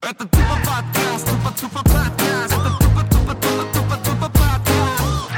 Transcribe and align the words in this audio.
Это 0.00 0.24
тупо 0.28 0.56
подкаст, 0.64 1.26
тупо 1.28 1.52
тупо 1.60 1.82
подкаст, 1.82 2.52
это 2.54 2.70
тупо 2.78 3.02
тупо 3.10 3.34
тупо 3.34 3.64
тупо 3.74 3.96
тупо 4.04 4.26
подкаст. 4.26 5.32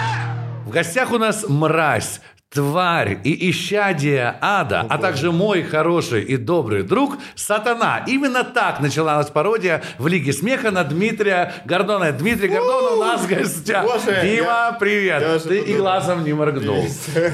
В 0.67 0.71
гостях 0.71 1.11
у 1.13 1.19
нас 1.19 1.47
мразь, 1.49 2.21
тварь 2.51 3.19
и 3.25 3.51
исчадие 3.51 4.37
ада, 4.43 4.85
а 4.89 4.99
также 4.99 5.33
мой 5.33 5.63
хороший 5.63 6.23
и 6.25 6.37
добрый 6.37 6.83
друг 6.83 7.17
Сатана. 7.35 8.05
Именно 8.07 8.45
так 8.45 8.81
началась 8.81 9.29
пародия 9.31 9.83
в 9.99 10.07
Лиге 10.07 10.33
смеха 10.35 10.71
на 10.71 10.85
Дмитрия 10.85 11.55
Гордона. 11.65 12.13
Дмитрий 12.13 12.49
Гордон 12.49 12.99
у 12.99 13.03
нас 13.03 13.23
в 13.23 13.29
гостях. 13.29 13.83
Боже, 13.85 14.21
Дима, 14.23 14.45
я- 14.47 14.77
привет. 14.79 15.23
я 15.23 15.39
же 15.39 15.45
Ты 15.47 15.57
и 15.57 15.61
подумал. 15.61 15.81
глазом 15.81 16.23
не 16.25 16.35
моргнул. 16.35 16.85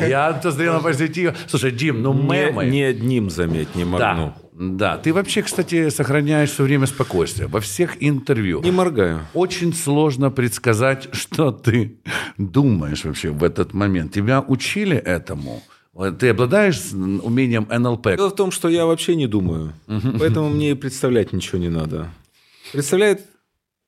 Я 0.06 0.32
посмотрел 0.32 0.74
на 0.74 0.80
позитив. 0.80 1.36
Слушай, 1.48 1.72
Дим, 1.72 2.02
ну 2.02 2.14
Не, 2.14 2.22
мемы. 2.46 2.66
не 2.66 2.84
одним, 2.84 3.30
заметь, 3.30 3.74
не 3.74 3.84
моргну. 3.84 4.26
Да, 4.38 4.45
да. 4.58 4.96
Ты 4.96 5.12
вообще, 5.12 5.42
кстати, 5.42 5.90
сохраняешь 5.90 6.50
все 6.50 6.62
время 6.62 6.86
спокойствие. 6.86 7.46
Во 7.46 7.60
всех 7.60 8.02
интервью. 8.02 8.62
Не 8.62 8.70
моргаю. 8.70 9.20
Очень 9.34 9.74
сложно 9.74 10.30
предсказать, 10.30 11.08
что 11.12 11.52
ты 11.52 11.98
думаешь 12.38 13.04
вообще 13.04 13.30
в 13.30 13.44
этот 13.44 13.74
момент. 13.74 14.12
Тебя 14.14 14.40
учили 14.40 14.96
этому? 14.96 15.62
Ты 16.18 16.30
обладаешь 16.30 16.92
умением 16.92 17.66
НЛП? 17.70 18.16
Дело 18.16 18.30
в 18.30 18.34
том, 18.34 18.50
что 18.50 18.68
я 18.68 18.86
вообще 18.86 19.14
не 19.14 19.26
думаю. 19.26 19.72
Поэтому 20.18 20.48
мне 20.48 20.70
и 20.70 20.74
представлять 20.74 21.32
ничего 21.32 21.58
не 21.58 21.70
надо. 21.70 22.08
Представляет, 22.72 23.26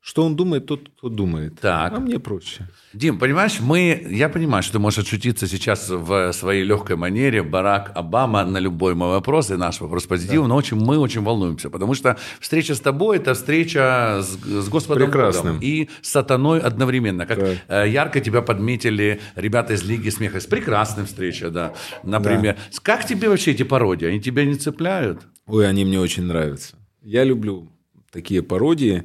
что 0.08 0.24
он 0.24 0.36
думает, 0.36 0.64
тот, 0.64 0.88
кто 0.96 1.10
думает. 1.10 1.60
Так. 1.60 1.92
А 1.92 2.00
мне 2.00 2.18
проще. 2.18 2.66
Дим, 2.94 3.18
понимаешь, 3.18 3.60
мы, 3.60 4.06
я 4.08 4.30
понимаю, 4.30 4.62
что 4.62 4.72
ты 4.72 4.78
можешь 4.78 5.00
отшутиться 5.00 5.46
сейчас 5.46 5.90
в 5.90 6.32
своей 6.32 6.64
легкой 6.64 6.96
манере, 6.96 7.42
Барак 7.42 7.92
Обама 7.94 8.42
на 8.46 8.56
любой 8.56 8.94
мой 8.94 9.10
вопрос, 9.10 9.50
и 9.50 9.56
наш 9.56 9.82
вопрос 9.82 10.06
позитив, 10.06 10.46
но 10.46 10.56
очень, 10.56 10.78
мы 10.78 10.96
очень 10.96 11.22
волнуемся, 11.22 11.68
потому 11.68 11.92
что 11.92 12.16
встреча 12.40 12.74
с 12.74 12.80
тобой– 12.80 13.16
это 13.18 13.34
встреча 13.34 14.22
с, 14.22 14.38
с 14.64 14.68
Господом 14.70 15.10
Прекрасным. 15.10 15.56
Богом 15.56 15.62
и 15.62 15.90
сатаной 16.00 16.60
одновременно. 16.60 17.26
Как 17.26 17.38
Так. 17.38 17.58
э, 17.68 17.90
ярко 17.90 18.22
тебя 18.22 18.40
подметили 18.40 19.20
ребята 19.34 19.74
из 19.74 19.84
Лиги 19.84 20.08
Смеха. 20.08 20.40
С 20.40 20.46
прекрасной 20.46 21.04
встреча, 21.04 21.50
да, 21.50 21.74
например. 22.02 22.56
Как 22.82 23.06
тебе 23.06 23.28
вообще 23.28 23.50
эти 23.50 23.62
пародии? 23.62 24.06
Они 24.06 24.22
тебя 24.22 24.46
не 24.46 24.54
цепляют? 24.54 25.20
Ой, 25.46 25.68
они 25.68 25.84
мне 25.84 26.00
очень 26.00 26.22
нравятся. 26.22 26.76
Я 27.02 27.24
люблю 27.24 27.70
такие 28.10 28.42
пародии, 28.42 29.04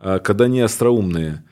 когда 0.00 0.44
они 0.44 0.60
остроумные. 0.60 1.44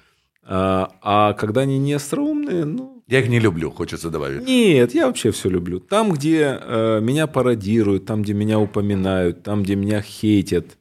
А 0.48 0.92
а 1.02 1.33
когда 1.33 1.62
они 1.62 1.78
не 1.78 1.94
остроумные, 1.94 2.64
ну, 2.64 3.03
Я 3.08 3.20
их 3.20 3.28
не 3.28 3.38
люблю, 3.41 3.70
хочется 3.70 4.11
добавить. 4.11 4.47
Нет, 4.47 4.94
я 4.94 5.06
вообще 5.06 5.30
все 5.30 5.48
люблю. 5.48 5.80
Там, 5.80 6.12
где 6.12 6.58
э, 6.61 7.00
меня 7.00 7.27
пародируют, 7.28 8.05
там, 8.06 8.22
где 8.22 8.33
меня 8.34 8.58
упоминают, 8.58 9.42
там, 9.44 9.62
где 9.62 9.77
меня 9.77 10.03
хейтят, 10.03 10.77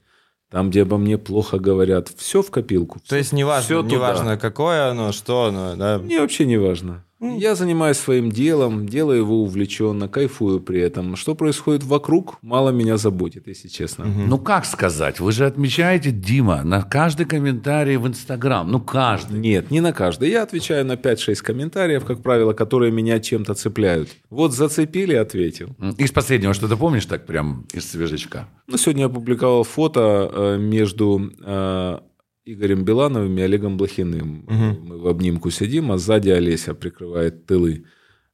там, 0.50 0.70
где 0.70 0.82
обо 0.84 0.98
мне 0.98 1.18
плохо 1.18 1.60
говорят, 1.60 2.10
все 2.18 2.42
в 2.42 2.50
копилку. 2.52 3.00
То 3.08 3.16
есть 3.16 3.32
неважно, 3.34 3.82
неважно 3.82 4.38
какое 4.38 4.90
оно, 4.90 5.12
что 5.12 5.46
оно, 5.46 5.76
да. 5.76 6.00
Мне 6.00 6.20
вообще 6.20 6.46
не 6.46 6.58
важно. 6.58 7.05
Я 7.22 7.56
занимаюсь 7.56 7.98
своим 7.98 8.32
делом, 8.32 8.88
делаю 8.88 9.20
его 9.20 9.42
увлеченно, 9.42 10.08
кайфую 10.08 10.60
при 10.60 10.82
этом. 10.82 11.16
Что 11.16 11.34
происходит 11.34 11.84
вокруг, 11.84 12.38
мало 12.42 12.72
меня 12.72 12.98
заботит, 12.98 13.48
если 13.48 13.68
честно. 13.68 14.06
Ну 14.06 14.38
как 14.38 14.66
сказать? 14.66 15.20
Вы 15.20 15.32
же 15.32 15.46
отмечаете, 15.46 16.12
Дима, 16.12 16.64
на 16.64 16.82
каждый 16.82 17.26
комментарий 17.26 17.98
в 17.98 18.08
Инстаграм. 18.08 18.70
Ну 18.70 18.82
каждый. 18.82 19.40
Нет, 19.40 19.72
не 19.72 19.82
на 19.82 19.94
каждый. 19.94 20.30
Я 20.30 20.44
отвечаю 20.44 20.86
на 20.86 20.94
5-6 20.94 21.36
комментариев, 21.36 22.04
как 22.06 22.22
правило, 22.22 22.54
которые 22.54 22.92
меня 22.92 23.20
чем-то 23.20 23.54
цепляют. 23.54 24.10
Вот 24.30 24.54
зацепили, 24.54 25.14
ответил. 25.14 25.76
Из 25.98 26.12
последнего, 26.12 26.54
что 26.54 26.68
ты 26.68 26.76
помнишь, 26.76 27.06
так 27.06 27.26
прям 27.26 27.66
из 27.74 27.90
свежечка? 27.90 28.48
Ну, 28.68 28.78
сегодня 28.78 29.04
я 29.04 29.08
опубликовал 29.08 29.64
фото 29.64 30.30
э, 30.34 30.58
между 30.58 31.32
э, 31.44 32.00
Игорем 32.46 32.84
Билановым 32.84 33.38
и 33.38 33.42
Олегом 33.42 33.76
Блохиным. 33.76 34.46
Мы 34.48 34.98
в 35.00 35.08
обнимку 35.08 35.50
сидим, 35.50 35.92
а 35.92 35.98
сзади 35.98 36.30
Олеся 36.30 36.76
прикрывает 36.76 37.46
тылы. 37.48 37.86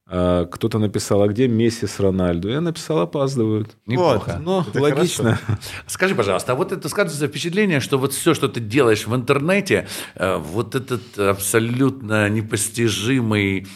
А 0.06 0.46
Кто-то 0.46 0.78
написал, 0.80 1.22
а 1.22 1.30
где 1.30 1.48
Месси 1.48 1.88
с 1.88 1.98
Рональду? 1.98 2.50
Я 2.50 2.60
написал, 2.60 3.00
опаздывают. 3.00 3.78
Неплохо. 3.86 4.42
Ну, 4.44 4.66
логично. 4.74 5.40
Скажи, 5.88 6.14
пожалуйста, 6.14 6.52
а 6.52 6.56
вот 6.56 6.74
это 6.74 6.90
складывается 6.90 7.28
впечатление, 7.28 7.80
что 7.80 7.98
вот 7.98 8.12
все, 8.12 8.34
что 8.34 8.50
ты 8.50 8.60
делаешь 8.60 9.08
в 9.08 9.16
интернете, 9.16 9.88
э, 10.16 10.36
вот 10.36 10.76
этот 10.76 11.18
абсолютно 11.18 12.28
непостижимый 12.30 13.68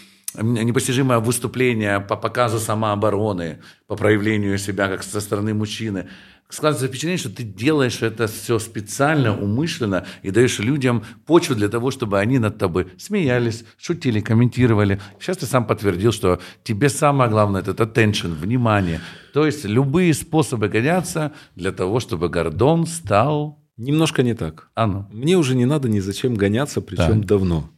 непостижимое 0.42 1.20
выступление 1.20 2.00
по 2.00 2.16
показу 2.18 2.60
самообороны, 2.60 3.60
по 3.88 3.96
проявлению 3.96 4.58
себя 4.58 4.90
как 4.90 5.04
со 5.04 5.22
стороны 5.22 5.54
мужчины. 5.54 6.10
Складывается 6.48 6.88
впечатление, 6.88 7.18
что 7.18 7.30
ты 7.30 7.44
делаешь 7.44 8.04
это 8.04 8.28
все 8.28 8.60
специально, 8.60 9.36
умышленно 9.36 10.06
и 10.22 10.30
даешь 10.30 10.60
людям 10.60 11.04
почву 11.26 11.56
для 11.56 11.70
того, 11.70 11.90
чтобы 11.90 12.20
они 12.20 12.38
над 12.38 12.60
тобой 12.60 12.88
смеялись, 12.98 13.66
шутили, 13.78 14.20
комментировали. 14.20 15.02
Сейчас 15.20 15.38
ты 15.38 15.48
сам 15.48 15.66
подтвердил, 15.66 16.12
что 16.12 16.40
тебе 16.64 16.90
самое 16.90 17.32
главное– 17.32 17.62
это 17.66 17.72
attention, 17.72 18.36
внимание. 18.36 19.02
То 19.34 19.46
есть 19.46 19.66
любые 19.66 20.14
способы 20.14 20.68
гоняться 20.70 21.32
для 21.56 21.72
того, 21.72 22.00
чтобы 22.00 22.30
Гордон 22.30 22.86
стал... 22.86 23.60
Немножко 23.78 24.24
не 24.24 24.36
так. 24.36 24.70
А 24.74 24.88
ну. 24.88 25.06
Мне 25.12 25.36
уже 25.38 25.54
не 25.54 25.66
надо 25.66 25.90
ни 25.90 26.00
зачем 26.00 26.36
гоняться, 26.36 26.80
причем 26.80 27.20
Так. 27.20 27.26
давно. 27.26 27.70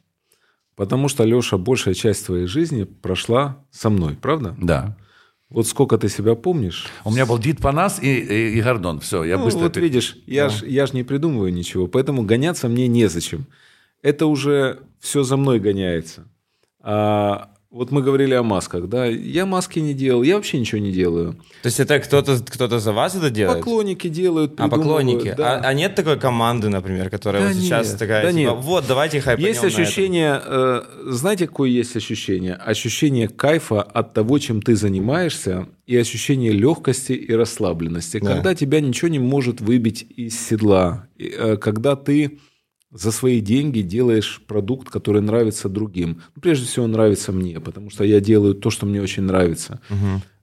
Потому 0.75 1.07
что, 1.07 1.23
Леша, 1.23 1.57
большая 1.57 1.95
часть 1.95 2.27
твоей 2.27 2.45
жизни 2.45 2.83
прошла 2.83 3.65
со 3.71 3.89
мной, 3.89 4.15
правда? 4.21 4.55
Да. 4.61 4.95
Вот 5.49 5.65
сколько 5.67 5.97
ты 5.97 6.09
себя 6.09 6.35
помнишь? 6.35 6.87
У 7.05 7.11
меня 7.11 7.25
был 7.25 7.37
Дид 7.37 7.61
Панас 7.61 8.01
и, 8.01 8.07
и, 8.07 8.57
и 8.57 8.61
Гордон. 8.61 8.99
Все, 8.99 9.23
я 9.23 9.37
Ну, 9.37 9.45
быстро... 9.45 9.61
вот 9.61 9.77
видишь, 9.77 10.17
я 10.25 10.49
ж, 10.49 10.63
я 10.63 10.85
ж 10.87 10.93
не 10.93 11.03
придумываю 11.03 11.53
ничего, 11.53 11.87
поэтому 11.87 12.23
гоняться 12.23 12.67
мне 12.67 12.87
незачем. 12.87 13.45
Это 14.01 14.25
уже 14.25 14.79
все 14.99 15.23
за 15.23 15.37
мной 15.37 15.59
гоняется. 15.59 16.27
А 16.81 17.51
вот 17.69 17.91
мы 17.91 18.01
говорили 18.01 18.33
о 18.33 18.43
масках, 18.43 18.87
да? 18.87 19.05
Я 19.05 19.45
маски 19.45 19.79
не 19.79 19.93
делал, 19.93 20.23
я 20.23 20.35
вообще 20.35 20.57
ничего 20.59 20.79
не 20.79 20.91
делаю. 20.91 21.33
То 21.61 21.67
есть 21.67 21.79
это 21.79 21.99
кто-то 21.99 22.39
кто 22.45 22.79
за 22.79 22.93
вас 22.93 23.15
это 23.15 23.29
делает? 23.29 23.59
Поклонники 23.59 24.07
делают, 24.07 24.53
А 24.57 24.69
поклонники. 24.69 25.33
да. 25.37 25.57
А, 25.59 25.67
а 25.67 25.73
нет 25.73 25.93
такой 25.93 26.17
команды, 26.17 26.69
например, 26.69 27.09
которая 27.09 27.41
Да 27.43 27.47
вот 27.49 27.57
сейчас 27.57 27.89
нет, 27.89 27.99
такая, 27.99 28.23
да 28.23 28.29
типа, 28.29 28.39
нет. 28.39 28.53
вот, 28.57 28.85
давайте 28.87 29.19
хайпанем 29.19 29.47
Есть 29.49 29.63
на 29.63 29.67
этом». 29.67 29.81
ощущение, 29.81 30.41
э, 30.43 30.81
знаете, 31.07 31.47
какое 31.47 31.69
есть 31.69 31.95
ощущение? 31.95 32.53
Ощущение 32.53 33.27
кайфа 33.27 33.81
от 33.81 34.13
того, 34.13 34.39
чем 34.39 34.61
ты 34.61 34.75
занимаешься, 34.75 35.67
и 35.85 35.95
ощущение 35.97 36.51
легкости 36.51 37.13
и 37.13 37.33
расслабленности. 37.33 38.19
Да. 38.19 38.35
Когда 38.35 38.55
тебя 38.55 38.79
ничего 38.81 39.07
не 39.09 39.19
может 39.19 39.61
выбить 39.61 40.05
из 40.15 40.39
седла, 40.39 41.07
э, 41.19 41.57
когда 41.57 41.95
ты 41.95 42.39
за 42.91 43.11
свои 43.11 43.41
деньги 43.41 43.81
делаешь 43.81 44.41
продукт, 44.47 44.89
который 44.89 45.21
нравится 45.21 45.69
другим. 45.69 46.21
Ну, 46.35 46.41
Прежде 46.41 46.65
всего, 46.65 46.87
нравится 46.87 47.31
мне, 47.31 47.59
потому 47.59 47.89
что 47.89 48.03
я 48.03 48.19
делаю 48.19 48.55
то, 48.55 48.69
что 48.69 48.85
мне 48.85 49.01
очень 49.01 49.23
нравится. 49.23 49.79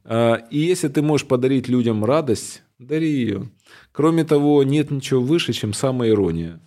А, 0.05 0.37
И 0.51 0.59
если 0.59 0.89
ты 0.89 1.03
можешь 1.03 1.27
подарить 1.27 1.69
людям 1.69 2.05
радость, 2.05 2.63
дари 2.79 3.09
ее. 3.11 3.51
Кроме 3.93 4.25
того, 4.25 4.63
нет 4.63 4.91
ничего 4.91 5.21
выше, 5.21 5.53
чем 5.53 5.73
самоирония. 5.73 6.55
А, 6.55 6.59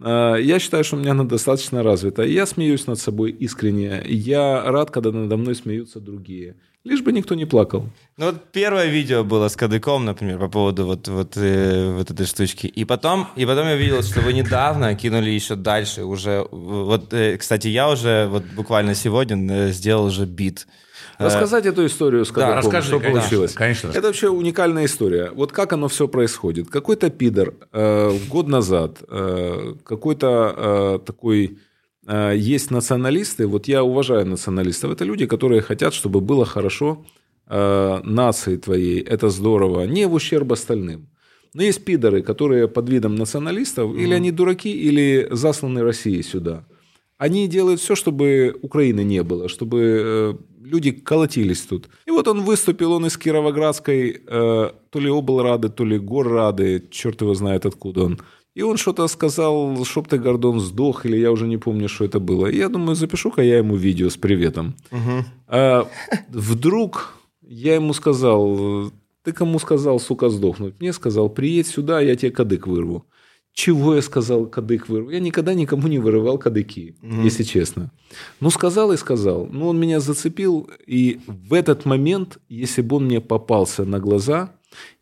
Я 0.00 0.58
считаю, 0.58 0.84
что 0.84 0.96
у 0.96 0.98
меня 0.98 1.12
она 1.12 1.24
достаточно 1.24 1.82
развита. 1.82 2.22
Я 2.22 2.46
смеюсь 2.46 2.86
над 2.86 2.98
собой 2.98 3.30
искренне. 3.30 4.02
Я 4.06 4.62
рад, 4.64 4.90
когда 4.90 5.12
надо 5.12 5.36
мной 5.36 5.54
смеются 5.54 6.00
другие. 6.00 6.56
Лишь 6.84 7.00
бы 7.00 7.12
никто 7.12 7.36
не 7.36 7.44
плакал. 7.44 7.88
Ну 8.16 8.26
вот 8.26 8.50
первое 8.50 8.86
видео 8.86 9.22
было 9.22 9.46
с 9.46 9.54
Кадыком, 9.54 10.04
например, 10.04 10.38
по 10.40 10.48
поводу 10.48 10.84
вот, 10.84 11.06
вот, 11.06 11.36
э, 11.36 11.94
вот 11.96 12.10
этой 12.10 12.26
штучки. 12.26 12.66
И 12.66 12.84
потом, 12.84 13.28
и 13.36 13.46
потом 13.46 13.68
я 13.68 13.76
видел, 13.76 14.02
что 14.02 14.20
вы 14.20 14.32
недавно 14.32 14.92
кинули 14.96 15.30
еще 15.30 15.54
дальше 15.54 16.02
уже. 16.02 16.44
Вот, 16.50 17.14
э, 17.14 17.36
кстати, 17.38 17.68
я 17.68 17.88
уже 17.88 18.26
вот 18.26 18.42
буквально 18.56 18.96
сегодня 18.96 19.36
э, 19.54 19.70
сделал 19.70 20.06
уже 20.06 20.26
бит. 20.26 20.66
Э, 21.22 21.26
Рассказать 21.26 21.66
эту 21.66 21.86
историю 21.86 22.24
с 22.24 22.30
Да, 22.30 22.56
расскажи, 22.56 22.88
что 22.88 22.98
конечно, 23.00 23.20
получилось. 23.20 23.52
конечно, 23.52 23.88
Это 23.88 24.02
вообще 24.08 24.28
уникальная 24.28 24.84
история. 24.84 25.30
Вот 25.34 25.52
как 25.52 25.72
оно 25.72 25.88
все 25.88 26.06
происходит. 26.08 26.68
Какой-то 26.68 27.10
пидор 27.10 27.54
э, 27.72 28.10
год 28.28 28.48
назад, 28.48 28.98
э, 29.08 29.74
какой-то 29.84 30.54
э, 30.56 30.98
такой... 31.06 31.58
э, 32.06 32.34
есть 32.36 32.70
националисты, 32.70 33.46
вот 33.46 33.68
я 33.68 33.82
уважаю 33.82 34.26
националистов. 34.26 34.90
Это 34.92 35.04
люди, 35.04 35.26
которые 35.26 35.60
хотят, 35.62 35.94
чтобы 35.94 36.20
было 36.20 36.44
хорошо 36.44 37.04
э, 37.48 38.00
нации 38.04 38.56
твоей. 38.56 39.00
Это 39.00 39.28
здорово. 39.30 39.86
Не 39.86 40.06
в 40.06 40.14
ущерб 40.14 40.52
остальным. 40.52 41.08
Но 41.54 41.62
есть 41.62 41.84
пидоры, 41.84 42.22
которые 42.22 42.66
под 42.66 42.88
видом 42.88 43.14
националистов, 43.16 43.94
или 43.94 44.14
они 44.14 44.30
дураки, 44.30 44.70
или 44.72 45.28
засланы 45.30 45.82
Россией 45.82 46.22
сюда. 46.22 46.64
Они 47.18 47.46
делают 47.46 47.80
все, 47.80 47.94
чтобы 47.94 48.56
Украины 48.62 49.04
не 49.04 49.22
было, 49.22 49.48
чтобы 49.48 49.78
э, 49.78 50.34
люди 50.64 50.92
колотились 50.92 51.62
тут. 51.62 51.88
И 52.06 52.10
вот 52.10 52.28
он 52.28 52.42
выступил, 52.42 52.92
он 52.92 53.06
из 53.06 53.16
Кировоградской, 53.16 54.22
э, 54.26 54.70
то 54.90 55.00
ли 55.00 55.10
облрады, 55.10 55.68
то 55.68 55.84
ли 55.84 55.98
горрады, 55.98 56.82
черт 56.90 57.20
его 57.22 57.34
знает 57.34 57.66
откуда 57.66 58.04
он. 58.04 58.18
И 58.54 58.62
он 58.62 58.76
что-то 58.76 59.08
сказал, 59.08 59.84
чтоб 59.84 60.08
ты, 60.08 60.18
Гордон, 60.18 60.60
сдох, 60.60 61.06
или 61.06 61.16
я 61.16 61.30
уже 61.32 61.46
не 61.46 61.56
помню, 61.56 61.88
что 61.88 62.04
это 62.04 62.20
было. 62.20 62.46
И 62.48 62.58
я 62.58 62.68
думаю, 62.68 62.94
запишу-ка 62.94 63.42
я 63.42 63.58
ему 63.58 63.76
видео 63.76 64.10
с 64.10 64.16
приветом. 64.16 64.74
А 65.46 65.88
вдруг 66.28 67.14
я 67.40 67.74
ему 67.74 67.94
сказал, 67.94 68.92
ты 69.24 69.32
кому 69.32 69.58
сказал, 69.58 70.00
сука, 70.00 70.28
сдохнуть? 70.28 70.74
Мне 70.80 70.92
сказал, 70.92 71.30
приедь 71.30 71.66
сюда, 71.66 72.00
я 72.00 72.14
тебе 72.14 72.30
кадык 72.30 72.66
вырву. 72.66 73.06
Чего 73.52 73.94
я 73.94 74.02
сказал, 74.02 74.46
кадык 74.46 74.88
вырвал? 74.88 75.10
Я 75.10 75.20
никогда 75.20 75.54
никому 75.54 75.88
не 75.88 75.98
вырывал 75.98 76.38
кадыки, 76.38 76.96
если 77.02 77.42
честно. 77.42 77.90
Ну, 78.40 78.50
сказал 78.50 78.92
и 78.92 78.96
сказал. 78.96 79.46
Ну, 79.50 79.68
он 79.68 79.78
меня 79.78 80.00
зацепил, 80.00 80.70
и 80.86 81.20
в 81.26 81.52
этот 81.54 81.84
момент, 81.84 82.38
если 82.48 82.82
бы 82.82 82.96
он 82.96 83.04
мне 83.04 83.20
попался 83.20 83.84
на 83.84 83.98
глаза, 84.00 84.52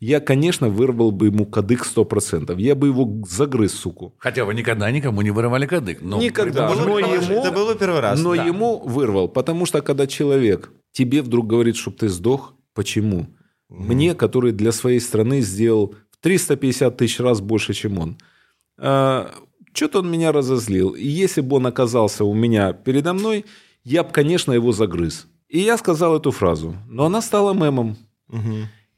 я, 0.01 0.19
конечно, 0.19 0.67
вырвал 0.67 1.11
бы 1.11 1.27
ему 1.27 1.45
кадык 1.45 1.85
100%. 1.87 2.59
Я 2.59 2.75
бы 2.75 2.87
его 2.87 3.23
загрыз, 3.25 3.73
суку. 3.73 4.13
Хотя 4.17 4.43
вы 4.43 4.53
никогда 4.53 4.91
никому 4.91 5.21
не 5.21 5.31
вырывали 5.31 5.65
кадык. 5.65 5.99
Ну, 6.01 6.19
Никогда. 6.21 6.65
Это 6.65 6.75
было, 6.75 6.85
Но 6.87 6.99
ему- 6.99 7.39
это 7.41 7.51
было 7.51 7.75
первый 7.75 8.01
раз. 8.01 8.19
Но 8.21 8.35
да. 8.35 8.43
ему 8.43 8.79
вырвал, 8.79 9.29
потому 9.29 9.65
что 9.65 9.81
когда 9.81 10.07
человек 10.07 10.71
тебе 10.91 11.21
вдруг 11.21 11.47
говорит, 11.47 11.77
чтобы 11.77 11.95
ты 11.97 12.09
сдох, 12.09 12.53
почему? 12.73 13.27
Мне, 13.69 14.13
который 14.13 14.51
для 14.51 14.73
своей 14.73 14.99
страны 14.99 15.39
сделал 15.39 15.95
в 16.09 16.17
350 16.21 16.97
тысяч 16.97 17.21
раз 17.21 17.39
больше, 17.39 17.73
чем 17.73 17.97
он. 17.99 18.17
Что-то 18.81 19.99
он 19.99 20.11
меня 20.11 20.31
разозлил. 20.31 20.89
И 20.89 21.07
если 21.07 21.41
бы 21.41 21.57
он 21.57 21.67
оказался 21.67 22.25
у 22.25 22.33
меня 22.33 22.73
передо 22.73 23.13
мной, 23.13 23.45
я 23.83 24.03
бы, 24.03 24.11
конечно, 24.11 24.51
его 24.51 24.71
загрыз. 24.71 25.27
И 25.49 25.59
я 25.59 25.77
сказал 25.77 26.15
эту 26.15 26.31
фразу. 26.31 26.75
Но 26.87 27.05
она 27.05 27.21
стала 27.21 27.53
мемом. 27.53 27.97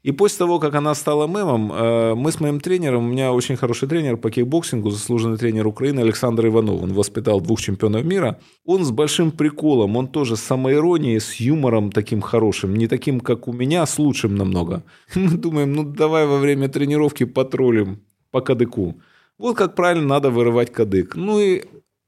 И 0.04 0.12
после 0.12 0.38
того, 0.38 0.58
как 0.58 0.74
она 0.74 0.94
стала 0.94 1.26
мемом, 1.26 1.72
э, 1.72 2.14
мы 2.14 2.30
с 2.30 2.38
моим 2.38 2.60
тренером, 2.60 3.06
у 3.06 3.08
меня 3.08 3.32
очень 3.32 3.56
хороший 3.56 3.88
тренер 3.88 4.18
по 4.18 4.30
кикбоксингу, 4.30 4.90
заслуженный 4.90 5.38
тренер 5.38 5.66
Украины 5.66 6.00
Александр 6.00 6.46
Иванов, 6.46 6.82
он 6.82 6.92
воспитал 6.92 7.40
двух 7.40 7.62
чемпионов 7.62 8.04
мира. 8.04 8.38
Он 8.66 8.84
с 8.84 8.90
большим 8.90 9.30
приколом, 9.30 9.96
он 9.96 10.08
тоже 10.08 10.36
с 10.36 10.40
самоиронией, 10.40 11.20
с 11.20 11.40
юмором 11.40 11.90
таким 11.90 12.20
хорошим, 12.20 12.76
не 12.76 12.86
таким, 12.86 13.18
как 13.18 13.48
у 13.48 13.54
меня, 13.54 13.82
а 13.82 13.86
с 13.86 13.98
лучшим 13.98 14.36
намного. 14.36 14.82
Мы 15.14 15.38
думаем, 15.38 15.72
ну 15.72 15.84
давай 15.84 16.26
во 16.26 16.38
время 16.38 16.68
тренировки 16.68 17.24
потроллим 17.24 18.02
по 18.30 18.42
кадыку. 18.42 18.96
Вот 19.38 19.56
как 19.56 19.74
правильно 19.74 20.06
надо 20.06 20.30
вырывать 20.30 20.72
кадык. 20.72 21.16
Ну 21.16 21.40
и 21.40 21.64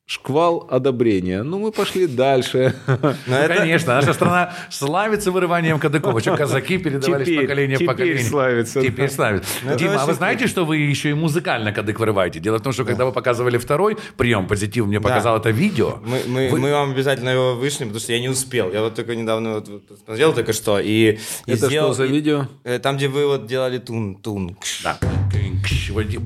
шквал 0.08 0.68
одобрения. 0.70 1.42
Ну 1.42 1.58
мы 1.58 1.72
пошли 1.72 2.06
дальше. 2.06 2.76
Но 2.86 2.96
Ну, 3.26 3.34
это- 3.34 3.54
конечно, 3.56 3.94
наша 3.96 4.12
страна 4.14 4.54
славится 4.70 5.32
вырыванием 5.32 5.80
кадыков. 5.80 6.16
Еще 6.20 6.36
казаки 6.36 6.78
передавались 6.78 7.26
Теперь- 7.26 7.40
поколения 7.42 7.74
в 7.74 7.78
теперь 7.78 7.88
поколение. 7.88 8.22
славится, 8.24 8.80
да. 8.80 8.86
Теперь 8.86 9.10
славится. 9.10 9.48
Ну, 9.64 9.70
это 9.70 9.78
Дима, 9.80 10.00
а 10.00 10.06
вы 10.06 10.14
знаете, 10.14 10.46
что 10.46 10.64
вы 10.64 10.76
еще 10.76 11.10
и 11.10 11.14
музыкально 11.14 11.72
кадык 11.72 11.98
вырываете? 11.98 12.38
Дело 12.38 12.58
в 12.58 12.62
том, 12.62 12.72
что 12.72 12.84
когда 12.84 13.04
вы 13.04 13.10
показывали 13.10 13.58
второй 13.58 13.98
прием 14.16 14.46
позитив, 14.46 14.86
мне 14.86 15.00
показал 15.00 15.38
это 15.38 15.50
видео. 15.50 15.98
Мы, 16.06 16.20
мы, 16.28 16.48
Вы- 16.50 16.58
мы 16.60 16.70
вам 16.72 16.92
обязательно 16.92 17.30
его 17.30 17.56
вышлем, 17.56 17.88
потому 17.88 17.98
что 18.00 18.12
я 18.12 18.20
не 18.20 18.28
успел. 18.28 18.72
Я 18.72 18.82
вот 18.82 18.94
только 18.94 19.16
недавно 19.16 19.54
вот, 19.54 19.66
вот 19.68 19.88
посмотрел 19.88 20.32
только 20.32 20.52
что 20.52 20.78
и, 20.78 21.18
и 21.46 21.50
Это 21.50 21.66
сделал- 21.66 21.88
что 21.94 22.04
за 22.04 22.04
и- 22.04 22.12
видео? 22.12 22.46
э, 22.62 22.78
Там, 22.78 22.96
где 22.96 23.08
вы 23.08 23.26
вот 23.26 23.46
делали 23.48 23.78
тун, 23.78 24.14
тун. 24.14 24.54
кш. 24.54 24.84
Да. 24.84 24.98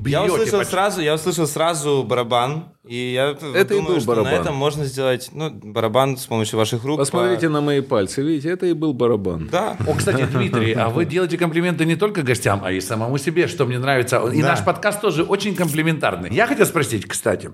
Я 0.05 0.23
услышал 0.23 0.63
сразу, 0.65 1.01
я 1.01 1.13
услышал 1.15 1.47
сразу 1.47 2.03
барабан, 2.03 2.65
и 2.87 3.13
я 3.13 3.29
Это 3.53 3.73
и 3.75 3.77
думаю, 3.77 3.95
был 3.95 3.99
что 3.99 4.07
барабан. 4.09 4.31
на 4.31 4.35
этом 4.35 4.55
можно 4.55 4.85
сделать, 4.85 5.29
ну, 5.33 5.49
барабан 5.51 6.17
с 6.17 6.25
помощью 6.25 6.57
ваших 6.57 6.83
рук. 6.83 6.97
Посмотрите 6.99 7.47
по- 7.47 7.53
на 7.53 7.61
мои 7.61 7.81
пальцы, 7.81 8.21
видите, 8.21 8.49
это 8.49 8.65
и 8.65 8.73
был 8.73 8.93
барабан. 8.93 9.47
Да. 9.51 9.77
О, 9.87 9.93
кстати, 9.93 10.23
Дмитрий, 10.31 10.73
а 10.73 10.89
вы 10.89 11.05
делаете 11.13 11.37
комплименты 11.37 11.85
не 11.85 11.95
только 11.95 12.21
гостям, 12.23 12.61
а 12.63 12.71
и 12.71 12.79
самому 12.81 13.17
себе, 13.17 13.47
что 13.47 13.65
мне 13.65 13.79
нравится. 13.79 14.17
И 14.33 14.41
Да. 14.41 14.49
наш 14.49 14.63
подкаст 14.65 15.01
тоже 15.01 15.23
очень 15.23 15.55
комплиментарный. 15.55 16.29
Я 16.33 16.47
хотел 16.47 16.65
спросить, 16.65 17.05
кстати, 17.07 17.51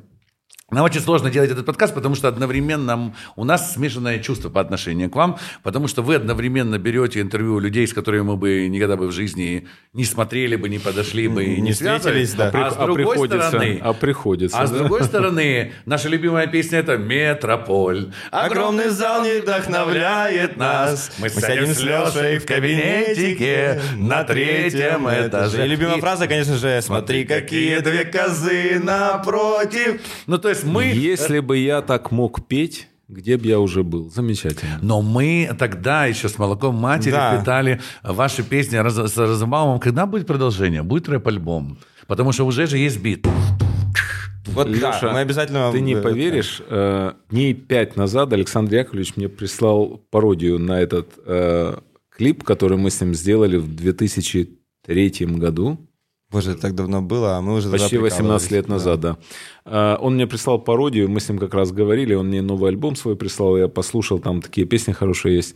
нам 0.69 0.83
очень 0.83 0.99
сложно 0.99 1.29
делать 1.29 1.49
этот 1.49 1.65
подкаст, 1.65 1.93
потому 1.93 2.13
что 2.15 2.27
одновременно 2.27 3.15
у 3.37 3.45
нас 3.45 3.73
смешанное 3.73 4.19
чувство 4.19 4.49
по 4.49 4.59
отношению 4.59 5.09
к 5.09 5.15
вам, 5.15 5.37
потому 5.63 5.87
что 5.87 6.01
вы 6.01 6.15
одновременно 6.15 6.77
берете 6.77 7.21
интервью 7.21 7.55
у 7.55 7.59
людей, 7.59 7.87
с 7.87 7.93
которыми 7.93 8.23
мы 8.23 8.35
бы 8.35 8.67
никогда 8.67 8.97
бы 8.97 9.07
в 9.07 9.13
жизни 9.13 9.65
не 9.93 10.03
смотрели 10.03 10.57
бы, 10.57 10.67
не 10.67 10.77
подошли 10.79 11.29
бы 11.29 11.45
не, 11.45 11.61
Не 11.61 11.71
встретились, 11.71 12.33
да. 12.33 12.51
А, 12.53 12.71
с 12.71 12.75
другой 12.75 13.13
приходится, 13.13 13.47
стороны, 13.47 13.79
а 13.81 13.93
приходится. 13.93 14.59
а 14.59 14.67
с 14.67 14.71
да? 14.71 14.79
другой 14.79 15.05
стороны, 15.05 15.71
наша 15.85 16.09
любимая 16.09 16.47
песня 16.47 16.79
это 16.79 16.97
«Метрополь». 16.97 18.11
Огромный 18.31 18.89
зал 18.89 19.23
не 19.23 19.39
вдохновляет 19.39 20.57
нас. 20.57 21.11
Мы 21.19 21.29
сядем 21.29 21.67
с 21.67 21.79
Лешей 21.79 22.39
в 22.39 22.45
кабинетике 22.45 23.79
на 23.95 24.25
третьем 24.25 25.07
этаже. 25.07 25.63
И 25.65 25.69
любимая 25.69 25.99
фраза, 25.99 26.27
конечно 26.27 26.57
же, 26.57 26.81
смотри, 26.81 27.23
какие 27.23 27.79
две 27.79 28.03
козы 28.03 28.81
напротив. 28.83 30.01
Ну, 30.25 30.37
то 30.37 30.49
есть 30.49 30.56
мы... 30.63 30.86
Если 30.86 31.39
бы 31.39 31.57
я 31.57 31.81
так 31.81 32.12
мог 32.12 32.48
петь, 32.48 32.88
где 33.07 33.38
бы 33.38 33.48
я 33.48 33.59
уже 33.59 33.83
был? 33.83 34.09
Замечательно. 34.09 34.80
Но 34.81 35.01
мы 35.01 35.50
тогда 35.57 36.06
еще 36.06 36.27
с 36.27 36.38
молоком 36.38 36.75
матери 36.75 37.12
Да. 37.12 37.38
питали 37.38 37.80
ваши 38.04 38.44
песни 38.44 38.75
раз- 38.77 38.95
с 39.13 39.18
Розенбаумом. 39.18 39.80
Когда 39.80 40.06
будет 40.06 40.27
продолжение? 40.27 40.83
Будет 40.83 41.07
рэп-альбом? 41.07 41.77
Потому 42.07 42.31
что 42.33 42.45
уже 42.45 42.68
же 42.68 42.77
есть 42.77 43.00
бит. 43.01 43.25
Вот 44.48 44.68
Леша, 44.69 45.00
да, 45.01 45.13
мы 45.13 45.19
обязательно... 45.19 45.71
Ты 45.71 45.81
не 45.81 45.94
э, 45.95 46.01
поверишь, 46.01 46.62
э, 46.68 47.13
дней 47.30 47.54
пять 47.54 47.95
назад 47.98 48.31
Александр 48.33 48.75
Яковлевич 48.75 49.15
мне 49.18 49.27
прислал 49.30 50.01
пародию 50.09 50.57
на 50.57 50.80
этот 50.80 51.12
э, 51.25 51.77
клип, 52.09 52.44
который 52.44 52.77
мы 52.77 52.89
с 52.89 53.00
ним 53.01 53.13
сделали 53.13 53.57
в 53.57 53.75
2003 53.75 55.09
году. 55.38 55.77
Боже, 56.29 56.51
это 56.51 56.62
так 56.62 56.75
давно 56.75 57.01
было, 57.01 57.38
а 57.38 57.41
мы 57.41 57.56
уже 57.56 57.69
Почти 57.69 57.95
тогда 57.95 58.01
18 58.01 58.51
лет 58.51 58.68
назад, 58.68 59.00
да. 59.00 59.18
А, 59.63 59.97
Он 60.01 60.15
мне 60.15 60.27
прислал 60.27 60.59
пародию, 60.59 61.09
мы 61.09 61.21
с 61.21 61.29
ним 61.29 61.39
как 61.39 61.53
раз 61.53 61.71
говорили, 61.71 62.13
он 62.15 62.27
мне 62.27 62.41
новый 62.41 62.69
альбом 62.69 62.97
свой 62.97 63.15
прислал, 63.15 63.57
я 63.57 63.69
послушал, 63.69 64.19
там 64.19 64.41
такие 64.41 64.68
песни 64.68 64.91
хорошие 64.91 65.35
есть. 65.35 65.56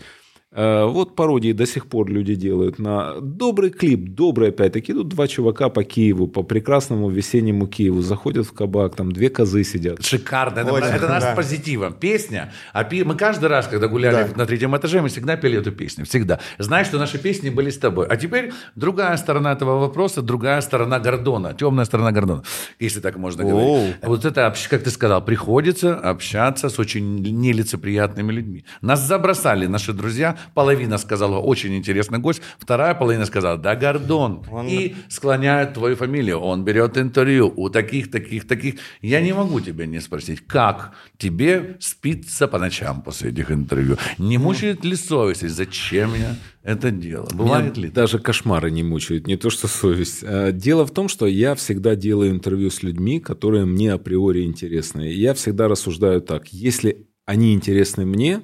А, 0.54 0.86
Вот 0.86 1.16
пародии 1.16 1.54
до 1.54 1.66
сих 1.66 1.88
пор 1.88 2.10
люди 2.10 2.36
делают 2.36 2.78
на 2.80 3.16
добрый 3.22 3.70
клип, 3.70 4.10
добрый 4.10 4.50
опять-таки. 4.50 4.94
Тут 4.94 5.08
два 5.10 5.28
чувака 5.28 5.70
по 5.70 5.84
Киеву, 5.84 6.28
по 6.28 6.44
прекрасному 6.44 7.10
весеннему 7.10 7.68
Киеву, 7.68 8.02
заходят 8.02 8.46
в 8.46 8.52
кабак, 8.54 8.96
там 8.96 9.12
две 9.12 9.30
козы 9.30 9.64
сидят. 9.64 10.04
Шикарно. 10.04 10.60
Это, 10.60 10.74
Очень, 10.74 10.88
это 10.88 11.08
нас 11.08 11.24
да. 11.24 11.36
позитивом. 11.36 11.94
Песня. 11.94 12.52
А 12.74 12.84
пи- 12.84 13.04
мы 13.04 13.16
каждый 13.16 13.48
раз, 13.48 13.68
когда 13.68 13.88
гуляли 13.88 14.30
на 14.36 14.46
третьем 14.46 14.76
этаже, 14.76 15.02
мы 15.02 15.08
всегда 15.08 15.38
пели 15.38 15.58
эту 15.60 15.72
песню. 15.72 16.06
Всегда. 16.06 16.40
Знаешь, 16.58 16.88
что 16.88 16.98
наши 17.00 17.18
песни 17.18 17.50
были 17.50 17.70
с 17.70 17.78
тобой. 17.78 18.08
А 18.08 18.18
теперь 18.18 18.52
другая 18.76 19.16
сторона 19.18 19.54
этого 19.54 19.80
вопроса, 19.80 20.22
другая 20.22 20.60
сторона 20.62 21.00
Гордона. 21.00 21.54
Темная 21.54 21.86
сторона 21.86 22.12
Гордона. 22.12 22.44
Если 22.80 23.00
так 23.00 23.16
можно 23.18 23.46
Оу. 23.46 23.50
говорить. 23.50 23.96
Вот 24.04 24.26
это, 24.26 24.54
как 24.70 24.84
ты 24.84 24.90
сказал, 24.90 25.24
приходится 25.24 25.96
общаться 25.96 26.68
с 26.68 26.78
очень 26.78 27.22
нелицеприятными 27.22 28.34
людьми. 28.34 28.66
Нас 28.82 29.00
забросали 29.08 29.68
наши 29.68 29.94
друзья. 29.94 30.38
Половина 30.54 30.98
сказала, 30.98 31.38
очень 31.38 31.76
интересный 31.76 32.20
гость. 32.20 32.42
Вторая 32.60 32.94
половина 32.94 33.26
сказала, 33.26 33.58
да, 33.58 33.76
Гордон. 33.76 34.44
И 34.68 34.96
склоняют 35.10 35.74
твою 35.74 35.96
фамилию. 35.96 36.40
Он 36.40 36.64
берет 36.64 36.98
интервью 36.98 37.54
у 37.56 37.70
таких, 37.70 38.12
таких, 38.12 38.48
таких. 38.48 38.76
Я 39.02 39.22
не 39.22 39.34
могу 39.34 39.60
тебя 39.60 39.86
не 39.86 40.00
спросить, 40.00 40.42
как 40.46 40.94
тебе 41.18 41.78
спится 41.80 42.48
по 42.48 42.60
ночам 42.60 43.02
после 43.02 43.32
этих 43.32 43.52
интервью? 43.52 43.98
Не 44.18 44.38
мучает 44.38 44.86
ли 44.86 44.96
совесть? 44.96 45.44
И 45.44 45.48
Зачем 45.48 46.14
я 46.16 46.36
это 46.64 46.92
делаю? 46.92 47.30
Бывает 47.34 47.78
Меня 47.78 47.88
ли? 47.88 47.92
Даже 47.92 48.20
кошмары 48.20 48.72
не 48.72 48.84
мучают, 48.84 49.28
не 49.28 49.36
то 49.38 49.50
что 49.50 49.68
совесть. 49.68 50.24
А, 50.24 50.52
Дело 50.52 50.86
в 50.86 50.92
том, 50.92 51.08
что 51.08 51.26
я 51.28 51.56
всегда 51.56 51.96
делаю 51.96 52.32
интервью 52.32 52.70
с 52.70 52.84
людьми, 52.84 53.20
которые 53.20 53.66
мне 53.66 53.94
априори 53.94 54.44
интересны. 54.44 55.12
И 55.12 55.20
я 55.20 55.34
всегда 55.34 55.68
рассуждаю 55.68 56.22
так. 56.22 56.48
Если 56.48 57.08
они 57.26 57.54
интересны 57.54 58.06
мне, 58.06 58.42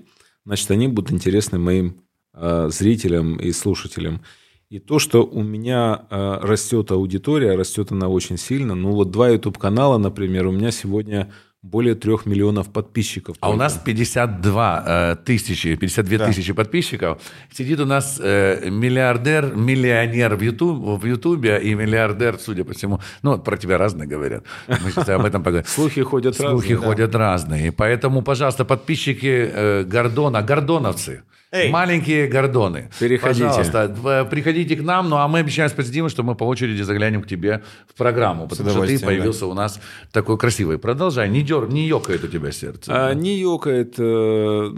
значит, 0.48 0.72
они 0.72 0.88
будут 0.88 1.12
интересны 1.12 1.60
моим 1.60 1.98
а, 2.32 2.70
зрителям 2.70 3.36
и 3.36 3.52
слушателям. 3.52 4.22
И 4.70 4.80
то, 4.80 4.98
что 4.98 5.26
у 5.26 5.44
меня 5.44 6.08
а, 6.10 6.40
растет 6.42 6.90
аудитория, 6.92 7.56
растет 7.56 7.92
она 7.92 8.08
очень 8.08 8.38
сильно. 8.38 8.74
Ну 8.74 8.94
вот 8.94 9.12
два 9.12 9.30
YouTube-канала, 9.30 9.98
например, 9.98 10.48
у 10.48 10.54
меня 10.54 10.72
сегодня 10.72 11.34
более 11.70 11.96
трех 11.96 12.26
миллионов 12.26 12.72
подписчиков. 12.72 13.38
А 13.40 13.50
у 13.50 13.52
только. 13.52 13.64
нас 13.64 13.82
52 13.84 14.84
э, 14.88 15.16
тысячи, 15.26 15.76
52 15.76 16.26
тысячи 16.28 16.54
подписчиков. 16.54 17.22
Сидит 17.52 17.80
у 17.80 17.86
нас 17.86 18.20
э, 18.24 18.70
миллиардер, 18.70 19.56
миллионер 19.56 20.36
в, 20.36 20.42
Ютуб, 20.42 21.02
в 21.02 21.06
Ютубе 21.06 21.60
и 21.60 21.76
миллиардер, 21.76 22.40
судя 22.40 22.64
по 22.64 22.74
всему. 22.74 23.00
Ну, 23.22 23.38
про 23.38 23.58
тебя 23.58 23.78
разные 23.78 24.08
говорят. 24.08 24.44
Мы 24.68 24.92
сейчас 24.92 25.10
об 25.10 25.26
этом 25.26 25.44
поговорим. 25.44 25.68
Слухи 25.70 26.02
ходят 26.02 26.36
Слухи 26.36 26.74
разные, 26.74 26.78
да. 26.78 26.86
ходят 26.88 27.16
разные. 27.16 27.72
Поэтому, 27.72 28.22
пожалуйста, 28.22 28.66
подписчики 28.66 29.50
э, 29.54 29.84
Гордона, 29.84 30.42
гордоновцы, 30.42 31.24
Эй. 31.52 31.70
маленькие 31.72 32.28
гордоны. 32.28 32.90
Переходите. 33.00 33.46
Пожалуйста, 33.48 34.28
приходите 34.30 34.76
к 34.76 34.82
нам, 34.82 35.10
ну 35.10 35.16
а 35.18 35.28
мы 35.28 35.40
обещаем 35.40 35.70
с 35.70 35.74
позитивом, 35.74 36.10
что 36.10 36.24
мы 36.24 36.36
по 36.36 36.44
очереди 36.44 36.82
заглянем 36.82 37.22
к 37.24 37.28
тебе 37.28 37.64
в 37.88 37.96
программу, 37.98 38.48
потому 38.48 38.70
что 38.70 38.86
ты 38.86 39.00
появился 39.00 39.46
у 39.48 39.54
нас 39.54 39.80
такой 40.12 40.38
красивый. 40.38 40.78
Продолжай, 40.78 41.30
не 41.30 41.42
дер, 41.42 41.70
не 41.70 41.88
ёкает 41.88 42.24
у 42.24 42.28
тебя 42.28 42.52
сердце. 42.52 42.92
А, 42.94 43.14
не 43.14 43.38
ёкает. 43.40 43.96
э, 43.98 44.70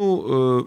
Ну, 0.00 0.60
э, 0.60 0.62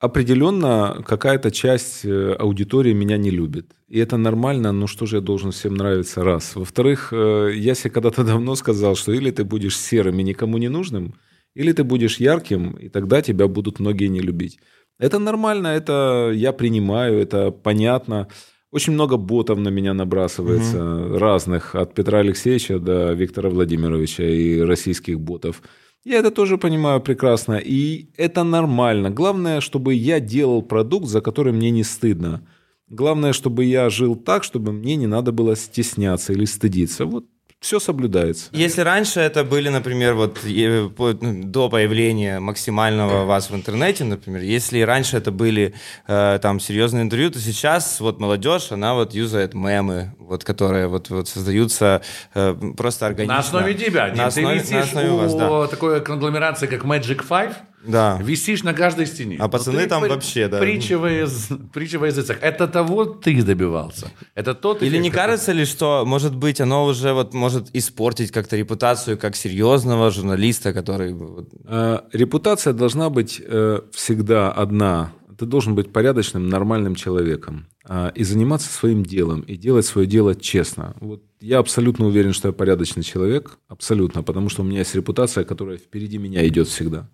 определенно 0.00 1.02
какая-то 1.06 1.50
часть 1.50 2.04
э, 2.04 2.32
аудитории 2.38 2.92
меня 2.92 3.16
не 3.16 3.30
любит. 3.30 3.66
И 3.88 3.98
это 3.98 4.16
нормально, 4.16 4.72
ну 4.72 4.86
что 4.86 5.06
же 5.06 5.16
я 5.16 5.22
должен 5.22 5.50
всем 5.52 5.74
нравиться, 5.74 6.24
раз. 6.24 6.56
Во-вторых, 6.56 7.12
э, 7.12 7.52
я 7.54 7.74
себе 7.74 7.90
когда-то 7.90 8.24
давно 8.32 8.54
сказал, 8.56 8.96
что 8.96 9.12
или 9.12 9.30
ты 9.30 9.44
будешь 9.44 9.78
серым 9.78 10.18
и 10.18 10.22
никому 10.22 10.58
не 10.58 10.68
нужным, 10.68 11.14
или 11.54 11.72
ты 11.72 11.84
будешь 11.84 12.18
ярким, 12.18 12.72
и 12.72 12.88
тогда 12.88 13.22
тебя 13.22 13.48
будут 13.48 13.80
многие 13.80 14.08
не 14.08 14.20
любить. 14.20 14.58
Это 14.98 15.18
нормально, 15.18 15.68
это 15.68 16.30
я 16.34 16.52
принимаю, 16.52 17.18
это 17.18 17.50
понятно. 17.50 18.28
Очень 18.70 18.94
много 18.94 19.16
ботов 19.16 19.58
на 19.58 19.68
меня 19.68 19.92
набрасывается, 19.94 21.18
разных, 21.18 21.74
от 21.74 21.94
Петра 21.94 22.20
Алексеевича 22.20 22.78
до 22.78 23.12
Виктора 23.12 23.50
Владимировича 23.50 24.24
и 24.24 24.60
российских 24.60 25.20
ботов. 25.20 25.62
Я 26.04 26.18
это 26.18 26.30
тоже 26.30 26.56
понимаю 26.58 27.00
прекрасно, 27.00 27.60
и 27.62 28.08
это 28.16 28.44
нормально. 28.44 29.10
Главное, 29.10 29.60
чтобы 29.60 29.94
я 29.94 30.20
делал 30.20 30.62
продукт, 30.62 31.06
за 31.06 31.20
который 31.20 31.52
мне 31.52 31.70
не 31.70 31.84
стыдно. 31.84 32.46
Главное, 32.88 33.32
чтобы 33.32 33.64
я 33.64 33.88
жил 33.88 34.16
так, 34.16 34.42
чтобы 34.42 34.72
мне 34.72 34.96
не 34.96 35.06
надо 35.06 35.32
было 35.32 35.54
стесняться 35.54 36.32
или 36.32 36.44
стыдиться. 36.44 37.06
Вот 37.06 37.26
все 37.62 37.78
соблюдается. 37.78 38.50
Если 38.52 38.80
раньше 38.82 39.20
это 39.20 39.44
были, 39.44 39.68
например, 39.68 40.14
вот 40.14 40.40
э, 40.44 40.88
ну, 40.98 41.44
до 41.44 41.70
появления 41.70 42.40
максимального 42.40 43.24
вас 43.24 43.50
в 43.50 43.54
интернете, 43.54 44.02
например, 44.02 44.42
если 44.42 44.80
раньше 44.80 45.16
это 45.16 45.30
были 45.30 45.72
э, 46.08 46.38
там 46.42 46.58
серьезные 46.58 47.04
интервью, 47.04 47.30
то 47.30 47.38
сейчас 47.38 48.00
вот 48.00 48.18
молодежь, 48.18 48.72
она 48.72 48.94
вот 48.94 49.14
юзает 49.14 49.54
мемы, 49.54 50.12
вот 50.18 50.42
которые 50.42 50.88
вот, 50.88 51.08
вот 51.10 51.28
создаются 51.28 52.02
э, 52.34 52.54
просто 52.76 53.06
органично. 53.06 53.34
На 53.34 53.40
основе 53.40 53.74
тебя. 53.74 54.12
На 54.12 54.26
основе, 54.26 54.60
Ты 54.60 54.74
на 54.74 54.80
основе 54.80 55.10
вас, 55.10 55.32
у 55.32 55.38
да. 55.38 55.66
такой 55.68 56.00
конгломерации, 56.02 56.66
как 56.66 56.82
Magic 56.82 57.24
Five. 57.26 57.54
Да. 57.86 58.18
Висишь 58.22 58.62
на 58.62 58.74
каждой 58.74 59.06
стене. 59.06 59.36
А 59.40 59.48
пацаны 59.48 59.86
там 59.86 60.02
при- 60.02 60.08
вообще, 60.10 60.48
да. 60.48 60.58
Притча 60.60 60.98
во 60.98 61.10
яз- 61.10 61.48
притча 61.72 61.98
во 61.98 62.06
языцах. 62.06 62.38
Это 62.40 62.68
того 62.68 63.04
ты 63.04 63.42
добивался. 63.42 64.10
Это 64.34 64.54
тот 64.54 64.82
Или 64.82 64.98
не 64.98 65.10
который- 65.10 65.26
кажется 65.26 65.52
ли, 65.52 65.64
что, 65.64 66.04
может 66.06 66.34
быть, 66.36 66.60
оно 66.60 66.84
уже 66.84 67.12
вот 67.12 67.34
может 67.34 67.68
испортить 67.74 68.30
как-то 68.30 68.56
репутацию 68.56 69.18
как 69.18 69.34
серьезного 69.36 70.10
журналиста, 70.10 70.72
который... 70.72 71.16
Э, 71.64 72.00
Репутация 72.12 72.72
должна 72.72 73.10
быть 73.10 73.40
э, 73.44 73.80
всегда 73.92 74.52
одна. 74.52 75.12
Ты 75.38 75.46
должен 75.46 75.74
быть 75.74 75.92
порядочным, 75.92 76.48
нормальным 76.48 76.94
человеком 76.94 77.66
а, 77.88 78.12
и 78.14 78.22
заниматься 78.22 78.72
своим 78.72 79.02
делом, 79.02 79.40
и 79.40 79.56
делать 79.56 79.84
свое 79.86 80.06
дело 80.06 80.36
честно. 80.36 80.94
Вот 81.00 81.22
я 81.40 81.58
абсолютно 81.58 82.06
уверен, 82.06 82.32
что 82.32 82.48
я 82.48 82.52
порядочный 82.52 83.02
человек, 83.02 83.58
абсолютно, 83.66 84.22
потому 84.22 84.48
что 84.50 84.62
у 84.62 84.64
меня 84.64 84.80
есть 84.80 84.94
репутация, 84.94 85.42
которая 85.44 85.78
впереди 85.78 86.18
меня 86.18 86.46
идет 86.46 86.68
всегда. 86.68 87.08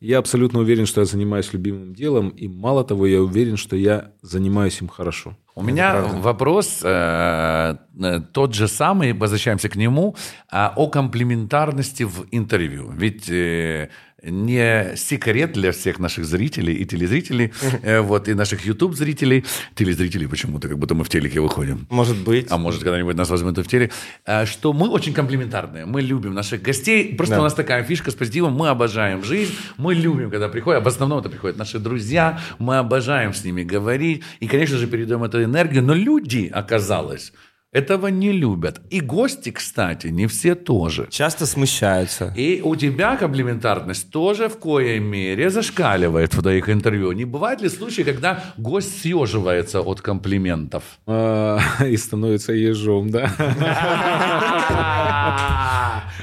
Я 0.00 0.18
абсолютно 0.18 0.60
уверен, 0.60 0.84
что 0.86 1.00
я 1.00 1.06
занимаюсь 1.06 1.54
любимым 1.54 1.94
делом, 1.94 2.28
и 2.28 2.48
мало 2.48 2.84
того, 2.84 3.06
я 3.06 3.22
уверен, 3.22 3.56
что 3.56 3.76
я 3.76 4.12
занимаюсь 4.20 4.82
им 4.82 4.88
хорошо. 4.88 5.36
У 5.54 5.62
меня 5.62 6.02
вопрос 6.02 6.80
э, 6.84 7.76
э, 7.98 8.20
тот 8.32 8.54
же 8.54 8.68
самый, 8.68 9.14
возвращаемся 9.14 9.70
к 9.70 9.76
нему, 9.76 10.14
а, 10.50 10.74
о 10.76 10.88
комплементарности 10.88 12.02
в 12.02 12.26
интервью. 12.30 12.90
Ведь 12.90 13.30
э, 13.30 13.88
не 14.26 14.96
секрет 14.96 15.52
для 15.52 15.72
всех 15.72 15.98
наших 15.98 16.24
зрителей 16.24 16.74
и 16.74 16.84
телезрителей, 16.84 17.52
э, 17.82 18.00
вот, 18.00 18.28
и 18.28 18.34
наших 18.34 18.66
YouTube-зрителей, 18.66 19.44
телезрителей 19.74 20.28
почему-то, 20.28 20.68
как 20.68 20.78
будто 20.78 20.94
мы 20.94 21.04
в 21.04 21.08
телеке 21.08 21.40
выходим. 21.40 21.86
Может 21.90 22.16
быть. 22.18 22.46
А 22.50 22.56
может, 22.58 22.82
когда-нибудь 22.82 23.16
нас 23.16 23.30
возьмут 23.30 23.58
в 23.58 23.66
теле, 23.66 23.90
а, 24.24 24.46
что 24.46 24.72
мы 24.72 24.88
очень 24.88 25.12
комплементарные. 25.12 25.86
Мы 25.86 26.02
любим 26.02 26.34
наших 26.34 26.62
гостей. 26.62 27.14
Просто 27.14 27.36
Да. 27.36 27.40
у 27.40 27.44
нас 27.44 27.54
такая 27.54 27.82
фишка 27.84 28.10
с 28.10 28.14
позитивом. 28.14 28.54
Мы 28.54 28.68
обожаем 28.68 29.22
жизнь. 29.24 29.54
Мы 29.76 29.94
любим, 29.94 30.30
когда 30.30 30.48
приходят. 30.48 30.84
В 30.84 30.88
основном 30.88 31.20
это 31.20 31.28
приходят 31.28 31.56
наши 31.56 31.78
друзья. 31.78 32.40
Мы 32.58 32.78
обожаем 32.78 33.32
с 33.32 33.44
ними 33.44 33.62
говорить. 33.62 34.22
И, 34.40 34.48
конечно 34.48 34.76
же, 34.78 34.86
передаем 34.86 35.22
эту 35.24 35.42
энергию. 35.42 35.82
Но 35.82 35.94
люди, 35.94 36.50
оказалось, 36.52 37.32
этого 37.76 38.06
не 38.06 38.32
любят. 38.32 38.80
И 38.90 39.00
гости, 39.00 39.50
кстати, 39.50 40.06
не 40.06 40.26
все 40.26 40.54
тоже. 40.54 41.06
Часто 41.10 41.46
смущаются. 41.46 42.32
И 42.36 42.62
у 42.64 42.74
тебя 42.74 43.16
комплементарность 43.16 44.10
тоже 44.10 44.48
в 44.48 44.58
коей 44.58 44.98
мере 44.98 45.50
зашкаливает 45.50 46.34
в 46.34 46.40
твоих 46.40 46.70
интервью. 46.70 47.12
Не 47.12 47.26
бывает 47.26 47.60
ли 47.60 47.68
случаи, 47.68 48.02
когда 48.02 48.42
гость 48.56 49.02
съеживается 49.02 49.80
от 49.80 50.00
комплиментов? 50.00 50.82
А, 51.06 51.60
И 51.86 51.96
становится 51.98 52.52
ежом, 52.52 53.10
да? 53.10 53.30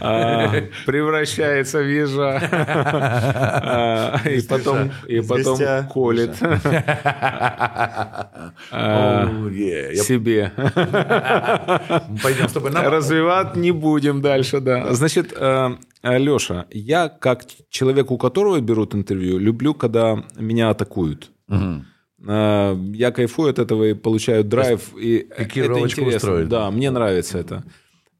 А, 0.03 0.51
Превращается 0.85 1.79
в 1.79 1.87
ежа. 1.87 2.41
А, 2.53 4.19
И 4.27 4.41
потом, 4.41 4.91
и 5.07 5.21
потом 5.21 5.57
колет 5.87 6.35
а, 8.71 9.27
себе. 9.95 10.51
Пойдем 12.21 12.49
с 12.49 12.51
тобой 12.51 12.71
на 12.71 12.89
Развивать 12.89 13.55
не 13.55 13.71
будем 13.71 14.21
дальше, 14.21 14.59
да. 14.59 14.93
Значит, 14.93 15.31
Леша, 16.03 16.65
я 16.71 17.07
как 17.07 17.45
человек, 17.69 18.11
у 18.11 18.17
которого 18.17 18.59
берут 18.59 18.93
интервью, 18.95 19.37
люблю, 19.39 19.73
когда 19.73 20.23
меня 20.37 20.69
атакуют. 20.69 21.31
Э, 22.25 22.77
Я 22.93 23.11
кайфую 23.11 23.49
от 23.49 23.59
этого 23.59 23.83
и 23.83 23.93
получаю 23.93 24.43
драйв. 24.43 24.95
И 24.97 25.27
это 25.29 25.43
пикировочку 25.43 26.01
интересно. 26.01 26.45
Да, 26.45 26.71
мне 26.71 26.89
нравится 26.91 27.37
это. 27.37 27.63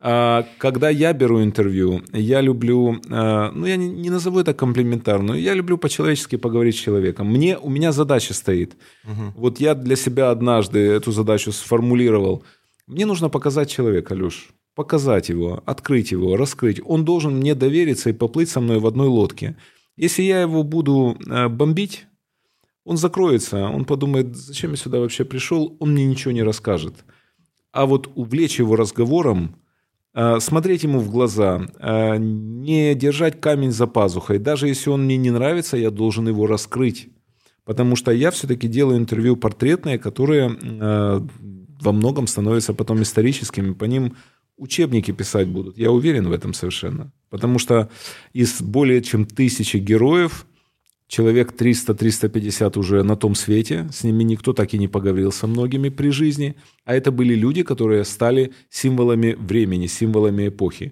А, 0.06 0.46
Когда 0.58 0.90
я 0.90 1.14
беру 1.14 1.42
интервью, 1.42 2.02
я 2.12 2.42
люблю, 2.42 3.00
э, 3.10 3.52
ну 3.54 3.66
я 3.66 3.78
не, 3.78 4.10
назову 4.10 4.40
это 4.40 4.54
комплиментарно, 4.54 5.32
я 5.34 5.54
люблю 5.54 5.78
по-человечески 5.78 6.36
поговорить 6.36 6.76
с 6.76 6.80
человеком. 6.80 7.28
Мне, 7.28 7.58
у 7.58 7.70
меня 7.70 7.94
задача 7.94 8.34
стоит. 8.34 8.76
Вот 9.38 9.62
я 9.62 9.76
для 9.76 9.96
себя 9.96 10.32
однажды 10.32 10.80
эту 10.80 11.14
задачу 11.14 11.54
сформулировал. 11.54 12.44
Мне 12.86 13.06
нужно 13.06 13.30
показать 13.30 13.70
человека, 13.70 14.14
Леш. 14.14 14.50
Показать 14.76 15.30
его, 15.30 15.64
открыть 15.66 16.12
его, 16.12 16.36
раскрыть. 16.36 16.82
Он 16.84 17.06
должен 17.06 17.38
мне 17.38 17.56
довериться 17.56 18.10
и 18.10 18.14
поплыть 18.14 18.50
со 18.50 18.60
мной 18.60 18.80
в 18.80 18.88
одной 18.88 19.08
лодке. 19.08 19.56
Если 19.96 20.24
я 20.24 20.42
его 20.42 20.64
буду 20.64 21.18
э, 21.26 21.48
бомбить, 21.48 22.08
он 22.84 22.98
закроется, 22.98 23.70
он 23.70 23.86
подумает, 23.86 24.36
зачем 24.36 24.72
я 24.72 24.78
сюда 24.78 25.00
вообще 25.00 25.24
пришел, 25.24 25.78
он 25.80 25.94
мне 25.94 26.06
ничего 26.06 26.34
не 26.34 26.44
расскажет. 26.44 27.06
А 27.72 27.86
вот 27.86 28.12
увлечь 28.16 28.60
его 28.60 28.76
разговором, 28.76 29.56
смотреть 30.40 30.84
ему 30.84 31.00
в 31.00 31.10
глаза, 31.10 31.66
э, 31.80 32.18
не 32.18 32.94
держать 32.96 33.42
камень 33.42 33.72
за 33.72 33.88
пазухой. 33.88 34.38
Даже 34.38 34.68
если 34.68 34.90
он 34.90 35.06
мне 35.06 35.18
не 35.18 35.32
нравится, 35.32 35.78
я 35.78 35.90
должен 35.90 36.28
его 36.28 36.46
раскрыть. 36.46 37.10
Потому 37.66 37.96
что 37.96 38.12
я 38.12 38.30
все-таки 38.32 38.68
делаю 38.68 38.98
интервью 38.98 39.38
портретные, 39.38 39.98
которые 39.98 40.58
э, 40.62 41.22
во 41.82 41.92
многом 41.92 42.28
становятся 42.28 42.74
потом 42.74 43.02
историческими. 43.02 43.74
По 43.74 43.86
ним 43.86 44.16
учебники 44.58 45.12
писать 45.12 45.48
будут. 45.48 45.78
Я 45.78 45.92
уверен 45.92 46.28
в 46.28 46.32
этом 46.32 46.54
совершенно. 46.54 47.12
Потому 47.30 47.60
что 47.60 47.90
из 48.34 48.62
более 48.62 49.02
чем 49.02 49.26
тысячи 49.26 49.78
героев 49.78 50.46
человек 51.14 51.54
300-350 51.54 52.80
уже 52.80 53.04
на 53.04 53.16
том 53.16 53.36
свете, 53.36 53.88
с 53.92 54.04
ними 54.04 54.24
никто 54.24 54.52
так 54.52 54.74
и 54.74 54.80
не 54.80 54.88
поговорил 54.88 55.32
со 55.32 55.46
многими 55.46 55.90
при 55.90 56.10
жизни, 56.10 56.56
а 56.86 56.96
это 56.96 57.12
были 57.12 57.36
люди, 57.36 57.62
которые 57.62 58.04
стали 58.04 58.52
символами 58.72 59.36
времени, 59.38 59.86
символами 59.86 60.48
эпохи. 60.48 60.92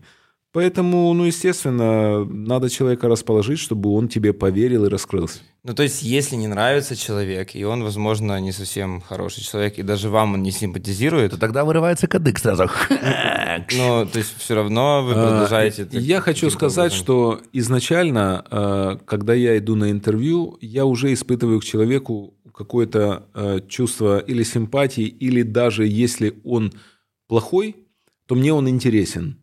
Поэтому, 0.54 1.14
ну, 1.14 1.24
естественно, 1.24 2.26
надо 2.26 2.70
человека 2.70 3.08
расположить, 3.08 3.60
чтобы 3.60 3.94
он 3.94 4.10
тебе 4.10 4.34
поверил 4.34 4.84
и 4.86 4.90
раскрылся. 4.90 5.40
Ну, 5.64 5.74
то 5.74 5.84
есть, 5.84 6.04
если 6.04 6.36
не 6.36 6.48
нравится 6.48 6.96
человек, 6.96 7.56
и 7.56 7.64
он, 7.64 7.84
возможно, 7.84 8.38
не 8.42 8.52
совсем 8.52 9.00
хороший 9.00 9.44
человек, 9.44 9.80
и 9.80 9.84
даже 9.84 10.10
вам 10.10 10.34
он 10.34 10.44
не 10.44 10.52
симпатизирует, 10.52 11.32
То 11.32 11.38
тогда 11.38 11.64
вырывается 11.64 12.08
кадык 12.08 12.40
сразу. 12.40 12.70
ну, 13.72 14.06
то 14.06 14.18
есть, 14.18 14.36
все 14.38 14.56
равно 14.56 15.04
вы 15.04 15.14
продолжаете... 15.14 15.88
А, 15.90 15.98
Я 15.98 16.20
хочу 16.20 16.50
сказать, 16.50 16.92
образом. 16.92 17.00
что 17.00 17.42
изначально, 17.54 18.44
э, 18.52 18.98
когда 19.06 19.34
я 19.34 19.58
иду 19.58 19.76
на 19.76 19.90
интервью, 19.90 20.58
я 20.60 20.86
уже 20.86 21.14
испытываю 21.14 21.62
к 21.62 21.64
человеку 21.64 22.34
какое-то 22.54 23.28
э, 23.34 23.60
чувство 23.70 24.20
или 24.20 24.44
симпатии, 24.44 25.06
или 25.06 25.44
даже 25.44 25.88
если 25.88 26.34
он 26.44 26.74
плохой, 27.28 27.76
то 28.26 28.36
мне 28.36 28.52
он 28.54 28.68
интересен. 28.68 29.38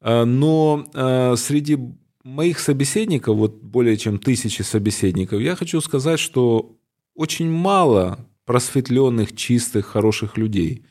Э, 0.00 0.24
Но 0.24 0.86
э, 0.94 1.36
среди 1.36 1.78
моих 2.24 2.58
собеседников, 2.58 3.36
вот 3.36 3.62
более 3.62 3.96
чем 3.96 4.18
тысячи 4.18 4.62
собеседников, 4.62 5.40
я 5.40 5.56
хочу 5.56 5.80
сказать, 5.80 6.20
что 6.20 6.76
очень 7.14 7.50
мало 7.50 8.18
просветленных, 8.44 9.34
чистых, 9.34 9.86
хороших 9.86 10.36
людей. 10.38 10.84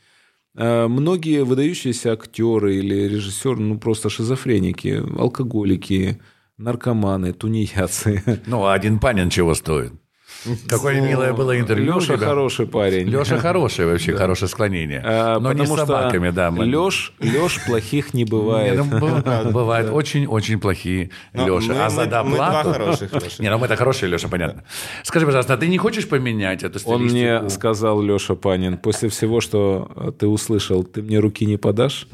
Э, 0.56 0.88
Многие 0.88 1.44
выдающиеся 1.44 2.14
актеры 2.14 2.78
или 2.78 3.08
режиссеры, 3.08 3.60
ну 3.60 3.80
просто 3.80 4.10
шизофреники, 4.10 5.04
алкоголики, 5.18 6.20
наркоманы, 6.58 7.34
тунеядцы. 7.34 8.42
Ну, 8.48 8.64
а 8.64 8.74
один 8.74 9.00
Панин 9.00 9.30
чего 9.30 9.54
стоит? 9.54 9.94
Какое 10.68 11.02
милое 11.02 11.34
было 11.34 11.60
интервью. 11.60 11.96
Леша 11.96 12.18
тебя. 12.18 12.28
хороший 12.28 12.68
парень. 12.68 13.08
Леша 13.08 13.38
хороший 13.40 13.86
вообще, 13.86 14.16
хорошее 14.16 14.50
склонение. 14.50 15.02
Э, 15.04 15.38
Но 15.40 15.54
не 15.54 15.66
с 15.66 15.70
собаками, 15.76 16.30
да. 16.30 16.52
мы- 16.52 16.66
Леш, 16.66 17.14
Леш 17.20 17.60
плохих 17.66 18.14
не 18.14 18.26
бывает. 18.26 18.80
ну, 18.86 19.52
Бывают 19.52 19.90
очень-очень 19.92 20.60
плохие 20.60 21.10
мы- 21.34 21.44
А 21.44 21.90
за 21.90 22.06
мы- 22.06 22.24
мы 22.30 22.36
два 22.36 22.64
доплату... 22.64 22.74
хороших. 22.74 23.12
Не, 23.40 23.50
ну 23.50 23.58
мы-то 23.58 23.76
хорошие, 23.76 24.10
Леша, 24.10 24.28
понятно. 24.28 24.64
Скажи, 25.04 25.26
пожалуйста, 25.26 25.54
а 25.54 25.58
ты 25.58 25.68
не 25.68 25.78
хочешь 25.78 26.08
поменять 26.08 26.64
эту 26.64 26.80
Он 26.86 27.02
мне 27.02 27.10
стилистику? 27.10 27.50
сказал, 27.50 28.02
Леша 28.02 28.36
Панин, 28.36 28.78
после 28.78 29.10
всего, 29.10 29.42
что 29.42 29.92
э, 29.96 30.12
ты 30.18 30.28
услышал, 30.28 30.84
ты 30.84 31.02
мне 31.02 31.20
руки 31.20 31.46
не 31.46 31.58
подашь? 31.58 32.08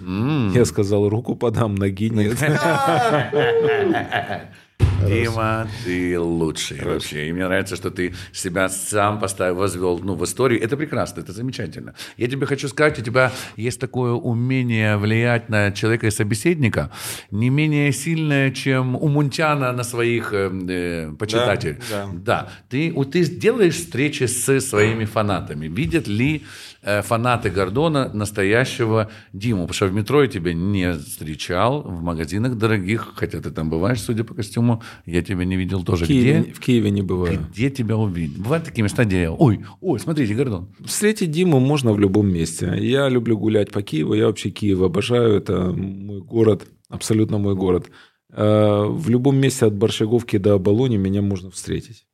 Я 0.54 0.66
сказал, 0.66 1.10
руку 1.10 1.36
подам, 1.36 1.76
ноги 1.76 2.10
нет. 2.10 2.38
Дима, 5.08 5.68
ты 5.86 6.20
лучший 6.20 6.84
вообще. 6.84 7.30
И 7.30 7.34
мне 7.34 7.46
нравится, 7.46 7.76
что 7.76 7.90
ты 7.92 8.14
себя 8.32 8.70
сам 8.70 9.20
поставил, 9.20 9.56
возвел 9.56 10.00
ну, 10.00 10.16
в 10.16 10.24
историю. 10.24 10.62
Это 10.62 10.78
прекрасно, 10.78 11.22
это 11.22 11.32
замечательно. 11.34 11.94
Я 12.18 12.28
тебе 12.28 12.46
хочу 12.46 12.68
сказать, 12.68 13.00
у 13.00 13.02
тебя 13.02 13.32
есть 13.58 13.80
такое 13.80 14.12
умение 14.14 14.98
влиять 14.98 15.50
на 15.50 15.72
человека 15.72 16.08
и 16.08 16.12
собеседника, 16.12 16.92
не 17.32 17.50
менее 17.50 17.92
сильное, 17.92 18.52
чем 18.52 18.96
у 18.96 19.08
Мунтяна 19.08 19.72
на 19.72 19.84
своих 19.84 20.34
э, 20.34 20.50
э, 20.70 21.12
почитателей. 21.18 21.78
Да, 21.90 22.10
Да, 22.14 22.50
ты, 22.70 22.92
у- 22.96 23.06
ты 23.06 23.24
делаешь 23.26 23.76
встречи 23.76 24.24
с 24.26 24.60
своими 24.62 25.06
фанатами. 25.06 25.68
Видят 25.68 26.08
ли 26.08 26.44
э, 26.82 27.02
фанаты 27.02 27.50
Гордона 27.50 28.10
настоящего 28.14 29.10
Диму? 29.34 29.62
Потому 29.68 29.74
что 29.76 29.86
в 29.88 29.94
метро 29.94 30.22
я 30.24 30.28
тебя 30.28 30.54
не 30.54 30.94
встречал, 30.94 31.82
в 31.82 32.02
магазинах 32.02 32.58
дорогих, 32.58 33.14
хотя 33.16 33.40
ты 33.42 33.52
там 33.52 33.70
бываешь, 33.70 34.02
судя 34.02 34.24
по 34.24 34.34
костюму, 34.34 34.82
я 35.06 35.22
тебя 35.22 35.46
не 35.46 35.56
видел 35.56 35.84
тоже. 35.84 36.06
В 36.06 36.08
Киеве, 36.08 36.42
Где? 36.42 36.54
в 36.54 36.60
Киеве 36.60 36.92
не 36.92 37.02
бываю. 37.02 37.40
Где 37.52 37.70
тебя 37.70 37.98
увидеть? 37.98 38.38
Бывают 38.38 38.66
такие 38.66 38.84
места, 38.84 39.06
где... 39.06 39.30
Ой, 39.30 39.66
ой, 39.82 40.00
смотрите, 40.00 40.34
Гордон. 40.36 40.68
Встретить 40.86 41.32
Диму 41.32 41.60
можно 41.60 41.94
в 41.94 42.00
любом 42.00 42.32
месте. 42.32 42.74
Я 42.80 43.10
люблю 43.10 43.38
гулять 43.38 43.72
по 43.72 43.82
Киеву, 43.82 44.14
я 44.14 44.28
вообще 44.28 44.50
Киев 44.50 44.82
обожаю, 44.82 45.34
это 45.36 45.72
мой 45.72 46.22
город, 46.22 46.68
абсолютно 46.90 47.38
мой 47.38 47.56
город. 47.56 47.90
Э, 48.32 48.86
В 48.88 49.10
любом 49.10 49.38
месте 49.38 49.66
от 49.66 49.76
Борщаговки 49.76 50.38
до 50.38 50.54
Оболони 50.54 50.98
меня 50.98 51.22
можно 51.22 51.50
встретить. 51.52 52.06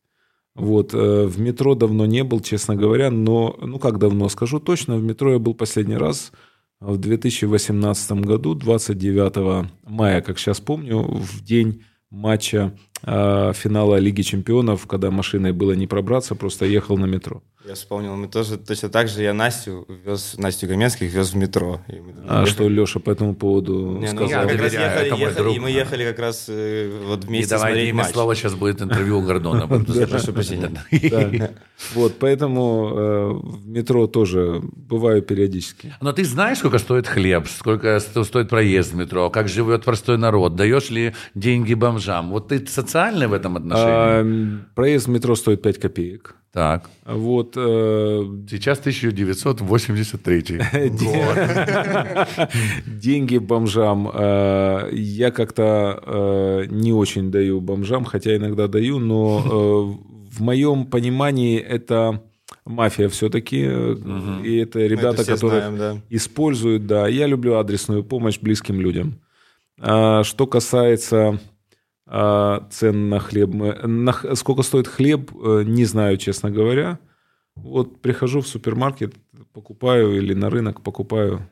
Вот, 0.56 0.94
э, 0.94 1.26
в 1.26 1.40
метро 1.40 1.76
давно 1.76 2.06
не 2.06 2.24
был, 2.24 2.42
честно 2.42 2.76
говоря, 2.76 3.10
но, 3.12 3.58
ну 3.62 3.80
как 3.80 3.98
давно, 3.98 4.28
скажу 4.30 4.60
точно, 4.60 4.98
в 4.98 5.04
метро 5.04 5.32
я 5.34 5.40
был 5.40 5.54
последний 5.54 5.96
раз 5.96 6.32
в 6.82 6.98
2018 6.98 8.12
году, 8.24 8.56
29 8.56 9.70
мая, 9.84 10.22
как 10.22 10.40
сейчас 10.40 10.60
помню, 10.60 11.00
в 11.02 11.44
день 11.44 11.84
матча 12.10 12.76
э, 13.04 13.54
финала 13.54 13.98
Лиги 13.98 14.22
Чемпионов, 14.22 14.88
когда 14.88 15.12
машиной 15.12 15.52
было 15.52 15.74
не 15.74 15.88
пробраться, 15.88 16.36
просто 16.36 16.66
ехал 16.66 16.98
на 16.98 17.06
метро. 17.06 17.44
Я 17.70 17.76
вспомнил, 17.76 18.16
мы 18.16 18.28
тоже 18.28 18.58
точно 18.58 18.90
так 18.90 19.08
же, 19.10 19.22
я 19.22 19.32
Настю 19.32 19.86
вез, 20.04 20.34
Настю 20.40 20.68
Каменских 20.68 21.14
вез 21.14 21.34
в 21.34 21.36
метро. 21.36 21.80
И 21.88 22.00
мы 22.00 22.14
А 22.28 22.40
ехали- 22.42 22.50
что 22.50 22.68
Леша 22.68 23.00
по 23.00 23.12
этому 23.12 23.36
поводу 23.36 23.92
Не, 23.92 24.12
ну, 24.12 24.28
сказал? 24.28 24.28
Я 24.28 24.42
мы 24.42 24.50
как 24.54 24.62
раз 24.62 24.74
ехали, 24.74 25.10
ехали, 25.10 25.36
друг. 25.36 25.56
и 25.56 25.60
мы 25.60 25.70
ехали 25.70 26.04
как 26.04 26.18
раз 26.18 26.46
э, 26.48 26.92
вот 27.06 27.26
И 27.26 27.28
вместе 27.28 27.50
давай 27.52 27.74
смотреть 27.74 27.94
матч. 27.94 28.08
слова, 28.12 28.34
сейчас 28.34 28.56
будет 28.56 28.82
интервью 28.82 29.20
у 29.20 29.22
Гордона. 29.22 29.68
Прошу 29.68 30.34
прощения. 30.34 30.72
Да. 31.12 31.52
Вот, 31.94 32.18
поэтому 32.20 32.90
э, 32.92 33.30
в 33.34 33.68
метро 33.68 34.08
тоже 34.08 34.62
бываю 34.64 35.22
периодически. 35.22 35.94
Но 36.02 36.12
ты 36.12 36.26
знаешь, 36.26 36.58
сколько 36.58 36.80
стоит 36.80 37.08
хлеб, 37.08 37.48
сколько 37.48 38.00
сто- 38.00 38.24
стоит 38.24 38.50
проезд 38.50 38.94
в 38.94 38.96
метро, 38.96 39.30
как 39.30 39.48
живет 39.48 39.86
простой 39.86 40.18
народ, 40.18 40.56
даешь 40.56 40.90
ли 40.90 41.14
деньги 41.36 41.76
бомжам? 41.76 42.32
Вот 42.32 42.48
ты 42.48 42.66
социальный 42.66 43.28
в 43.28 43.34
этом 43.34 43.58
отношении? 43.58 44.62
А, 44.62 44.66
проезд 44.74 45.06
в 45.06 45.10
метро 45.12 45.36
стоит 45.36 45.62
5 45.62 45.78
копеек. 45.78 46.36
Так. 46.52 46.90
Вот, 47.06 47.54
э, 47.56 48.24
Сейчас 48.50 48.80
1983 48.80 50.62
деньги 52.88 53.38
бомжам 53.38 54.10
э, 54.12 54.90
я 54.94 55.30
как-то 55.30 56.02
э, 56.04 56.66
не 56.72 56.92
очень 56.92 57.30
даю 57.30 57.62
бомжам, 57.62 58.04
хотя 58.04 58.36
иногда 58.36 58.68
даю, 58.68 58.98
но 58.98 59.40
э, 59.40 60.32
в 60.32 60.42
моем 60.42 60.88
понимании 60.88 61.60
это 61.60 62.24
мафия 62.66 63.10
все-таки, 63.10 63.58
и 63.58 64.58
это 64.58 64.80
ребята, 64.80 65.22
все 65.22 65.34
которые 65.34 65.62
знаем, 65.62 65.78
да. 65.78 65.98
используют, 66.10 66.88
да. 66.88 67.08
Я 67.08 67.28
люблю 67.28 67.58
адресную 67.58 68.04
помощь 68.04 68.40
близким 68.40 68.82
людям. 68.82 69.20
А, 69.80 70.24
что 70.24 70.48
касается 70.48 71.40
цен 72.10 73.10
на 73.10 73.20
хлеб, 73.20 73.50
на 73.54 74.14
сколько 74.36 74.64
стоит 74.64 74.88
хлеб, 74.88 75.32
э, 75.32 75.64
не 75.66 75.86
знаю, 75.86 76.18
честно 76.18 76.50
говоря. 76.50 77.00
Вот 77.56 78.02
прихожу 78.02 78.42
в 78.42 78.48
супермаркет, 78.48 79.16
покупаю 79.54 80.16
или 80.18 80.34
на 80.34 80.50
рынок 80.50 80.82
покупаю, 80.82 81.50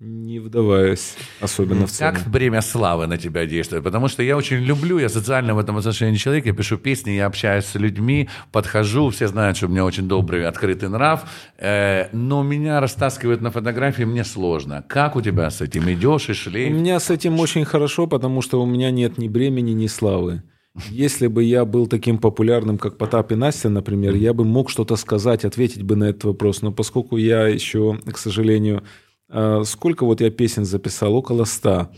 не 0.00 0.38
вдаваясь 0.38 1.14
особенно 1.40 1.86
в 1.86 1.90
цены. 1.90 2.12
Как 2.12 2.26
бремя 2.26 2.62
славы 2.62 3.06
на 3.06 3.18
тебя 3.18 3.44
действует? 3.44 3.84
Потому 3.84 4.08
что 4.08 4.22
я 4.22 4.34
очень 4.36 4.56
люблю, 4.56 4.98
я 4.98 5.10
социально 5.10 5.54
в 5.54 5.58
этом 5.58 5.76
отношении 5.76 6.16
человек, 6.16 6.46
я 6.46 6.54
пишу 6.54 6.78
песни, 6.78 7.10
я 7.10 7.26
общаюсь 7.26 7.66
с 7.66 7.74
людьми, 7.74 8.28
подхожу, 8.50 9.10
все 9.10 9.28
знают, 9.28 9.58
что 9.58 9.66
у 9.66 9.68
меня 9.68 9.84
очень 9.84 10.08
добрый, 10.08 10.46
открытый 10.46 10.88
нрав, 10.88 11.24
э, 11.58 12.08
но 12.12 12.42
меня 12.42 12.80
растаскивают 12.80 13.42
на 13.42 13.50
фотографии, 13.50 14.04
мне 14.04 14.24
сложно. 14.24 14.82
Как 14.88 15.16
у 15.16 15.20
тебя 15.20 15.50
с 15.50 15.60
этим? 15.60 15.90
Идешь 15.92 16.30
и 16.30 16.32
У 16.32 16.34
шлейф? 16.34 16.72
меня 16.72 16.98
с 16.98 17.10
этим 17.10 17.38
очень 17.38 17.66
хорошо, 17.66 18.06
потому 18.06 18.40
что 18.40 18.62
у 18.62 18.66
меня 18.66 18.90
нет 18.90 19.18
ни 19.18 19.28
бремени, 19.28 19.72
ни 19.72 19.86
славы. 19.86 20.42
Если 20.88 21.26
бы 21.26 21.42
я 21.42 21.64
был 21.66 21.88
таким 21.88 22.16
популярным, 22.16 22.78
как 22.78 22.96
Потап 22.96 23.32
и 23.32 23.34
Настя, 23.34 23.68
например, 23.68 24.14
я 24.14 24.32
бы 24.32 24.44
мог 24.44 24.70
что-то 24.70 24.96
сказать, 24.96 25.44
ответить 25.44 25.82
бы 25.82 25.96
на 25.96 26.04
этот 26.04 26.24
вопрос. 26.24 26.62
Но 26.62 26.72
поскольку 26.72 27.16
я 27.16 27.48
еще, 27.48 27.98
к 28.06 28.16
сожалению, 28.16 28.84
сколько 29.64 30.04
вот 30.04 30.20
я 30.20 30.30
песен 30.30 30.64
записал? 30.64 31.14
Около 31.14 31.44
ста. 31.44 31.90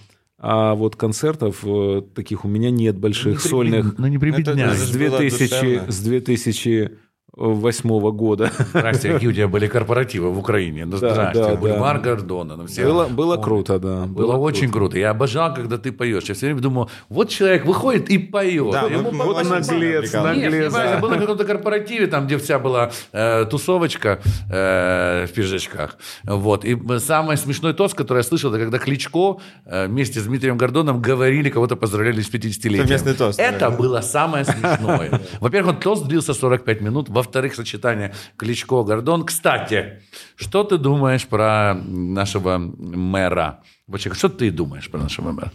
А 0.44 0.74
вот 0.74 0.96
концертов 0.96 1.60
э, 1.62 2.02
таких 2.14 2.44
у 2.44 2.48
меня 2.48 2.72
нет 2.72 2.98
больших, 2.98 3.40
сольных. 3.40 3.96
Ну 3.96 4.08
не 4.08 4.18
прибедняй. 4.18 4.66
Это 4.66 4.74
С, 4.74 4.88
же 4.90 4.98
было 4.98 5.18
2000, 5.18 6.90
2008 7.36 8.10
года. 8.12 8.50
Здрасте, 8.74 9.12
какие 9.12 9.28
у 9.30 9.32
тебя 9.32 9.48
были 9.48 9.66
корпоративы 9.66 10.30
в 10.30 10.38
Украине? 10.38 10.84
Ну, 10.84 10.98
Да, 10.98 11.12
здрасте, 11.14 11.42
да, 11.42 11.54
бульвар 11.56 11.96
да. 11.98 12.02
Гордона. 12.10 12.56
Ну, 12.56 12.66
все 12.66 12.84
Было, 12.84 13.06
было 13.06 13.34
помнят. 13.36 13.44
круто, 13.44 13.78
да. 13.78 14.04
Было, 14.06 14.36
очень 14.36 14.70
круто. 14.70 14.98
Я 14.98 15.10
обожал, 15.10 15.54
когда 15.54 15.78
ты 15.78 15.92
поешь. 15.92 16.24
Я 16.24 16.34
все 16.34 16.46
время 16.46 16.60
думал, 16.60 16.90
вот 17.08 17.30
человек 17.30 17.64
выходит 17.64 18.10
и 18.10 18.18
поет. 18.18 18.70
Да, 18.72 18.82
Ему 18.82 19.10
по- 19.12 19.42
наглец. 19.42 20.12
Нет, 20.12 20.22
наглец, 20.22 20.72
да. 20.72 20.98
было 20.98 21.10
на 21.10 21.18
каком-то 21.18 21.44
корпоративе, 21.44 22.06
там, 22.06 22.26
где 22.26 22.36
вся 22.36 22.58
была 22.58 22.90
э, 23.12 23.46
тусовочка 23.50 24.20
э, 24.50 25.26
в 25.26 25.32
пиджачках. 25.32 25.96
Вот. 26.24 26.64
И 26.66 26.76
самый 26.98 27.38
смешной 27.38 27.72
тост, 27.72 27.94
который 27.94 28.18
я 28.18 28.22
слышал, 28.24 28.50
это 28.52 28.60
когда 28.60 28.78
Кличко 28.78 29.38
э, 29.64 29.86
вместе 29.86 30.20
с 30.20 30.24
Дмитрием 30.24 30.58
Гордоном 30.58 31.00
говорили, 31.00 31.48
кого-то 31.48 31.76
поздравляли 31.76 32.20
с 32.20 32.30
50-летием. 32.30 32.82
Совместный 32.82 33.14
тост, 33.14 33.40
Это 33.40 33.58
да. 33.58 33.70
было 33.70 34.02
самое 34.02 34.44
смешное. 34.44 35.20
Во-первых, 35.40 35.76
он 35.76 35.80
тост 35.80 36.06
длился 36.06 36.34
45 36.34 36.80
минут. 36.82 37.08
Во-вторых, 37.22 37.54
сочетание 37.54 38.12
Кличко-Гордон. 38.36 39.24
Кстати, 39.24 40.02
что 40.34 40.64
ты 40.64 40.76
думаешь 40.76 41.24
про 41.28 41.74
нашего 41.74 42.58
мэра? 42.58 43.62
Вообще, 43.86 44.12
что 44.12 44.28
ты 44.28 44.50
думаешь 44.50 44.90
про 44.90 44.98
нашего 44.98 45.30
мэра? 45.30 45.52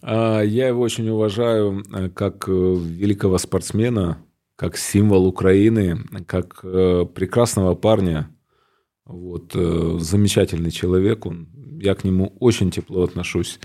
А, 0.00 0.40
Я 0.42 0.68
его 0.68 0.80
очень 0.80 1.08
уважаю 1.08 1.82
э, 1.92 2.08
как 2.10 2.48
э, 2.48 2.52
великого 2.52 3.38
спортсмена, 3.38 4.18
как 4.54 4.76
символ 4.76 5.26
Украины, 5.26 6.04
как 6.26 6.60
э, 6.62 7.04
прекрасного 7.12 7.74
парня. 7.74 8.30
Вот, 9.04 9.54
замечательный 9.54 10.70
человек 10.70 11.26
он. 11.26 11.48
Я 11.80 11.94
к 11.94 12.04
нему 12.04 12.36
очень 12.38 12.70
тепло 12.70 13.02
отношусь. 13.02 13.58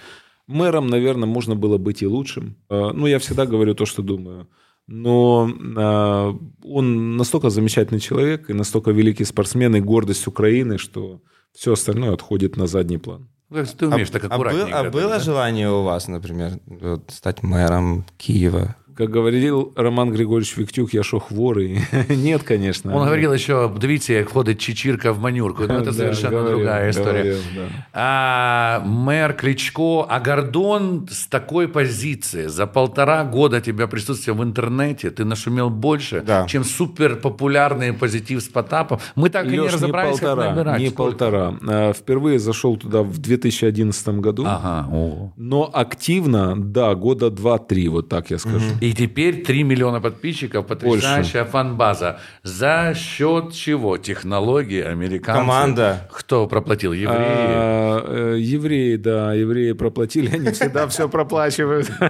Мэром, 0.48 0.88
наверное, 0.88 1.28
можно 1.28 1.56
было 1.56 1.78
быть 1.78 2.02
и 2.02 2.08
лучшим. 2.08 2.56
Ну, 2.70 3.08
я 3.08 3.20
всегда 3.20 3.46
говорю 3.46 3.76
то, 3.76 3.86
что 3.86 4.02
думаю. 4.02 4.48
Но 4.88 5.50
э, 5.50 6.34
он 6.67 7.17
настолько 7.17 7.50
замечательный 7.50 8.00
человек 8.00 8.50
и 8.50 8.54
настолько 8.54 8.91
великий 8.91 9.24
спортсмен 9.24 9.76
и 9.76 9.82
гордость 9.82 10.28
Украины, 10.28 10.78
что 10.78 11.22
все 11.54 11.74
остальное 11.74 12.13
отходит 12.13 12.58
на 12.58 12.67
задний 12.67 12.98
план. 12.98 13.30
Ну, 13.50 13.58
как 13.60 13.69
Ты 13.69 13.88
умеешь 13.88 14.10
так 14.10 14.26
а, 14.26 14.38
был- 14.38 14.67
а 14.74 14.89
было 14.89 15.10
да? 15.10 15.19
желание 15.19 15.69
у 15.69 15.84
вас, 15.84 16.08
например, 16.08 16.60
вот, 16.65 17.12
стать 17.12 17.43
мэром 17.43 18.06
Киева? 18.17 18.76
Как 18.95 19.10
говорил 19.10 19.73
Роман 19.75 20.12
Григорьевич 20.12 20.56
Виктюк, 20.58 20.93
я 20.93 21.01
шо 21.03 21.19
хворый? 21.19 21.79
Нет, 22.10 22.43
конечно. 22.43 22.95
Он 22.95 23.03
говорил 23.06 23.34
еще, 23.34 23.71
дивіться, 23.82 24.13
як 24.13 24.29
входить 24.29 24.62
чечірка 24.62 25.12
в 25.12 25.19
манюрку. 25.19 25.63
Ну, 25.67 25.73
это 25.73 25.93
совершенно 25.93 26.38
говорил, 26.38 26.58
другая 26.58 26.89
история. 26.91 27.23
говорил, 27.23 27.38
да. 27.56 27.62
А 27.93 28.82
мэр 28.86 29.34
Кличко, 29.34 30.06
а 30.10 30.19
Гордон 30.19 31.08
с 31.12 31.25
такой 31.27 31.67
позиции 31.67 32.47
за 32.47 32.67
полтора 32.67 33.23
года 33.23 33.62
тебя 33.62 33.88
присутствия 33.88 34.34
в 34.34 34.43
интернете 34.43 35.10
ты 35.10 35.25
нашумел 35.25 35.69
больше, 35.69 36.21
Да. 36.27 36.45
чем 36.47 36.63
супер 36.63 37.15
популярный 37.15 37.93
позитив 37.93 38.41
с 38.43 38.47
Потапом. 38.47 38.99
Мы 39.15 39.29
так 39.29 39.45
и 39.45 39.49
не 39.49 39.56
Лёш, 39.56 39.71
не 39.71 39.75
разобрались, 39.75 40.19
как 40.19 40.29
полтора, 40.29 40.49
набирать. 40.56 40.79
не 40.79 40.89
Сколько? 40.89 41.12
полтора. 41.12 41.53
А, 41.67 41.93
Впервые 41.93 42.38
зашел 42.39 42.77
туда 42.77 43.01
в 43.01 43.17
2011 43.17 44.19
году. 44.19 44.43
Ага, 44.45 44.88
о. 44.91 45.32
Но 45.36 45.69
активно, 45.73 46.56
да, 46.58 46.93
года 46.93 47.29
два-три, 47.32 47.88
вот 47.89 48.08
так 48.10 48.29
я 48.32 48.38
скажу. 48.38 48.65
И 48.84 48.91
теперь 48.91 49.43
3 49.43 49.63
миллиона 49.63 50.02
подписчиков, 50.02 50.67
потрясающая 50.67 51.46
фан-база. 51.46 52.19
За 52.43 52.93
счет 52.93 53.54
чего? 53.54 53.98
Технологии, 53.98 54.82
американцы. 54.82 55.39
Команда. 55.39 56.10
Кто 56.12 56.48
проплатил? 56.48 56.91
Евреи? 56.91 57.15
А, 57.15 58.34
э, 58.36 58.39
евреи, 58.41 58.98
да, 58.98 59.34
евреи 59.34 59.72
проплатили, 59.72 60.36
они 60.36 60.52
всегда 60.52 60.86
все 60.89 61.08
проплачивают. 61.08 61.89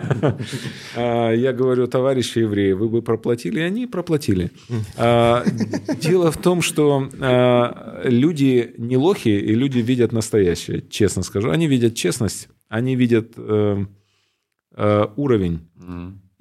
А, 0.95 1.31
Я 1.31 1.53
говорю, 1.53 1.85
товарищи 1.85 2.39
евреи, 2.39 2.71
вы 2.71 2.89
бы 2.89 3.03
проплатили, 3.03 3.59
они 3.59 3.85
проплатили. 3.85 4.49
А, 4.97 5.43
Дело 6.01 6.31
в 6.31 6.37
том, 6.37 6.63
что 6.63 7.07
а, 7.19 8.01
люди 8.03 8.73
не 8.79 8.97
лохи, 8.97 9.29
и 9.29 9.53
люди 9.53 9.77
видят 9.77 10.11
настоящее, 10.11 10.83
честно 10.89 11.21
скажу. 11.21 11.51
Они 11.51 11.67
видят 11.67 11.93
честность, 11.93 12.49
они 12.67 12.95
видят 12.95 13.33
э, 13.37 13.85
э, 14.75 15.07
уровень. 15.15 15.59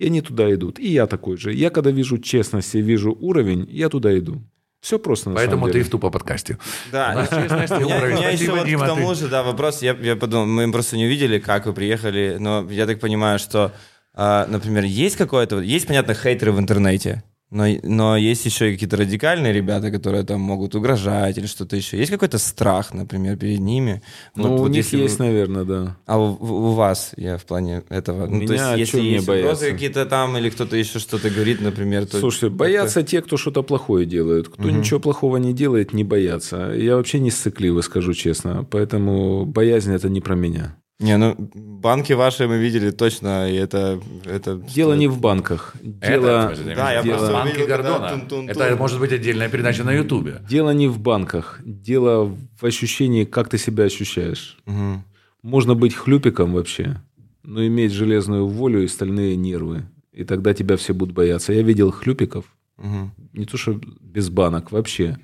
И 0.03 0.07
они 0.07 0.21
туда 0.21 0.53
идут. 0.53 0.79
И 0.79 0.89
я 0.89 1.07
такой 1.07 1.37
же. 1.37 1.53
Я 1.53 1.71
когда 1.71 1.91
вижу 1.91 2.19
честность 2.19 2.75
и 2.75 2.81
вижу 2.81 3.17
уровень, 3.21 3.69
я 3.71 3.89
туда 3.89 4.17
иду. 4.19 4.43
Все 4.81 4.99
просто 4.99 5.31
на 5.31 5.37
Поэтому 5.37 5.63
самом 5.63 5.73
ты 5.73 5.83
в 5.83 5.91
тупо 5.91 6.11
подкасте. 6.11 6.59
Да, 6.91 7.11
У 7.13 7.15
нас 7.19 7.29
честность 7.29 7.73
и 7.81 7.85
уровень. 7.85 8.15
у 8.15 8.19
меня 8.19 8.31
еще 8.31 8.51
вот 8.51 8.67
к 8.67 8.87
тому 8.87 9.15
же, 9.15 9.29
да, 9.29 9.43
вопрос, 9.45 9.81
я, 9.83 9.93
я 10.03 10.17
подумал, 10.17 10.47
мы 10.47 10.71
просто 10.73 10.97
не 10.97 11.05
увидели, 11.07 11.39
как 11.39 11.67
вы 11.67 11.73
приехали, 11.73 12.37
но 12.41 12.67
я 12.69 12.87
так 12.87 12.99
понимаю, 12.99 13.39
что, 13.39 13.73
а, 14.13 14.47
например, 14.49 14.83
есть 14.83 15.15
какое-то, 15.17 15.57
вот- 15.57 15.65
есть, 15.65 15.87
понятно, 15.87 16.15
хейтеры 16.15 16.51
в 16.51 16.59
интернете, 16.59 17.23
но, 17.53 17.67
но 17.83 18.17
есть 18.17 18.47
еще 18.47 18.71
и 18.71 18.73
какие-то 18.73 18.97
радикальные 18.97 19.53
ребята, 19.53 19.91
которые 19.91 20.25
там 20.25 20.41
могут 20.41 20.75
угрожать 20.75 21.37
или 21.37 21.47
что-то 21.47 21.77
еще. 21.77 21.99
Есть 21.99 22.11
какой-то 22.11 22.39
страх, 22.39 22.95
например, 22.95 23.37
перед 23.37 23.61
ними? 23.61 24.03
Ну, 24.35 24.49
Вот- 24.49 24.61
у 24.61 24.63
вот 24.63 24.69
них 24.71 24.79
если 24.79 24.97
вы- 24.97 25.03
есть, 25.03 25.19
наверное, 25.19 25.65
да. 25.65 25.97
А 26.07 26.19
у, 26.19 26.31
у 26.41 26.73
вас, 26.73 27.13
я 27.19 27.37
в 27.37 27.45
плане 27.45 27.83
этого, 27.91 28.27
ну, 28.27 28.47
то 28.47 28.53
меня 28.53 28.75
есть, 28.75 28.95
о 28.95 28.99
если 28.99 29.01
есть 29.01 29.29
угрозы 29.29 29.71
какие-то 29.71 30.07
там, 30.07 30.37
или 30.39 30.49
кто-то 30.49 30.77
еще 30.77 30.99
что-то 30.99 31.29
говорит, 31.29 31.61
например, 31.61 32.07
то... 32.07 32.19
Слушайте, 32.19 32.49
боятся 32.49 33.03
те, 33.03 33.21
кто 33.21 33.37
что-то 33.37 33.63
плохое 33.63 34.07
делают. 34.07 34.49
Кто 34.49 34.71
ничего 34.71 34.99
плохого 34.99 35.37
не 35.37 35.53
делает, 35.53 35.93
не 35.93 36.05
боятся. 36.05 36.73
Я 36.75 36.97
вообще 36.97 37.21
не 37.21 37.31
сцикливый, 37.31 37.83
скажу 37.83 38.15
честно. 38.15 38.65
Поэтому 38.71 39.45
боязнь 39.45 39.93
это 39.93 40.09
не 40.09 40.21
про 40.23 40.35
меня. 40.35 40.77
Не, 41.03 41.17
ну, 41.19 41.35
банки 41.55 42.13
ваши 42.15 42.47
мы 42.47 42.59
видели 42.59 42.91
точно, 42.93 43.51
и 43.51 43.55
это... 43.57 44.01
это 44.25 44.57
Дело 44.75 44.95
не 44.95 45.09
в 45.09 45.19
банках. 45.21 45.75
Дело, 45.83 46.53
Это, 46.53 46.75
Да, 46.77 46.93
я 46.93 47.03
дело- 47.03 47.17
просто 47.19 47.33
банки 47.33 47.57
когда 47.59 47.77
Гордона. 47.77 48.09
тун-тун-тун. 48.11 48.49
Это 48.49 48.77
может 48.77 49.01
быть 49.01 49.13
отдельная 49.13 49.49
передача 49.49 49.85
на 49.85 49.93
Ютубе. 49.93 50.41
дело 50.49 50.71
не 50.71 50.89
в 50.89 50.99
банках. 50.99 51.61
Дело 51.65 52.35
в 52.61 52.65
ощущении, 52.65 53.25
как 53.25 53.49
ты 53.49 53.59
себя 53.59 53.85
ощущаешь. 53.85 54.59
Мгм. 54.67 55.03
Можно 55.43 55.75
быть 55.75 55.95
хлюпиком 55.95 56.53
вообще, 56.53 57.01
но 57.43 57.67
иметь 57.67 57.93
железную 57.93 58.47
волю 58.47 58.85
и 58.85 58.89
стальные 58.89 59.35
нервы. 59.37 59.83
И 60.13 60.25
тогда 60.25 60.55
тебя 60.55 60.77
все 60.77 60.95
будут 60.95 61.15
бояться. 61.15 61.53
Я 61.53 61.63
видел 61.63 61.91
хлюпиков, 61.91 62.45
Мгм. 62.79 63.13
не 63.33 63.45
то 63.45 63.57
что 63.57 63.81
без 64.01 64.29
банок, 64.31 64.71
вообще. 64.71 65.19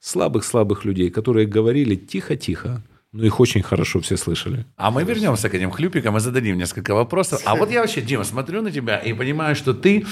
Слабых-слабых 0.00 0.84
людей, 0.84 1.10
которые 1.10 1.46
говорили 1.46 1.94
тихо-тихо, 1.94 2.82
но 3.12 3.24
их 3.24 3.40
очень 3.40 3.62
хорошо 3.62 4.00
все 4.00 4.16
слышали. 4.16 4.66
А 4.76 4.90
мы 4.90 5.02
вернемся 5.04 5.48
к 5.48 5.54
этим 5.54 5.70
хлюпикам 5.70 6.16
и 6.16 6.20
зададим 6.20 6.56
несколько 6.56 6.94
вопросов. 6.94 7.42
А 7.44 7.56
вот 7.56 7.70
я 7.70 7.80
вообще, 7.80 8.00
Дима, 8.00 8.22
смотрю 8.24 8.62
на 8.62 8.70
тебя 8.70 8.98
и 8.98 9.12
понимаю, 9.12 9.56
что 9.56 9.74
ты 9.74 10.04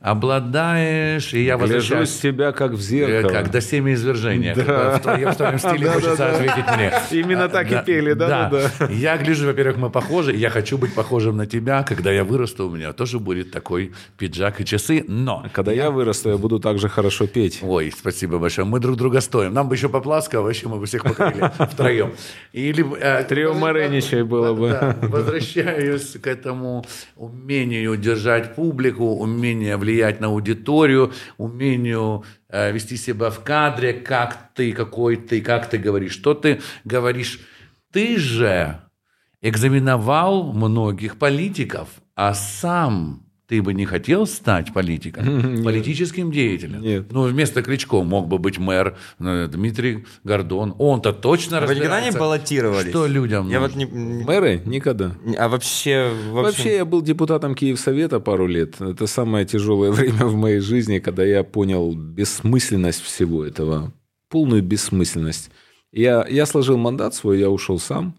обладаешь, 0.00 1.34
и 1.34 1.44
я 1.44 1.56
Гляжу 1.56 1.74
возвращаюсь 1.74 2.10
с 2.10 2.18
тебя 2.20 2.52
как 2.52 2.72
в 2.72 2.78
э, 2.78 2.82
зеркало. 2.82 3.30
как 3.30 3.50
до 3.50 3.60
семи 3.60 3.92
извержения. 3.92 4.54
Как 4.54 4.98
В 4.98 5.02
твоем, 5.02 5.32
в 5.32 5.36
твоем 5.36 5.58
стиле 5.58 5.90
хочется 5.90 6.34
ответить 6.36 6.64
мне. 6.74 6.92
Именно 7.10 7.48
так 7.48 7.70
и 7.70 7.74
А, 7.74 7.82
пели, 7.82 8.14
да-да-да. 8.14 8.86
Я 8.92 9.16
гляжу, 9.18 9.46
во-первых, 9.46 9.76
мы 9.76 9.90
похожи, 9.90 10.34
я 10.34 10.50
хочу 10.50 10.78
быть 10.78 10.94
похожим 10.94 11.36
на 11.36 11.46
тебя. 11.46 11.82
Когда 11.82 12.10
я 12.10 12.24
вырасту, 12.24 12.68
у 12.68 12.70
меня 12.70 12.92
тоже 12.92 13.18
будет 13.18 13.50
такой 13.50 13.92
пиджак 14.16 14.60
и 14.60 14.64
часы. 14.64 15.04
Но 15.06 15.44
Когда 15.52 15.72
я 15.72 15.90
вырасту, 15.90 16.30
я 16.30 16.38
буду 16.38 16.60
так 16.60 16.78
же 16.78 16.88
хорошо 16.88 17.26
петь. 17.26 17.58
Ой, 17.62 17.92
спасибо 17.96 18.38
большое. 18.38 18.66
Мы 18.66 18.80
друг 18.80 18.96
друга 18.96 19.20
стоим. 19.20 19.52
Нам 19.52 19.68
бы 19.68 19.74
еще 19.74 19.88
попласка, 19.88 20.40
вообще 20.40 20.68
мы 20.68 20.78
бы 20.78 20.86
всех 20.86 21.02
покрыли 21.04 21.50
втроем. 21.58 22.12
Или, 22.52 22.84
э, 22.98 23.24
Трио 23.24 23.54
Мареничей 23.54 24.22
было 24.22 24.54
бы. 24.54 24.70
Да, 24.70 24.96
возвращаюсь 25.02 26.12
к 26.12 26.26
этому 26.26 26.84
умению 27.16 27.96
держать 27.96 28.54
публику, 28.54 29.04
умению 29.04 29.78
влиять 29.78 30.20
на 30.20 30.28
аудиторию, 30.28 31.12
умению 31.38 32.24
э, 32.48 32.72
вести 32.72 32.96
себя 32.96 33.30
в 33.30 33.40
кадре, 33.44 33.92
как 33.92 34.50
ты, 34.54 34.72
какой 34.72 35.16
ты, 35.16 35.40
как 35.40 35.68
ты 35.68 35.78
говоришь, 35.78 36.12
что 36.12 36.34
ты 36.34 36.60
говоришь. 36.84 37.40
Ты 37.92 38.18
же 38.18 38.80
экзаменовал 39.42 40.52
многих 40.52 41.18
политиков, 41.18 41.88
а 42.14 42.34
сам 42.34 43.29
ты 43.50 43.60
бы 43.62 43.74
не 43.74 43.84
хотел 43.84 44.28
стать 44.28 44.72
политиком, 44.72 45.24
политическим 45.64 46.30
деятелем. 46.30 46.80
Нет. 46.82 47.10
Ну, 47.10 47.24
вместо 47.24 47.62
Кличко 47.62 48.00
мог 48.04 48.28
бы 48.28 48.38
быть 48.38 48.58
мэр 48.58 48.96
э, 49.18 49.48
Дмитрий 49.48 50.04
Гордон. 50.22 50.72
Он-то 50.78 51.12
точно 51.12 51.58
А 51.58 51.66
Вы 51.66 51.74
никогда 51.74 52.00
не 52.00 52.12
баллотировались? 52.12 52.90
Что 52.90 53.08
людям 53.08 53.48
Я 53.48 53.58
нужно. 53.58 53.86
вот 53.86 53.92
не... 53.92 54.24
Мэры? 54.24 54.62
Никогда. 54.64 55.16
А 55.36 55.48
вообще... 55.48 56.12
общем- 56.12 56.32
Вообще, 56.32 56.76
я 56.76 56.84
был 56.84 57.02
депутатом 57.02 57.56
Киевсовета 57.56 58.20
пару 58.20 58.46
лет. 58.46 58.80
Это 58.80 59.08
самое 59.08 59.44
тяжелое 59.44 59.90
время 59.98 60.26
в 60.26 60.36
моей 60.36 60.60
жизни, 60.60 61.00
когда 61.00 61.24
я 61.24 61.42
понял 61.42 61.92
бессмысленность 61.92 63.02
всего 63.02 63.44
этого. 63.44 63.92
Полную 64.28 64.62
бессмысленность. 64.62 65.50
Я, 65.90 66.24
я 66.30 66.46
сложил 66.46 66.76
мандат 66.78 67.16
свой, 67.16 67.40
я 67.40 67.50
ушел 67.50 67.80
сам 67.80 68.14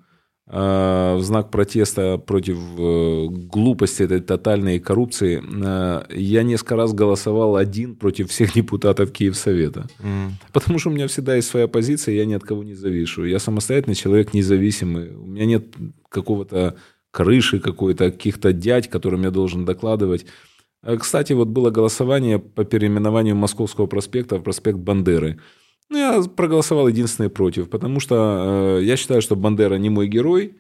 в 0.54 1.22
знак 1.22 1.50
протеста 1.50 2.18
против 2.18 2.58
э, 2.78 3.28
глупости 3.30 4.04
этой 4.04 4.20
тотальной 4.20 4.80
коррупции. 4.80 5.42
Э, 5.42 6.04
я 6.14 6.44
несколько 6.44 6.76
раз 6.76 6.94
голосовал 6.94 7.56
один 7.56 7.96
против 7.96 8.30
всех 8.30 8.54
депутатов 8.56 9.12
Киевсовета. 9.12 9.88
М. 10.04 10.34
Потому 10.52 10.78
что 10.78 10.90
у 10.90 10.94
меня 10.94 11.08
всегда 11.08 11.36
есть 11.36 11.48
своя 11.48 11.70
позиция, 11.70 12.16
я 12.16 12.26
ни 12.26 12.34
от 12.34 12.44
кого 12.44 12.64
не 12.64 12.74
завишу. 12.74 13.24
Я 13.24 13.40
самостоятельный 13.40 13.96
человек, 13.96 14.34
независимый. 14.34 15.16
У 15.16 15.26
меня 15.26 15.46
нет 15.46 15.68
какого-то 16.10 16.76
крыши 17.12 17.60
какой-то, 17.60 18.12
каких-то 18.12 18.52
дядь, 18.52 18.90
которым 18.90 19.24
я 19.24 19.32
должен 19.32 19.64
докладывать. 19.64 20.26
Э, 20.84 20.98
Кстати, 20.98 21.32
вот 21.32 21.48
было 21.48 21.70
голосование 21.70 22.40
по 22.40 22.66
переименованию 22.66 23.36
Московского 23.36 23.88
проспекта 23.88 24.38
в 24.38 24.44
проспект 24.44 24.80
Бандеры. 24.80 25.40
Ну, 25.90 25.98
я 25.98 26.22
проголосовал 26.24 26.88
единственный 26.88 27.30
против, 27.30 27.70
потому 27.70 28.00
что 28.00 28.78
э, 28.80 28.84
я 28.84 28.98
считаю, 28.98 29.22
что 29.22 29.36
Бандера 29.36 29.76
не 29.76 29.90
мой 29.90 30.08
герой, 30.08 30.56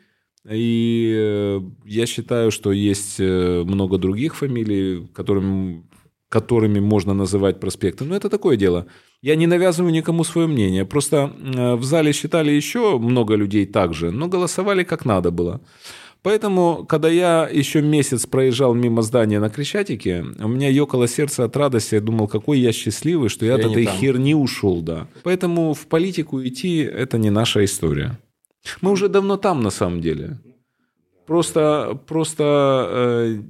и 0.49 1.13
э, 1.15 1.62
я 1.86 2.05
считаю, 2.05 2.51
что 2.51 2.71
есть 2.71 3.19
э, 3.19 3.63
много 3.63 3.97
других 3.97 4.36
фамилий, 4.36 5.07
которым, 5.13 5.88
которыми 6.29 6.79
можно 6.79 7.13
называть 7.13 7.60
проспекты. 7.60 8.05
Но 8.05 8.15
это 8.15 8.29
такое 8.29 8.57
дело. 8.57 8.88
Я 9.21 9.36
не 9.36 9.45
навязываю 9.45 9.93
никому 9.93 10.23
свое 10.23 10.47
мнение. 10.47 10.84
Просто 10.84 11.31
э, 11.38 11.75
в 11.75 11.84
зале 11.84 12.12
считали 12.12 12.51
еще 12.51 12.97
много 12.97 13.36
людей 13.36 13.67
так 13.67 13.93
же, 13.93 14.12
но 14.12 14.27
голосовали 14.27 14.84
как 14.84 15.05
надо 15.05 15.29
было. 15.29 15.62
Поэтому, 16.23 16.86
когда 16.88 17.10
я 17.10 17.49
еще 17.51 17.81
месяц 17.81 18.27
проезжал 18.27 18.75
мимо 18.75 19.01
здания 19.01 19.39
на 19.39 19.49
Крещатике, 19.49 20.23
у 20.39 20.47
меня 20.47 20.69
ёкало 20.69 21.07
сердце 21.07 21.45
от 21.45 21.57
радости. 21.57 21.95
Я 21.95 22.01
думал, 22.01 22.27
какой 22.27 22.60
я 22.60 22.71
счастливый, 22.71 23.29
что 23.29 23.45
я 23.45 23.53
Я 23.53 23.57
от 23.57 23.71
этой 23.71 23.86
там. 23.86 23.95
херни 23.95 24.36
ушел, 24.36 24.81
да. 24.81 25.07
Поэтому 25.23 25.73
в 25.73 25.88
политику 25.88 26.43
идти– 26.43 26.77
это 26.81 27.17
не 27.17 27.31
наша 27.31 27.65
история. 27.65 28.19
Мы 28.81 28.91
уже 28.91 29.10
давно 29.10 29.38
там, 29.38 29.62
на 29.62 29.71
самом 29.71 30.01
деле. 30.01 30.39
Просто, 31.25 31.99
просто 32.07 32.88
э, 32.89 33.41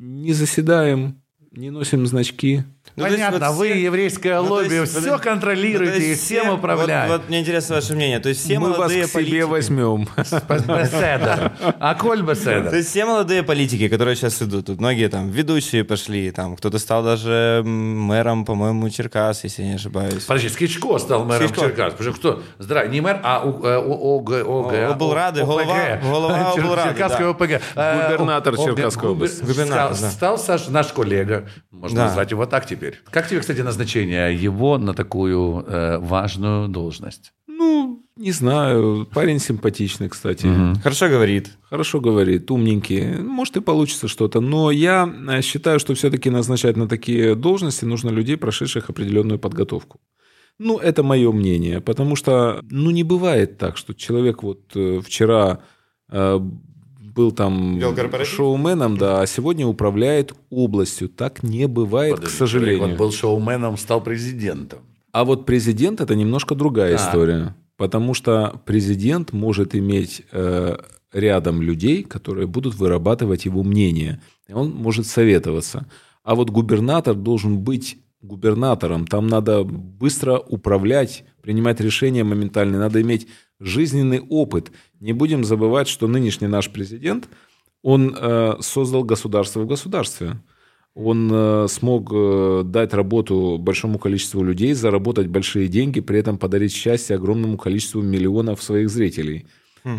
не 0.00 0.32
заседаем, 0.32 1.22
не 1.52 1.70
носим 1.70 2.06
значки. 2.06 2.64
Ну, 2.94 3.04
то 3.04 3.08
есть 3.08 3.22
Понятно, 3.22 3.48
вот 3.48 3.56
вы, 3.56 3.70
все- 3.70 3.82
еврейское 3.84 4.40
Ну, 4.42 4.46
то 4.48 4.52
лобби, 4.54 4.74
есть, 4.74 4.98
все 4.98 5.18
контролируете 5.18 5.92
ну, 5.94 5.98
то 5.98 6.04
и 6.04 6.08
есть 6.10 6.24
всем 6.24 6.42
все- 6.44 6.54
управляете. 6.54 7.12
Вот, 7.12 7.20
вот 7.22 7.28
мне 7.30 7.40
интересно 7.40 7.76
ваше 7.76 7.94
мнение. 7.94 8.18
То 8.20 8.28
есть 8.28 8.42
все 8.44 8.58
Мы 8.58 8.68
вас 8.68 8.76
молодые 8.78 9.04
к 9.04 9.06
себе 9.08 9.14
политики... 9.14 9.40
возьмем. 9.42 10.08
Беседа. 10.16 11.52
А 11.80 11.94
коль 11.94 12.20
То 12.20 12.26
беседа. 12.32 12.76
есть 12.76 12.90
все 12.90 13.04
молодые 13.06 13.42
политики, 13.42 13.88
которые 13.88 14.16
сейчас 14.16 14.40
идут, 14.42 14.66
тут 14.66 14.78
многие 14.78 15.08
там 15.08 15.30
ведущие 15.30 15.84
пошли, 15.84 16.30
там 16.32 16.56
кто-то 16.56 16.78
стал 16.78 17.02
даже 17.02 17.62
мэром, 17.64 18.44
по-моему, 18.44 18.88
Черкас, 18.90 19.44
если 19.44 19.62
я 19.62 19.68
не 19.70 19.74
ошибаюсь. 19.76 20.24
Подожди, 20.24 20.48
Скичко 20.48 20.98
стал 20.98 21.24
мэром 21.24 21.48
Скичко. 21.48 21.66
Черкас. 21.68 21.94
Причем 21.96 22.12
кто? 22.14 22.42
Здра... 22.58 22.86
Не 22.86 23.00
мэр, 23.00 23.20
а 23.22 23.42
э, 23.44 23.76
О- 23.76 24.18
ОГ. 24.18 24.30
ОПГ. 24.46 24.72
голова- 25.46 26.00
голова 26.02 26.52
Чер- 26.56 26.66
облради, 26.66 26.88
Черкасская 26.90 27.26
да. 27.26 27.30
ОПГ. 27.30 27.50
Э, 27.74 28.06
Губернатор. 28.08 28.56
Черкасской 28.56 29.08
области. 29.10 29.42
Губернатор, 29.42 29.96
Стал, 29.96 30.38
наш 30.68 30.88
коллега. 30.88 31.48
Можно 31.70 32.04
назвать 32.04 32.30
его 32.30 32.46
так 32.46 32.66
теперь. 32.82 33.00
Как 33.10 33.28
тебе, 33.28 33.40
кстати, 33.40 33.60
назначение 33.60 34.34
его 34.34 34.78
на 34.78 34.94
такую 34.94 35.64
э, 35.66 35.98
важную 35.98 36.68
должность? 36.68 37.32
Ну, 37.46 38.04
не 38.16 38.32
знаю. 38.32 39.08
Парень 39.12 39.38
симпатичный, 39.38 40.08
кстати. 40.08 40.46
Хорошо 40.82 41.08
говорит. 41.08 41.50
Хорошо 41.70 42.00
говорит, 42.00 42.50
умненький. 42.50 43.18
Может 43.18 43.56
и 43.56 43.60
получится 43.60 44.08
что-то. 44.08 44.40
Но 44.40 44.70
я 44.70 45.08
э, 45.28 45.42
считаю, 45.42 45.78
что 45.78 45.94
все-таки 45.94 46.30
назначать 46.30 46.76
на 46.76 46.88
такие 46.88 47.34
должности 47.34 47.84
нужно 47.84 48.10
людей, 48.10 48.36
прошедших 48.36 48.90
определенную 48.90 49.38
подготовку. 49.38 50.00
Ну, 50.58 50.78
это 50.78 51.02
мое 51.02 51.32
мнение, 51.32 51.80
потому 51.80 52.14
что, 52.14 52.60
ну, 52.70 52.90
не 52.90 53.04
бывает 53.04 53.58
так, 53.58 53.76
что 53.76 53.94
человек 53.94 54.42
вот 54.42 54.60
э, 54.74 55.00
вчера 55.00 55.60
э, 56.10 56.40
был 57.14 57.32
там 57.32 57.80
шоуменом, 58.24 58.96
да, 58.96 59.20
а 59.22 59.26
сегодня 59.26 59.66
управляет 59.66 60.32
областью. 60.50 61.08
Так 61.08 61.42
не 61.42 61.66
бывает, 61.66 62.16
Подожди, 62.16 62.34
к 62.34 62.38
сожалению. 62.38 62.88
вот 62.88 62.96
был 62.98 63.12
шоуменом, 63.12 63.76
стал 63.76 64.02
президентом. 64.02 64.80
А 65.12 65.24
вот 65.24 65.44
президент 65.46 66.00
это 66.00 66.14
немножко 66.14 66.54
другая 66.54 66.96
Да. 66.96 67.04
история. 67.06 67.54
Потому 67.76 68.14
что 68.14 68.60
президент 68.64 69.32
может 69.32 69.74
иметь 69.74 70.22
э, 70.32 70.76
рядом 71.12 71.60
людей, 71.62 72.02
которые 72.02 72.46
будут 72.46 72.74
вырабатывать 72.76 73.44
его 73.44 73.62
мнение. 73.62 74.20
И 74.48 74.52
он 74.52 74.70
может 74.70 75.06
советоваться. 75.06 75.86
А 76.22 76.34
вот 76.34 76.50
губернатор 76.50 77.14
должен 77.14 77.58
быть 77.58 77.98
губернатором. 78.22 79.06
Там 79.06 79.26
надо 79.26 79.64
быстро 79.64 80.38
управлять, 80.38 81.24
принимать 81.42 81.80
решения 81.80 82.24
моментально. 82.24 82.78
Надо 82.78 83.00
иметь 83.02 83.26
жизненный 83.58 84.20
опыт. 84.20 84.70
Не 85.02 85.12
будем 85.12 85.42
забывать, 85.42 85.88
что 85.88 86.06
нынешний 86.06 86.46
наш 86.46 86.70
президент, 86.70 87.28
он 87.82 88.16
э, 88.16 88.54
создал 88.60 89.02
государство 89.02 89.58
в 89.58 89.66
государстве. 89.66 90.40
Он 90.94 91.28
э, 91.32 91.66
смог 91.68 92.12
э, 92.12 92.62
дать 92.64 92.94
работу 92.94 93.58
большому 93.58 93.98
количеству 93.98 94.44
людей, 94.44 94.74
заработать 94.74 95.26
большие 95.26 95.66
деньги, 95.66 95.98
при 95.98 96.20
этом 96.20 96.38
подарить 96.38 96.72
счастье 96.72 97.16
огромному 97.16 97.58
количеству 97.58 98.00
миллионов 98.00 98.62
своих 98.62 98.90
зрителей. 98.90 99.46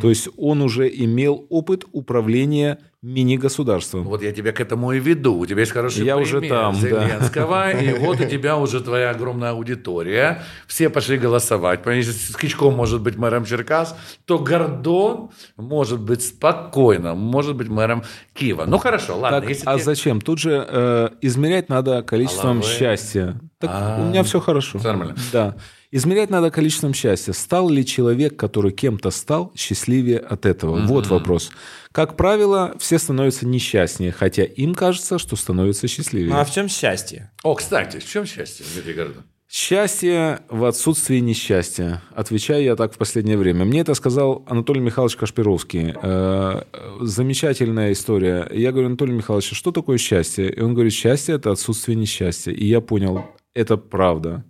То 0.02 0.10
есть 0.10 0.30
он 0.38 0.62
уже 0.62 0.88
имел 0.88 1.46
опыт 1.50 1.86
управления 1.92 2.80
мини-государством. 3.02 4.04
Вот 4.06 4.24
я 4.24 4.32
тебя 4.32 4.54
к 4.54 4.62
этому 4.62 4.94
и 4.94 5.00
веду. 5.00 5.38
У 5.38 5.46
тебя 5.46 5.60
есть 5.60 5.74
хороший 5.74 6.06
Я 6.06 6.16
пример 6.16 6.22
уже 6.22 6.42
там, 6.48 6.74
да. 6.74 6.80
Зеленского, 6.80 7.72
и 7.82 7.94
вот 8.00 8.22
у 8.22 8.26
тебя 8.26 8.58
уже 8.58 8.80
твоя 8.82 9.10
огромная 9.10 9.52
аудитория. 9.52 10.42
Все 10.68 10.90
пошли 10.90 11.18
голосовать. 11.18 11.82
Если 11.86 12.12
Скичко 12.12 12.70
может 12.70 13.02
быть 13.02 13.18
мэром 13.18 13.44
Черкас, 13.44 13.98
то 14.26 14.40
Гордон 14.40 15.32
может 15.58 16.00
быть 16.00 16.24
спокойно, 16.24 17.14
может 17.14 17.58
быть 17.58 17.68
мэром 17.68 18.04
Киева. 18.34 18.64
Ну 18.66 18.78
хорошо, 18.78 19.18
ладно. 19.18 19.42
Так, 19.42 19.50
если 19.50 19.64
а 19.68 19.74
тебе- 19.76 19.84
зачем? 19.84 20.22
Тут 20.22 20.40
же 20.40 20.66
э, 20.66 21.10
измерять 21.20 21.68
надо 21.68 22.04
количеством 22.04 22.60
Головы. 22.62 22.74
счастья. 22.74 23.38
Так 23.60 23.70
А. 23.74 23.98
у 24.02 24.06
меня 24.06 24.24
все 24.24 24.40
хорошо. 24.40 24.80
Нормально. 24.82 25.16
Да. 25.34 25.56
Измерять 25.96 26.32
надо 26.32 26.50
количеством 26.50 26.92
счастья. 26.96 27.34
Стал 27.34 27.70
ли 27.70 27.86
человек, 27.86 28.36
который 28.36 28.72
кем-то 28.72 29.12
стал, 29.12 29.52
счастливее 29.56 30.18
от 30.18 30.48
этого? 30.48 30.88
Вот 30.88 31.06
вопрос. 31.06 31.52
Как 31.92 32.18
правило, 32.18 32.74
все 32.80 32.98
становятся 32.98 33.46
несчастнее, 33.46 34.12
хотя 34.12 34.44
им 34.44 34.74
кажется, 34.74 35.20
что 35.20 35.36
становятся 35.36 35.88
счастливее. 35.88 36.34
Ну 36.34 36.40
а 36.40 36.46
в 36.46 36.52
чем 36.52 36.68
счастье? 36.68 37.32
О, 37.44 37.54
кстати, 37.54 37.98
в 38.00 38.10
чем 38.10 38.26
счастье, 38.26 38.66
Дмитрий 38.74 38.94
Гордон? 38.96 39.24
Счастье 39.48 40.40
в 40.50 40.66
отсутствии 40.66 41.20
несчастья. 41.20 42.02
Отвечаю 42.16 42.64
я 42.64 42.76
так 42.76 42.96
в 42.96 42.98
последнее 42.98 43.38
время. 43.38 43.64
Мне 43.64 43.82
это 43.82 43.94
сказал 43.94 44.44
Анатолий 44.48 44.82
Михайлович 44.82 45.16
Кашпировский. 45.16 45.94
Э, 46.02 46.64
Замечательная 47.02 47.92
история. 47.92 48.50
Я 48.52 48.72
говорю, 48.72 48.88
Анатолий 48.88 49.14
Михайлович, 49.14 49.52
а 49.52 49.56
что 49.56 49.72
такое 49.72 50.00
счастье? 50.00 50.52
И 50.52 50.60
он 50.60 50.74
говорит, 50.74 50.94
счастье– 50.94 51.36
это 51.36 51.52
отсутствие 51.52 51.96
несчастья. 51.96 52.52
И 52.52 52.66
я 52.66 52.82
понял, 52.82 53.26
это 53.54 53.78
правда. 53.78 54.44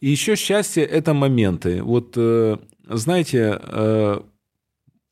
И 0.00 0.08
еще 0.08 0.36
счастье– 0.36 0.84
это 0.84 1.12
моменты. 1.12 1.82
Вот, 1.82 2.14
э, 2.16 2.56
знаете, 2.88 3.60
э, 3.60 4.20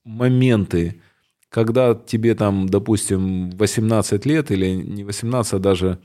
моменты, 0.05 1.03
когда 1.51 1.95
тебе 1.95 2.35
там, 2.35 2.69
допустим, 2.69 3.51
18 3.51 4.25
лет 4.27 4.51
или 4.51 4.69
не 4.69 5.05
18, 5.05 5.53
а 5.55 5.59
даже 5.59 5.99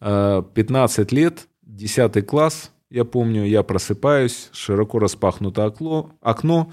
э, 0.00 0.42
15 0.54 1.12
лет, 1.12 1.48
10 1.62 2.26
класс, 2.26 2.72
я 2.90 3.04
помню, 3.04 3.44
я 3.46 3.62
просыпаюсь, 3.62 4.50
широко 4.52 4.98
распахнуто 4.98 5.64
окно, 5.64 6.12
окно 6.20 6.72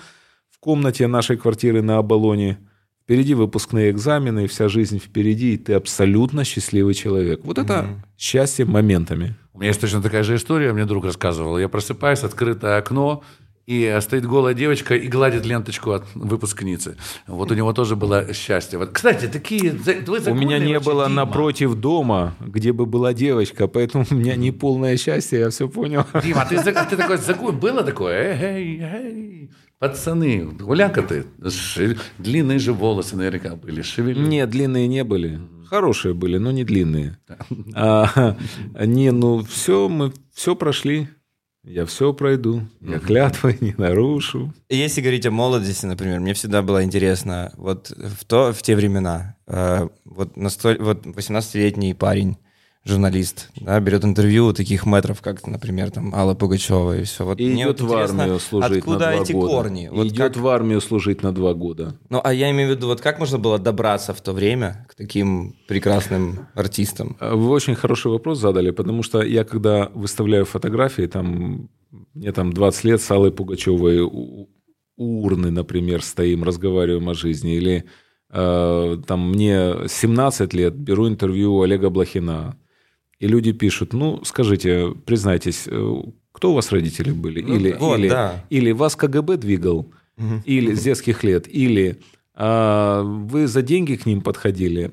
в 0.49 0.59
комнате 0.59 1.07
нашей 1.07 1.37
квартиры 1.37 1.81
на 1.81 1.97
Оболоне, 1.97 2.59
впереди 3.03 3.33
выпускные 3.33 3.91
экзамены, 3.91 4.47
вся 4.47 4.69
жизнь 4.69 4.99
впереди, 4.99 5.55
и 5.55 5.57
ты 5.57 5.73
абсолютно 5.73 6.43
счастливый 6.43 6.93
человек. 6.93 7.41
Вот 7.43 7.57
это 7.57 7.87
счастье 8.17 8.65
моментами. 8.65 9.35
У 9.53 9.59
меня 9.59 9.67
есть 9.67 9.81
точно 9.81 10.01
такая 10.01 10.23
же 10.23 10.35
история, 10.35 10.73
мне 10.73 10.85
друг 10.85 11.05
рассказывал. 11.05 11.59
Я 11.59 11.69
просыпаюсь, 11.69 12.23
открытое 12.23 12.77
окно, 12.77 13.23
и 13.65 13.97
стоит 14.01 14.25
голая 14.25 14.53
девочка 14.53 14.93
и 14.95 15.07
гладит 15.07 15.45
ленточку 15.45 15.91
от 15.91 16.03
выпускницы. 16.15 16.97
Вот 17.27 17.49
у 17.49 17.53
него 17.53 17.71
тоже 17.71 17.95
было 17.95 18.33
счастье. 18.33 18.77
Вот, 18.77 18.89
кстати, 18.89 19.27
такие... 19.27 19.71
У 19.71 20.33
меня 20.33 20.59
не 20.59 20.79
было 20.79 21.05
Дима. 21.05 21.25
напротив 21.25 21.75
дома, 21.75 22.35
где 22.41 22.73
бы 22.73 22.85
была 22.85 23.13
девочка, 23.13 23.67
поэтому 23.67 24.05
у 24.09 24.15
меня 24.15 24.35
не 24.35 24.51
полное 24.51 24.97
счастье, 24.97 25.39
я 25.39 25.49
все 25.49 25.69
понял. 25.69 26.05
Дима, 26.21 26.41
а 26.41 26.45
ты, 26.45 26.57
ты 26.61 26.97
такой, 26.97 27.53
было 27.53 27.83
такое? 27.83 28.33
Эй, 28.33 28.41
эй, 28.41 28.79
эй, 28.81 29.51
пацаны, 29.83 30.45
гуляка 30.45 31.01
ты. 31.01 31.25
Длинные 32.17 32.57
же 32.57 32.71
волосы 32.71 33.17
наверняка 33.17 33.57
были. 33.57 33.81
Шевели. 33.81 34.17
Нет, 34.17 34.49
длинные 34.49 34.87
не 34.87 35.03
были. 35.03 35.41
Хорошие 35.67 36.13
были, 36.13 36.37
но 36.37 36.51
не 36.51 36.63
длинные. 36.63 37.17
А, 37.75 38.37
не, 38.85 39.11
ну 39.11 39.43
все, 39.43 39.89
мы 39.89 40.13
все 40.33 40.55
прошли. 40.55 41.09
Я 41.65 41.85
все 41.85 42.13
пройду. 42.13 42.61
Я 42.81 42.99
клятвы 42.99 43.57
не 43.59 43.73
нарушу. 43.77 44.53
Если 44.69 45.01
говорить 45.01 45.25
о 45.25 45.31
молодости, 45.31 45.85
например, 45.85 46.19
мне 46.21 46.33
всегда 46.33 46.61
было 46.61 46.83
интересно, 46.83 47.51
вот 47.57 47.89
в, 47.89 48.23
то, 48.25 48.53
в 48.53 48.61
те 48.61 48.75
времена, 48.75 49.35
э, 49.47 49.87
вот, 50.05 50.37
настоль, 50.37 50.77
вот 50.79 51.05
18-летний 51.05 51.93
парень, 51.93 52.37
журналист, 52.85 53.49
да, 53.55 53.79
берет 53.79 54.03
интервью 54.03 54.47
у 54.47 54.53
таких 54.53 54.85
метров, 54.85 55.21
как, 55.21 55.47
например, 55.47 55.89
там 55.91 56.13
Алла 56.13 56.33
Пугачева 56.35 56.97
и 56.99 57.03
все. 57.03 57.23
Вот 57.25 57.39
И 57.39 57.53
идет 57.53 57.79
вот 57.79 57.89
в 57.89 57.93
армию 57.93 58.39
служить 58.39 58.77
откуда 58.79 58.99
на 58.99 59.11
два 59.13 59.23
эти 59.23 59.31
года. 59.31 59.47
корни? 59.47 59.89
Вот 59.91 60.07
идет 60.07 60.33
как- 60.33 60.37
в 60.37 60.47
армию 60.47 60.81
служить 60.81 61.23
на 61.23 61.33
два 61.33 61.53
года. 61.53 61.95
Ну, 62.09 62.19
а 62.23 62.33
я 62.33 62.51
имею 62.51 62.69
в 62.69 62.71
виду, 62.75 62.87
вот 62.87 62.99
как 62.99 63.19
можно 63.19 63.37
было 63.39 63.57
добраться 63.57 64.13
в 64.13 64.21
то 64.21 64.33
время 64.33 64.85
к 64.89 64.95
таким 64.95 65.55
прекрасным 65.67 66.47
артистам? 66.55 67.15
Вы 67.21 67.49
очень 67.49 67.75
хороший 67.75 68.11
вопрос 68.11 68.39
задали, 68.39 68.71
потому 68.71 69.01
что 69.01 69.21
я, 69.21 69.45
когда 69.45 69.89
выставляю 69.93 70.43
фотографии, 70.45 71.03
там, 71.07 71.69
мне 72.13 72.31
там 72.33 72.51
20 72.51 72.83
лет 72.83 73.01
с 73.01 73.09
Аллой 73.11 73.31
Пугачевой 73.31 74.01
у, 74.01 74.49
у 74.97 75.23
урны, 75.23 75.51
например, 75.51 76.01
стоим, 76.03 76.43
разговариваем 76.43 77.07
о 77.07 77.13
жизни, 77.13 77.55
или 77.55 77.85
э, 78.29 78.97
там 79.07 79.29
мне 79.29 79.87
17 79.87 80.53
лет, 80.53 80.75
беру 80.75 81.07
интервью 81.07 81.53
у 81.55 81.61
Олега 81.61 81.89
Блохина, 81.89 82.57
и 83.23 83.27
люди 83.27 83.53
пишут, 83.53 83.93
ну, 83.93 84.21
скажите, 84.25 84.93
признайтесь, 85.05 85.63
э, 85.67 86.01
кто 86.33 86.51
у 86.51 86.55
вас 86.55 86.71
родители 86.73 87.11
были? 87.11 87.39
или, 87.39 87.71
да. 87.71 87.77
Вот, 87.77 87.99
или, 87.99 88.09
да. 88.09 88.45
или 88.49 88.71
вас 88.71 88.97
КГБ 88.97 89.37
двигал? 89.37 89.93
Или 90.45 90.73
с 90.73 90.83
детских 90.83 91.23
лет? 91.23 91.47
Или 91.47 92.01
а, 92.35 93.01
вы 93.01 93.47
за 93.47 93.61
деньги 93.61 93.95
к 93.95 94.05
ним 94.05 94.21
подходили? 94.21 94.91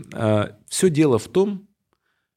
все 0.69 0.91
дело 0.91 1.19
в 1.19 1.29
том, 1.29 1.69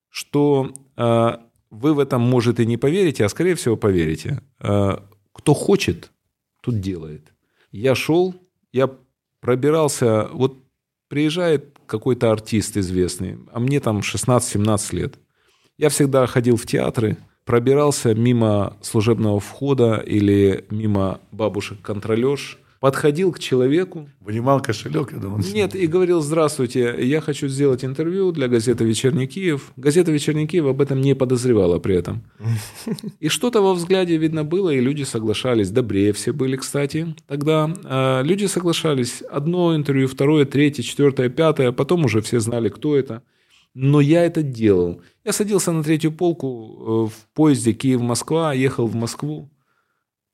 что 0.09 0.73
а, 0.95 1.41
вы 1.69 1.93
в 1.93 1.99
этом, 1.99 2.21
может, 2.21 2.59
и 2.59 2.65
не 2.65 2.77
поверите, 2.77 3.25
а, 3.25 3.29
скорее 3.29 3.53
всего, 3.53 3.77
поверите. 3.77 4.41
А, 4.59 5.07
кто 5.31 5.53
хочет, 5.53 6.11
тут 6.61 6.79
делает. 6.79 7.33
Я 7.71 7.93
шел, 7.93 8.35
я 8.71 8.89
пробирался, 9.41 10.27
вот 10.33 10.57
приезжает 11.07 11.77
какой-то 11.85 12.31
артист 12.31 12.77
известный, 12.77 13.37
а 13.51 13.59
мне 13.59 13.79
там 13.79 13.99
16-17 13.99 14.95
лет. 14.95 15.19
Я 15.83 15.89
всегда 15.89 16.25
ходил 16.27 16.55
в 16.55 16.65
театры, 16.65 17.17
пробирался 17.43 18.15
мимо 18.15 18.77
служебного 18.81 19.41
входа 19.41 19.95
или 19.95 20.63
мимо 20.69 21.19
бабушек-контролерш, 21.33 22.57
подходил 22.79 23.33
к 23.33 23.39
человеку, 23.39 24.07
Вынимал 24.21 24.61
кошелек, 24.61 25.11
я 25.11 25.17
думал. 25.17 25.39
нет, 25.39 25.75
и 25.75 25.85
говорил, 25.87 26.21
здравствуйте, 26.21 26.95
я 26.99 27.19
хочу 27.19 27.49
сделать 27.49 27.83
интервью 27.83 28.31
для 28.31 28.47
газеты 28.47 28.85
«Вечерний 28.85 29.27
Киев». 29.27 29.73
Газета 29.75 30.13
«Вечерний 30.13 30.47
Киев» 30.47 30.67
об 30.67 30.79
этом 30.79 31.01
не 31.01 31.15
подозревала 31.15 31.79
при 31.79 31.97
этом. 31.97 32.23
И 33.19 33.27
что-то 33.27 33.61
во 33.61 33.73
взгляде 33.73 34.15
видно 34.15 34.45
было, 34.45 34.69
и 34.69 34.79
люди 34.79 35.03
соглашались. 35.03 35.69
Добрее 35.69 36.13
все 36.13 36.31
были, 36.31 36.55
кстати, 36.55 37.13
тогда. 37.27 37.69
А, 37.83 38.21
Люди 38.21 38.45
соглашались. 38.45 39.21
Одно 39.29 39.75
интервью, 39.75 40.07
второе, 40.07 40.45
третье, 40.45 40.81
четвертое, 40.81 41.27
пятое. 41.27 41.73
Потом 41.73 42.05
уже 42.05 42.21
все 42.21 42.39
знали, 42.39 42.69
кто 42.69 42.95
это. 42.95 43.21
Но 43.73 44.01
я 44.01 44.23
это 44.23 44.43
делал. 44.43 45.01
Я 45.23 45.33
садился 45.33 45.71
на 45.71 45.83
третью 45.83 46.11
полку 46.11 47.07
э, 47.07 47.09
в 47.09 47.33
поезде 47.33 47.73
Киев-Москва, 47.73 48.53
ехал 48.53 48.87
в 48.87 48.95
Москву, 48.95 49.49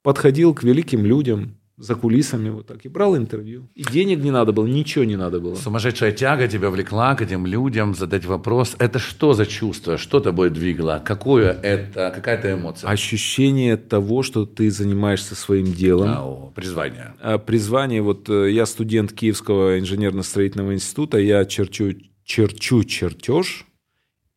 подходил 0.03 0.53
к 0.53 0.63
великим 0.63 1.05
людям 1.05 1.55
за 1.79 1.95
кулисами 1.95 2.49
вот 2.49 2.67
так 2.67 2.85
и 2.85 2.89
брал 2.89 3.15
интервью. 3.15 3.69
И 3.73 3.83
денег 3.83 4.19
не 4.19 4.31
надо 4.31 4.51
было, 4.51 4.67
ничего 4.67 5.05
не 5.05 5.15
надо 5.15 5.39
было. 5.39 5.55
Сумасшедшая 5.55 6.11
тяга 6.11 6.49
тебя 6.49 6.69
влекла 6.69 7.15
к 7.15 7.21
этим 7.21 7.45
людям, 7.45 7.95
задать 7.95 8.25
вопрос. 8.25 8.75
Это 8.79 8.99
что 8.99 9.33
за 9.33 9.45
чувство? 9.45 9.97
Что 9.97 10.19
тобой 10.19 10.49
двигало? 10.49 11.01
Какое 11.03 11.53
это, 11.53 12.11
какая 12.13 12.37
это 12.37 12.53
эмоция? 12.53 12.89
Ощущение 12.89 13.77
того, 13.77 14.23
что 14.23 14.45
ты 14.45 14.69
занимаешься 14.69 15.35
своим 15.35 15.71
делом. 15.71 16.09
А, 16.09 16.25
о, 16.25 16.51
призвание. 16.53 17.13
А 17.21 17.37
Призвание, 17.37 18.01
вот 18.01 18.29
э, 18.29 18.51
я 18.51 18.65
студент 18.65 19.13
Киевского 19.13 19.79
инженерно-строительного 19.79 20.73
института, 20.73 21.17
я 21.17 21.45
черчу, 21.45 21.93
черчу 22.29 22.83
чертеж, 22.83 23.65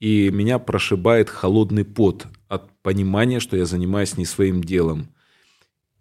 и 0.00 0.31
меня 0.31 0.59
прошибает 0.59 1.28
холодный 1.28 1.85
пот 1.85 2.26
от 2.48 2.70
понимания, 2.81 3.38
что 3.38 3.57
я 3.57 3.66
занимаюсь 3.66 4.16
не 4.16 4.24
своим 4.24 4.64
делом. 4.64 5.09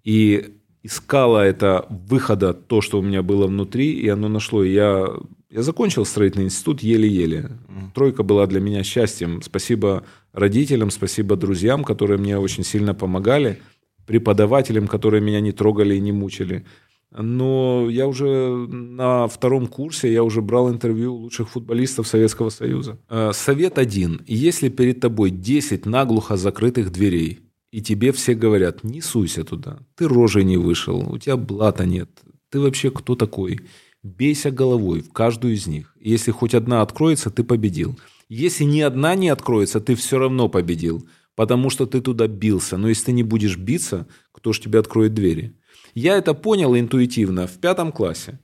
И 0.05 0.55
искала 0.83 1.45
это 1.45 1.85
выхода, 1.89 2.53
то, 2.53 2.79
что 2.81 2.97
у 2.97 3.01
меня 3.01 3.21
было 3.21 3.45
внутри, 3.45 3.91
и 3.91 4.07
оно 4.07 4.29
нашло. 4.29 4.63
Я, 4.63 5.09
я 5.49 5.61
закончил 5.61 6.05
строительный 6.05 6.45
институт 6.45 6.81
еле-еле. 6.81 7.51
Тройка 7.93 8.23
была 8.23 8.47
для 8.47 8.61
меня 8.61 8.83
счастьем. 8.83 9.41
Спасибо 9.41 10.05
родителям, 10.31 10.91
спасибо 10.91 11.35
друзьям, 11.35 11.83
которые 11.83 12.17
мне 12.17 12.39
очень 12.39 12.63
сильно 12.63 12.95
помогали, 12.95 13.59
преподавателям, 14.07 14.87
которые 14.87 15.21
меня 15.21 15.41
не 15.41 15.51
трогали 15.51 15.95
и 15.95 15.99
не 15.99 16.13
мучили. 16.13 16.65
Но 17.11 17.87
я 17.89 18.07
уже 18.07 18.67
на 18.69 19.27
втором 19.27 19.67
курсе, 19.67 20.11
я 20.11 20.23
уже 20.23 20.41
брал 20.41 20.71
интервью 20.71 21.13
лучших 21.15 21.49
футболистов 21.49 22.07
Советского 22.07 22.49
Союза. 22.49 22.99
Э, 23.09 23.31
Совет 23.33 23.77
один. 23.77 24.21
Если 24.27 24.69
перед 24.69 25.01
тобой 25.01 25.29
10 25.29 25.85
наглухо 25.85 26.37
закрытых 26.37 26.91
дверей, 26.91 27.39
и 27.71 27.81
тебе 27.81 28.11
все 28.11 28.33
говорят, 28.33 28.83
не 28.83 29.01
суйся 29.01 29.43
туда, 29.43 29.79
ты 29.95 30.07
рожей 30.07 30.43
не 30.43 30.57
вышел, 30.57 31.11
у 31.11 31.17
тебя 31.17 31.35
блата 31.37 31.85
нет, 31.85 32.09
ты 32.49 32.59
вообще 32.59 32.91
кто 32.91 33.15
такой? 33.15 33.59
Бейся 34.03 34.49
головой 34.49 35.01
в 35.01 35.11
каждую 35.11 35.53
из 35.53 35.67
них. 35.67 35.95
Если 35.99 36.31
хоть 36.31 36.55
одна 36.55 36.81
откроется, 36.81 37.29
ты 37.29 37.43
победил. 37.43 37.99
Если 38.29 38.63
ни 38.63 38.81
одна 38.81 39.15
не 39.15 39.29
откроется, 39.29 39.79
ты 39.79 39.95
все 39.95 40.17
равно 40.17 40.49
победил, 40.49 41.07
потому 41.35 41.69
что 41.69 41.85
ты 41.85 42.01
туда 42.01 42.27
бился. 42.27 42.77
Но 42.77 42.89
если 42.89 43.05
ты 43.05 43.11
не 43.11 43.23
будешь 43.23 43.57
биться, 43.57 44.07
кто 44.31 44.53
ж 44.53 44.59
тебе 44.59 44.79
откроет 44.79 45.13
двери? 45.13 45.53
Я 45.93 46.17
это 46.17 46.33
понял 46.33 46.75
интуитивно 46.75 47.47
в 47.47 47.57
пятом 47.59 47.91
классе. 47.91 48.39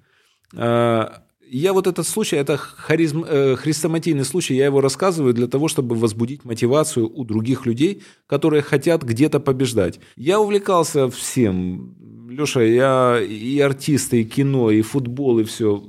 А, 0.56 1.24
Я 1.50 1.72
вот 1.72 1.88
этот 1.88 2.06
случай, 2.06 2.36
это 2.36 2.58
харизм, 2.58 3.24
э, 3.24 3.56
хрестоматийный 3.56 4.26
случай, 4.26 4.56
я 4.56 4.66
его 4.66 4.82
рассказываю 4.82 5.34
для 5.34 5.48
того, 5.48 5.70
чтобы 5.70 5.96
возбудить 5.96 6.44
мотивацию 6.44 7.10
у 7.10 7.24
других 7.24 7.66
людей, 7.66 8.04
которые 8.26 8.62
хотят 8.62 9.04
где-то 9.04 9.40
побеждать. 9.40 10.00
Я 10.18 10.42
увлекался 10.42 11.08
всем. 11.10 11.96
Леша, 12.30 12.62
я 12.64 13.22
и 13.22 13.60
артист, 13.62 14.14
и 14.14 14.26
кино, 14.26 14.72
и 14.72 14.82
футбол, 14.82 15.40
и 15.40 15.44
все. 15.44 15.84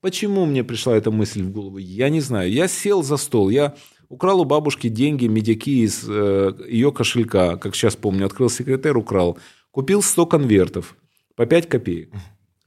Почему 0.00 0.46
мне 0.46 0.64
пришла 0.64 0.96
эта 0.96 1.12
мысль 1.12 1.42
в 1.42 1.52
голову? 1.52 1.78
Я 1.78 2.08
не 2.08 2.20
знаю. 2.20 2.50
Я 2.50 2.66
сел 2.66 3.04
за 3.04 3.16
стол, 3.16 3.50
я 3.50 3.74
украл 4.08 4.40
у 4.40 4.44
бабушки 4.44 4.88
деньги, 4.88 5.28
медяки 5.28 5.84
из 5.84 6.04
э, 6.08 6.52
ее 6.68 6.90
кошелька, 6.90 7.56
как 7.56 7.76
сейчас 7.76 7.94
помню, 7.94 8.26
открыл 8.26 8.50
секретарь, 8.50 8.96
украл. 8.96 9.38
Купил 9.70 10.02
100 10.02 10.26
конвертов 10.26 10.96
по 11.36 11.46
5 11.46 11.68
копеек. 11.68 12.10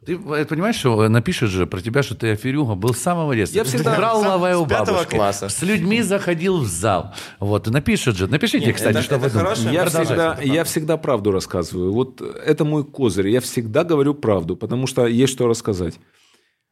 Ты 0.05 0.13
э, 0.13 0.45
понимаешь, 0.45 0.75
что 0.77 1.07
напишет 1.09 1.49
же 1.49 1.65
про 1.67 1.81
тебя, 1.81 2.01
что 2.01 2.15
ты 2.15 2.31
аферюга 2.31 2.75
был 2.75 2.93
с 2.93 2.99
самого 2.99 3.35
детства. 3.35 3.57
Я 3.57 3.63
всегда- 3.65 3.95
брал 3.97 4.21
лавая 4.21 4.55
у 4.57 4.65
бабушки, 4.65 5.15
класса. 5.15 5.49
С 5.49 5.61
людьми 5.63 6.01
заходил 6.01 6.59
в 6.59 6.67
зал. 6.67 7.13
Вот, 7.39 7.67
и 7.67 7.71
напишет 7.71 8.15
же. 8.15 8.27
Напишите, 8.27 8.67
Нет, 8.67 8.75
кстати, 8.75 8.95
это- 8.97 9.03
что 9.03 9.15
это 9.15 9.23
вы 9.25 9.29
думаете. 9.31 9.69
Я 9.71 9.85
всегда, 9.85 10.37
я 10.41 10.63
всегда 10.63 10.97
правду 10.97 11.31
рассказываю. 11.31 11.91
Вот 11.91 12.21
это 12.21 12.63
мой 12.63 12.85
козырь. 12.85 13.27
Я 13.29 13.41
всегда 13.41 13.83
говорю 13.83 14.13
правду, 14.13 14.55
потому 14.55 14.87
что 14.87 15.05
есть 15.07 15.33
что 15.33 15.47
рассказать. 15.47 15.95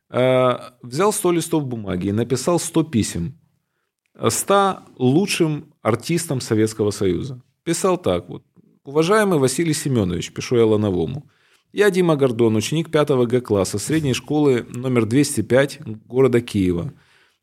Э, 0.09 0.57
Взял 0.81 1.11
100 1.11 1.31
листов 1.33 1.65
бумаги 1.65 2.07
и 2.07 2.11
написал 2.11 2.59
100 2.59 2.83
писем 2.83 3.37
100 4.29 4.79
лучшим 4.97 5.73
артистам 5.81 6.39
Советского 6.39 6.91
Союза. 6.91 7.41
Писал 7.63 7.97
так 7.97 8.29
вот. 8.29 8.43
Уважаемый 8.85 9.39
Василий 9.39 9.73
Семенович, 9.73 10.31
пишу 10.31 10.55
я 10.57 10.65
Лановому. 10.65 11.27
Я 11.77 11.89
Дима 11.89 12.15
Гордон, 12.15 12.55
ученик 12.55 12.89
5 12.89 13.09
Г-класса 13.27 13.79
средней 13.79 14.13
школы 14.13 14.65
номер 14.69 15.05
205 15.05 15.81
города 16.07 16.39
Киева. 16.39 16.93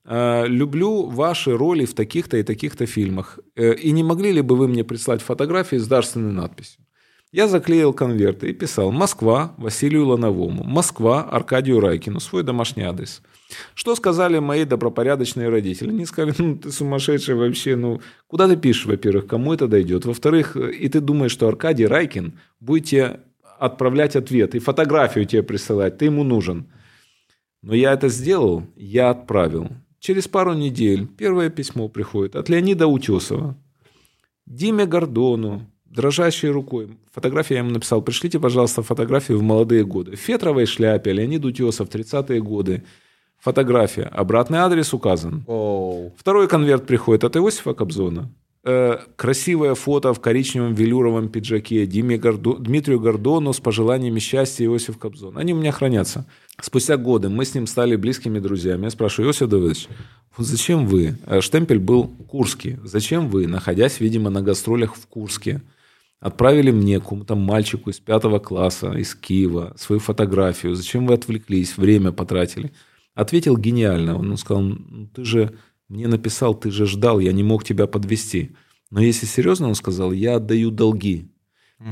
Э, 0.07 0.47
Люблю 0.47 1.03
ваши 1.03 1.55
роли 1.55 1.85
в 1.85 1.93
таких-то 1.93 2.39
и 2.39 2.43
таких-то 2.43 2.87
фильмах. 2.87 3.39
Э, 3.57 3.75
И 3.75 3.91
не 3.93 4.03
могли 4.03 4.33
ли 4.33 4.41
бы 4.41 4.57
вы 4.57 4.69
мне 4.69 4.85
прислать 4.85 5.21
фотографии 5.21 5.77
с 5.77 5.87
дарственной 5.87 6.33
надписью? 6.33 6.83
Я 7.31 7.47
заклеил 7.47 7.93
конверты 7.93 8.49
и 8.49 8.55
писал 8.55 8.91
«Москва» 8.91 9.55
Василию 9.59 10.07
Лановому, 10.07 10.65
«Москва» 10.65 11.25
Аркадию 11.25 11.81
Райкину, 11.81 12.19
свой 12.19 12.43
домашний 12.43 12.85
адрес. 12.85 13.21
Что 13.75 13.95
сказали 13.95 14.39
мои 14.39 14.65
добропорядочные 14.65 15.51
родители? 15.51 15.91
Они 15.91 16.07
сказали, 16.07 16.35
ну 16.39 16.57
ты 16.57 16.73
сумасшедший 16.73 17.35
вообще, 17.35 17.77
ну 17.77 18.01
куда 18.29 18.49
ты 18.49 18.57
пишешь, 18.57 18.87
во-первых, 18.87 19.27
кому 19.27 19.53
это 19.53 19.69
дойдет? 19.69 20.07
Во-вторых, 20.07 20.57
и 20.57 20.89
ты 20.89 21.01
думаешь, 21.01 21.33
что 21.33 21.49
Аркадий 21.49 21.87
Райкин 21.87 22.39
будет 22.61 22.87
тебе 22.87 23.21
отправлять 23.63 24.17
ответ 24.17 24.55
и 24.55 24.59
фотографию 24.59 25.25
тебе 25.25 25.43
присылать, 25.43 25.99
ты 25.99 26.07
ему 26.07 26.25
нужен. 26.25 26.67
Но 27.63 27.75
я 27.75 27.93
это 27.93 28.09
сделал, 28.09 28.65
я 28.75 29.11
отправил. 29.11 29.69
Через 30.01 30.27
пару 30.27 30.53
недель 30.55 31.07
первое 31.07 31.49
письмо 31.49 31.89
приходит 31.89 32.35
от 32.35 32.49
Леонида 32.49 32.89
Утесова. 32.89 33.57
Диме 34.47 34.85
Гордону, 34.85 35.63
дрожащей 35.85 36.49
рукой. 36.49 36.99
Фотографию 37.13 37.59
я 37.59 37.63
ему 37.63 37.73
написал. 37.73 38.03
Пришлите, 38.03 38.41
пожалуйста, 38.41 38.83
фотографию 38.83 39.39
в 39.39 39.43
молодые 39.43 39.85
годы. 39.85 40.17
В 40.17 40.21
фетровой 40.21 40.67
шляпе, 40.67 41.13
Леонид 41.13 41.45
Утесов, 41.45 41.89
30-е 41.89 42.43
годы. 42.43 42.83
Фотография. 43.39 44.05
Обратный 44.05 44.59
адрес 44.59 44.93
указан. 44.93 45.45
Оу. 45.47 46.13
Второй 46.17 46.49
конверт 46.49 46.85
приходит 46.87 47.23
от 47.23 47.37
Иосифа 47.37 47.75
Кобзона. 47.75 48.29
Э, 48.65 48.99
красивое 49.17 49.75
фото 49.75 50.15
в 50.15 50.21
коричневом 50.21 50.73
велюровом 50.73 51.29
пиджаке 51.29 51.85
Диме 51.85 52.17
Гордо- 52.17 52.61
Дмитрию 52.61 53.01
Гордону 53.01 53.53
с 53.53 53.59
пожеланиями 53.59 54.21
счастья 54.21 54.65
Иосиф 54.65 54.99
Кобзон. 54.99 55.37
Они 55.37 55.53
у 55.53 55.57
меня 55.57 55.73
хранятся. 55.73 56.27
Спустя 56.61 56.97
годы 56.97 57.29
мы 57.29 57.45
с 57.45 57.57
ним 57.57 57.67
стали 57.67 57.97
близкими 57.97 58.39
друзьями. 58.39 58.85
Я 58.85 58.91
спрашиваю, 58.91 59.31
Иосиф 59.31 59.49
Давыдович, 59.49 59.89
вот 60.37 60.47
зачем 60.47 60.87
вы? 60.87 61.17
Э, 61.27 61.41
Штемпель 61.41 61.81
был 61.81 62.05
Курский. 62.07 62.79
Зачем 62.85 63.29
вы, 63.31 63.49
находясь, 63.49 63.99
видимо, 63.99 64.31
на 64.31 64.43
гастролях 64.43 64.95
в 64.95 65.09
Курске, 65.09 65.61
отправили 66.21 66.71
мне, 66.71 67.01
какому-то 67.01 67.35
мальчику 67.35 67.91
из 67.91 67.99
пятого 67.99 68.39
класса, 68.39 68.93
из 68.93 69.17
Киева, 69.17 69.75
свою 69.77 69.99
фотографию? 69.99 70.77
Зачем 70.77 71.09
вы 71.09 71.15
отвлеклись, 71.15 71.77
время 71.77 72.13
потратили? 72.13 72.71
Ответил 73.17 73.57
гениально. 73.57 74.17
Он 74.17 74.37
сказал, 74.37 74.63
ну, 74.63 75.09
ты 75.13 75.25
же 75.25 75.53
мне 75.93 76.09
написал, 76.09 76.55
ты 76.55 76.71
же 76.71 76.87
ждал, 76.87 77.21
я 77.21 77.33
не 77.33 77.43
мог 77.43 77.65
тебя 77.65 77.87
подвести. 77.87 78.53
Но 78.91 79.03
если 79.03 79.27
серьезно, 79.27 79.69
он 79.69 79.75
сказал, 79.75 80.11
я 80.13 80.37
отдаю 80.37 80.71
долги. 80.71 81.29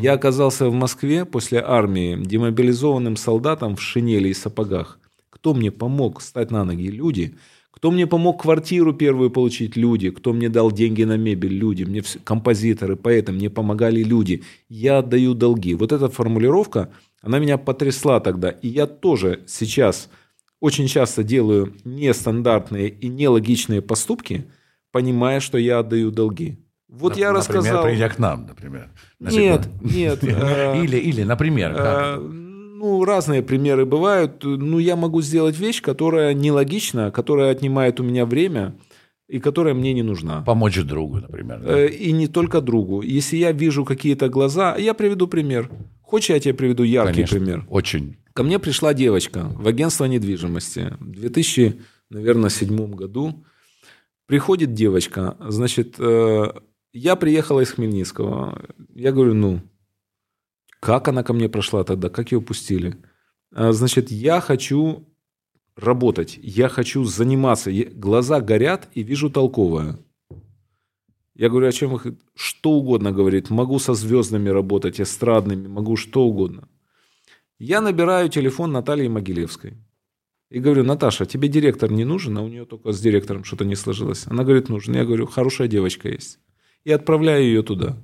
Я 0.01 0.15
оказался 0.15 0.71
в 0.71 0.73
Москве 0.73 1.27
после 1.27 1.61
армии 1.61 2.17
демобилизованным 2.19 3.17
солдатом 3.17 3.77
в 3.77 3.83
шинели 3.83 4.29
и 4.29 4.35
сапогах. 4.35 4.99
Кто 5.29 5.53
мне 5.53 5.71
помог 5.71 6.23
стать 6.23 6.51
на 6.51 6.65
ноги? 6.65 6.89
Люди. 6.89 7.35
Кто 7.71 7.91
мне 7.91 8.07
помог 8.07 8.41
квартиру 8.41 8.95
первую 8.95 9.31
получить? 9.31 9.77
Люди. 9.77 10.11
Кто 10.11 10.33
мне 10.33 10.49
дал 10.49 10.73
деньги 10.73 11.03
на 11.03 11.19
мебель? 11.19 11.53
Люди. 11.53 11.85
Мне 11.85 11.99
вс- 11.99 12.21
композиторы, 12.25 12.97
поэты, 12.97 13.33
мне 13.33 13.51
помогали 13.51 14.03
люди. 14.03 14.45
Я 14.71 14.99
отдаю 14.99 15.35
долги. 15.35 15.75
Вот 15.75 15.93
эта 15.93 16.09
формулировка, 16.09 16.91
она 17.21 17.39
меня 17.39 17.59
потрясла 17.59 18.21
тогда. 18.21 18.49
И 18.49 18.69
я 18.69 18.87
тоже 18.87 19.41
сейчас 19.47 20.09
очень 20.61 20.87
часто 20.87 21.23
делаю 21.25 21.75
нестандартные 21.85 22.89
и 22.89 23.09
нелогичные 23.09 23.81
поступки, 23.83 24.45
понимая, 24.93 25.41
что 25.41 25.59
я 25.59 25.79
отдаю 25.81 26.11
долги. 26.11 26.59
Вот 26.89 27.17
я 27.17 27.33
Например, 27.33 27.35
рассказал... 27.63 27.85
придя 27.85 28.09
к 28.09 28.19
нам, 28.19 28.47
например. 28.47 28.91
На 29.21 29.29
Нет, 29.31 29.69
нет. 29.81 30.19
э, 30.25 30.83
Или, 30.83 30.97
или, 30.99 31.23
например? 31.23 31.73
Э, 31.77 32.17
Ну, 32.19 33.05
разные 33.05 33.43
примеры 33.43 33.85
бывают. 33.87 34.43
Ну, 34.43 34.79
я 34.79 34.97
могу 34.97 35.23
сделать 35.23 35.57
вещь, 35.59 35.81
которая 35.83 36.35
нелогична, 36.35 37.11
которая 37.13 37.53
отнимает 37.53 38.01
у 38.01 38.03
меня 38.03 38.27
время 38.27 38.75
и 39.29 39.39
которая 39.39 39.75
мне 39.75 39.93
не 39.95 40.03
нужна. 40.03 40.43
помочь 40.43 40.77
другу, 40.83 41.19
например. 41.21 41.61
да? 41.61 41.79
Э, 41.79 41.89
И 41.89 42.11
не 42.11 42.27
только 42.27 42.61
другу. 42.61 43.03
Если 43.03 43.37
я 43.37 43.53
вижу 43.53 43.85
какие-то 43.85 44.29
глаза, 44.29 44.75
я 44.77 44.93
приведу 44.93 45.29
пример. 45.29 45.71
Хочешь, 46.03 46.31
я 46.31 46.41
тебе 46.41 46.55
приведу 46.55 46.83
яркий 46.83 47.13
Конечно, 47.23 47.39
пример? 47.39 47.67
очень. 47.71 48.17
Ко 48.33 48.43
мне 48.43 48.59
пришла 48.59 48.95
девочка 48.95 49.51
в 49.55 49.67
агентство 49.67 50.05
недвижимости 50.05 50.97
в 51.01 51.11
2000, 51.11 51.81
наверное, 52.11 52.51
седьмом 52.51 52.93
году. 52.93 53.45
Приходит 54.27 54.75
девочка, 54.75 55.37
значит, 55.41 55.97
э, 55.99 56.53
я 56.93 57.17
приехала 57.17 57.61
из 57.61 57.71
Хмельницкого. 57.71 58.63
Я 58.95 59.13
говорю, 59.13 59.35
ну, 59.35 59.61
как 60.81 61.09
она 61.09 61.23
ко 61.23 61.33
мне 61.33 61.49
прошла 61.49 61.85
тогда, 61.85 62.09
как 62.09 62.33
ее 62.33 62.41
пустили? 62.41 62.97
А, 63.53 63.73
Значит, 63.73 64.11
я 64.11 64.41
хочу 64.41 65.07
работать, 65.77 66.39
я 66.43 66.69
хочу 66.69 67.05
заниматься. 67.05 67.71
Глаза 67.73 68.41
горят 68.41 68.89
и 68.95 69.03
вижу 69.03 69.31
толковое. 69.31 69.99
Я 71.35 71.49
говорю, 71.49 71.69
о 71.69 71.73
чем 71.73 71.91
вы... 71.93 72.19
Что 72.35 72.73
угодно, 72.73 73.13
говорит. 73.13 73.51
Могу 73.51 73.79
со 73.79 73.95
звездами 73.95 74.49
работать, 74.49 75.01
эстрадными, 75.01 75.69
могу 75.69 75.97
что 75.97 76.25
угодно. 76.25 76.69
Я 77.61 77.81
набираю 77.83 78.29
телефон 78.31 78.73
Натальи 78.73 79.07
Могилевской. 79.07 79.75
И 80.51 80.59
говорю, 80.59 80.83
Наташа, 80.83 81.27
тебе 81.27 81.47
директор 81.47 81.93
не 81.93 82.05
нужен, 82.05 82.37
а 82.39 82.43
у 82.43 82.49
нее 82.49 82.65
только 82.65 82.91
с 82.91 83.01
директором 83.01 83.45
что-то 83.45 83.65
не 83.65 83.77
сложилось. 83.77 84.25
Она 84.27 84.43
говорит, 84.45 84.69
нужен. 84.69 84.95
Я 84.97 85.05
говорю, 85.05 85.27
хорошая 85.27 85.69
девочка 85.69 86.09
есть. 86.09 86.39
И 86.85 86.91
отправляю 86.91 87.45
ее 87.45 87.63
туда. 87.63 87.97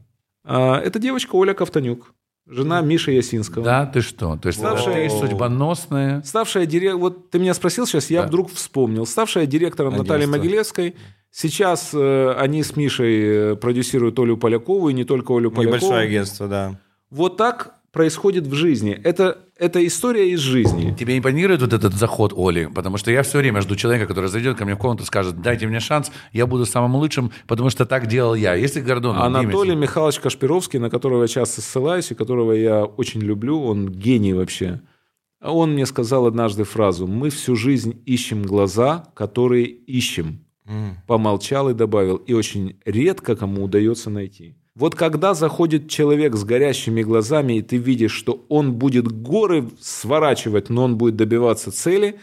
А, 0.45 0.79
это 0.79 0.99
девочка 0.99 1.35
Оля 1.35 1.55
Ковтанюк, 1.55 2.13
жена 2.47 2.83
Миши 2.83 3.13
Ясинского. 3.13 3.65
Да, 3.65 3.87
ты 3.87 4.03
что? 4.03 4.37
То 4.37 4.49
есть 4.49 4.61
Ставшая- 4.61 5.09
ты 5.09 5.27
судьбоносная. 5.27 6.23
Ставшая 6.23 6.67
директором, 6.67 7.01
вот 7.01 7.31
ты 7.31 7.39
меня 7.39 7.55
спросил 7.55 7.87
сейчас, 7.87 8.11
я 8.11 8.23
Да. 8.23 8.29
вдруг 8.29 8.53
вспомнил. 8.53 9.07
Ставшая 9.07 9.47
директором 9.47 9.95
Агентство. 9.95 10.13
Натальи 10.15 10.27
Могилевской. 10.31 10.95
Сейчас 11.31 11.91
э, 11.95 12.33
они 12.39 12.63
с 12.63 12.77
Мишей 12.77 13.53
э, 13.53 13.57
продюсируют 13.57 14.19
Олю 14.19 14.37
Полякову, 14.37 14.89
и 14.91 14.93
не 14.93 15.05
только 15.05 15.35
Олю 15.37 15.51
Полякову. 15.51 15.77
Небольшое 15.79 16.07
агентство, 16.07 16.47
да. 16.47 16.79
Вот 17.11 17.37
так 17.37 17.76
происходит 17.97 18.47
в 18.47 18.53
жизни. 18.53 19.01
Это, 19.05 19.39
это 19.57 19.85
история 19.87 20.31
из 20.31 20.41
жизни. 20.41 20.95
Тебе 20.95 21.17
импонирует 21.17 21.63
вот 21.63 21.73
этот 21.73 21.95
заход 21.95 22.35
Оли? 22.37 22.67
Потому 22.67 22.99
что 22.99 23.11
я 23.11 23.23
все 23.23 23.39
время 23.39 23.63
жду 23.63 23.75
человека, 23.75 24.07
который 24.07 24.29
зайдет 24.29 24.59
ко 24.59 24.67
мне 24.67 24.75
в 24.75 24.79
комнату 24.79 25.05
и 25.05 25.07
скажет, 25.07 25.41
дайте 25.41 25.67
мне 25.67 25.81
шанс, 25.81 26.13
я 26.31 26.47
буду 26.47 26.67
самым 26.67 26.97
лучшим, 26.97 27.33
потому 27.47 27.71
что 27.71 27.87
так 27.87 28.07
делал 28.07 28.35
я. 28.35 28.53
Если 28.53 28.83
Гордон... 28.83 29.17
Анатолий 29.17 29.75
Михайлович 29.75 30.21
Кашпировский, 30.21 30.79
на 30.79 30.91
которого 30.91 31.23
я 31.23 31.29
часто 31.29 31.63
ссылаюсь 31.63 32.11
и 32.11 32.15
которого 32.15 32.53
я 32.53 32.85
очень 32.85 33.23
люблю, 33.23 33.63
он 33.63 33.89
гений 33.89 34.35
вообще. 34.35 34.83
Он 35.41 35.73
мне 35.73 35.87
сказал 35.87 36.27
однажды 36.27 36.65
фразу 36.65 37.07
«Мы 37.07 37.31
всю 37.31 37.57
жизнь 37.57 38.03
ищем 38.05 38.43
глаза, 38.43 39.07
которые 39.15 39.65
ищем». 39.65 40.45
Помолчал 41.07 41.71
и 41.71 41.75
добавил 41.75 42.17
«И 42.17 42.35
очень 42.35 42.79
редко 42.85 43.37
кому 43.37 43.65
удается 43.65 44.11
найти». 44.11 44.59
Вот 44.77 44.95
когда 44.95 45.33
заходит 45.33 45.89
человек 45.89 46.37
с 46.37 46.45
горящими 46.45 47.03
глазами, 47.03 47.55
и 47.55 47.63
ты 47.63 47.79
видишь, 47.79 48.13
что 48.13 48.45
он 48.51 48.75
будет 48.75 49.11
горы 49.11 49.71
сворачивать, 49.81 50.69
но 50.69 50.85
он 50.85 50.99
будет 50.99 51.17
добиваться 51.17 51.73
цели, 51.73 52.21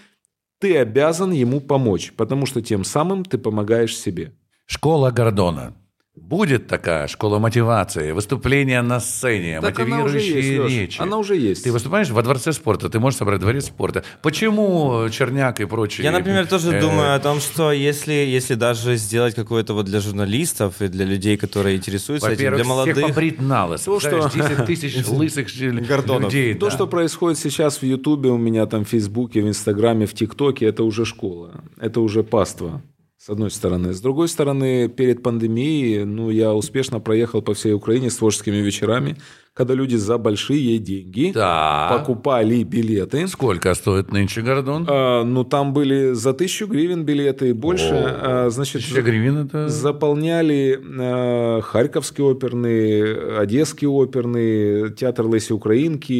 ты 0.59 0.77
обязан 0.77 1.31
ему 1.31 1.61
помочь, 1.61 2.13
потому 2.15 2.45
что 2.45 2.61
тем 2.61 2.83
самым 2.83 3.25
ты 3.25 3.39
помогаешь 3.39 3.97
себе. 3.97 4.33
Школа 4.67 5.09
Гордона. 5.09 5.73
Будет 6.15 6.67
такая 6.67 7.07
школа 7.07 7.39
мотивации, 7.39 8.11
выступления 8.11 8.83
на 8.83 8.99
сцене, 8.99 9.59
Так 9.61 9.79
она 9.79 10.03
уже 10.03 10.17
мотивирующие 10.17 10.57
есть, 10.57 10.69
речи. 10.69 11.01
Она 11.01 11.17
уже 11.17 11.35
есть. 11.35 11.63
Ты 11.63 11.71
выступаешь 11.71 12.11
во 12.11 12.21
дворце 12.21 12.53
спорта, 12.53 12.87
ты 12.87 12.99
можешь 12.99 13.17
собрать 13.17 13.39
дворец 13.39 13.65
спорта. 13.65 14.03
Почему 14.21 15.09
Черняк 15.09 15.59
и 15.59 15.65
прочие? 15.65 16.03
Я, 16.03 16.11
например, 16.11 16.45
тоже 16.45 16.71
э, 16.71 16.81
думаю 16.81 17.15
о 17.15 17.19
том, 17.19 17.39
что 17.39 17.71
если, 17.71 18.13
если 18.13 18.53
даже 18.53 18.95
сделать 18.97 19.33
какое-то 19.33 19.73
вот 19.73 19.87
для 19.87 19.99
журналистов 20.01 20.83
и 20.83 20.87
для 20.87 21.03
людей, 21.03 21.35
которые 21.35 21.77
интересуются 21.77 22.29
этим, 22.29 22.55
для 22.57 22.63
молодых... 22.63 22.95
всех 22.95 23.07
побрить 23.07 23.41
на. 23.41 23.69
То, 23.69 23.77
что- 23.77 23.91
Представляешь, 23.99 24.33
10 24.33 24.65
тысяч 24.67 25.07
лысых 25.07 25.55
людей. 25.59 26.53
То, 26.53 26.67
да. 26.67 26.71
что 26.71 26.85
происходит 26.85 27.39
сейчас 27.39 27.77
в 27.81 27.83
Ютубе, 27.83 28.29
у 28.29 28.37
меня 28.37 28.67
там 28.67 28.85
в 28.85 28.89
Фейсбуке, 28.89 29.41
в 29.41 29.47
Инстаграме, 29.47 30.05
в 30.05 30.13
ТикТоке, 30.13 30.67
это 30.67 30.83
уже 30.83 31.05
школа. 31.05 31.63
Это 31.79 32.01
уже 32.01 32.21
паства, 32.21 32.83
с 33.25 33.29
одной 33.29 33.51
стороны. 33.51 33.93
С 33.93 34.01
другой 34.01 34.27
стороны, 34.27 34.89
перед 34.89 35.23
пандемией, 35.23 36.03
ну, 36.03 36.29
я 36.29 36.53
успешно 36.53 36.99
проехал 36.99 37.41
по 37.41 37.53
всей 37.53 37.71
Украине 37.73 38.09
с 38.09 38.17
творческими 38.17 38.57
вечерами, 38.57 39.15
когда 39.53 39.73
люди 39.75 39.95
за 39.95 40.17
большие 40.17 40.77
деньги 40.77 41.31
Да. 41.33 41.87
покупали 41.97 42.63
билеты. 42.63 43.25
Сколько 43.27 43.73
стоит 43.75 44.11
нынче 44.11 44.41
Гордон? 44.41 44.85
А, 44.89 45.23
ну, 45.23 45.45
там 45.45 45.71
были 45.71 46.11
за 46.11 46.33
тысячу 46.33 46.67
гривен 46.67 47.05
билеты 47.05 47.49
и 47.49 47.53
больше. 47.53 47.93
А, 47.93 48.49
значит, 48.49 48.81
Тысяча 48.81 49.01
гривен 49.01 49.37
это... 49.45 49.69
Заполняли 49.69 50.77
э, 50.81 51.61
Харьковский 51.61 52.25
оперный, 52.25 53.39
Одесский 53.39 53.87
оперный, 53.87 54.93
театр 54.95 55.27
Леси 55.33 55.53
Украинки 55.53 56.11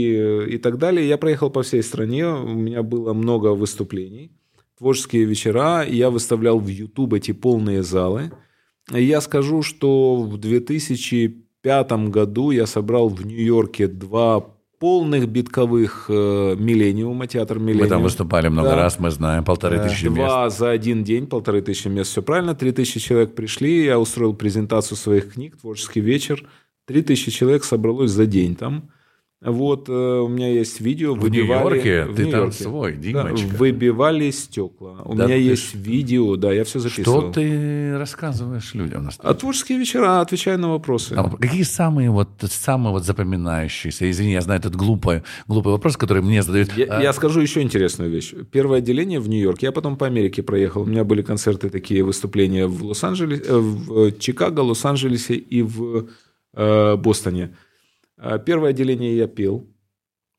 и 0.54 0.58
так 0.58 0.78
далее. 0.78 1.06
Я 1.06 1.18
проехал 1.18 1.50
по 1.50 1.64
всей 1.64 1.84
стране, 1.84 2.28
у 2.28 2.48
меня 2.48 2.82
было 2.82 3.12
много 3.14 3.48
выступлений, 3.48 4.32
творческие 4.78 5.26
вечера, 5.26 5.84
я 5.86 6.10
выставлял 6.10 6.60
в 6.60 6.68
YouTube 6.68 7.14
эти 7.14 7.32
полные 7.32 7.84
залы. 7.84 8.32
И 8.94 9.02
я 9.04 9.22
скажу, 9.22 9.62
что 9.64 10.22
в 10.24 10.38
2005 10.38 11.92
году 12.10 12.52
я 12.52 12.66
собрал 12.68 13.10
в 13.10 13.26
Нью-Йорке 13.26 13.88
два 13.88 14.44
полных 14.80 15.30
битковых 15.30 16.08
э, 16.10 16.56
«Миллениума», 16.60 17.26
театр 17.26 17.58
Мы 17.58 17.68
«Миллениум». 17.68 17.90
там 17.90 18.04
выступали 18.04 18.50
много 18.50 18.72
Да. 18.72 18.76
раз, 18.76 19.00
мы 19.00 19.12
знаем, 19.12 19.46
полторы 19.46 19.80
тысячи 19.80 20.08
мест. 20.08 20.16
Два 20.18 20.50
за 20.50 20.72
один 20.72 21.06
день, 21.06 21.28
полторы 21.28 21.62
тысячи 21.62 21.88
мест, 21.88 22.12
все 22.12 22.22
правильно. 22.22 22.54
Три 22.54 22.74
тысячи 22.74 23.00
человек 23.00 23.34
пришли, 23.34 23.86
я 23.86 23.98
устроил 23.98 24.34
презентацию 24.34 24.98
своих 24.98 25.34
книг, 25.34 25.56
творческий 25.56 26.02
вечер. 26.02 26.46
Три 26.86 27.02
тысячи 27.02 27.32
человек 27.32 27.64
собралось 27.64 28.12
за 28.12 28.26
день 28.26 28.56
там. 28.56 28.90
Вот, 29.46 29.90
э, 29.90 29.92
у 29.92 30.28
меня 30.28 30.50
есть 30.50 30.80
видео. 30.82 31.16
В 31.16 31.20
выбивали- 31.20 31.82
Нью-Йорке? 31.82 32.06
в 32.06 32.16
Ты 32.16 32.24
там 32.24 32.32
Нью-Йорке. 32.32 32.64
свой, 32.64 32.94
Да, 32.94 33.00
Димочка. 33.02 33.48
выбивали 33.58 34.32
стекла. 34.32 35.02
У 35.06 35.16
Да 35.16 35.26
меня 35.26 35.36
есть 35.36 35.76
видео, 35.76 36.36
да, 36.36 36.54
я 36.54 36.64
все 36.64 36.80
записывал. 36.80 37.22
Что 37.22 37.32
ты 37.34 37.98
рассказываешь 37.98 38.74
людям? 38.74 39.04
на 39.04 39.12
А 39.20 39.34
творческие 39.34 39.78
вечера, 39.80 40.22
отвечаю 40.22 40.60
на 40.60 40.70
вопросы. 40.70 41.14
А 41.18 41.30
Какие 41.30 41.64
самые 41.64 42.10
вот, 42.10 42.30
самые 42.42 42.92
вот 42.94 43.04
запоминающиеся? 43.06 44.10
Извини, 44.10 44.32
я 44.34 44.42
знаю 44.42 44.60
этот 44.60 44.76
глупый, 44.76 45.24
глупый 45.48 45.72
вопрос, 45.74 45.98
который 45.98 46.24
мне 46.24 46.42
задают. 46.44 46.72
Я, 46.78 46.86
А, 46.86 47.02
я 47.04 47.12
скажу 47.14 47.42
еще 47.42 47.62
интересную 47.62 48.10
вещь. 48.10 48.34
Первое 48.52 48.78
отделение 48.78 49.20
в 49.20 49.28
Нью-Йорке, 49.30 49.66
я 49.68 49.72
потом 49.72 49.98
по 49.98 50.06
Америке 50.08 50.42
проехал. 50.44 50.84
У 50.84 50.86
меня 50.86 51.04
были 51.04 51.22
концерты, 51.22 51.70
такие 51.70 52.04
выступления 52.04 52.68
в 52.68 52.84
Лос-Анджелесе, 52.84 53.44
э, 53.48 53.58
в 53.58 54.12
Чикаго, 54.20 54.62
Лос-Анджелесе 54.62 55.36
и 55.36 55.62
в 55.62 56.08
э, 56.56 56.96
Бостоне. 56.98 57.50
А 58.24 58.38
Первое 58.40 58.70
отделение 58.70 59.16
я 59.18 59.28
пел. 59.28 59.68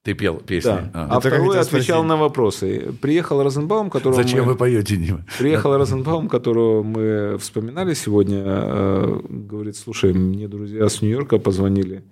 Ты 0.04 0.12
пел 0.12 0.36
песни. 0.36 0.68
Да. 0.68 0.90
А. 0.92 1.16
А, 1.16 1.20
хотел 1.20 1.50
отвечал 1.50 1.64
спросить. 1.64 1.94
на 2.04 2.16
вопросы. 2.16 2.94
Приехал 3.00 3.42
Розенбаум, 3.42 3.88
которого 3.88 4.22
Зачем 4.22 4.44
мы... 4.44 4.52
вы 4.52 4.56
поете, 4.56 4.96
Дима? 4.96 5.24
Приехал 5.38 5.76
Розенбаум, 5.78 6.28
которого 6.28 6.82
мы 6.82 7.38
вспоминали 7.38 7.94
сегодня, 7.94 8.42
э, 8.44 9.20
говорит, 9.28 9.76
слушай, 9.76 10.12
мне 10.12 10.46
друзья 10.46 10.88
с 10.90 11.00
Нью-Йорка 11.00 11.38
позвонили, 11.38 12.04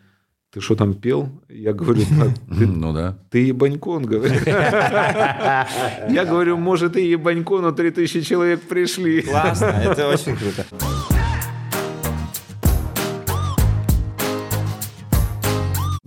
ты 0.52 0.60
что 0.60 0.74
там 0.74 0.94
пел? 0.94 1.28
Я 1.50 1.72
говорю, 1.74 2.02
«Да, 2.10 2.56
ты, 2.56 2.66
Ну 2.66 2.92
да. 2.94 3.18
ты 3.30 3.46
ебанько, 3.46 3.88
он 3.88 4.04
говорит. 4.04 4.46
Я 4.46 6.24
говорю, 6.26 6.56
может, 6.56 6.96
и 6.96 7.10
ебанько, 7.10 7.58
но 7.58 7.72
3000 7.72 8.22
человек 8.22 8.60
пришли. 8.62 9.22
Классно, 9.22 9.66
это 9.66 10.08
очень 10.08 10.36
круто. 10.36 10.66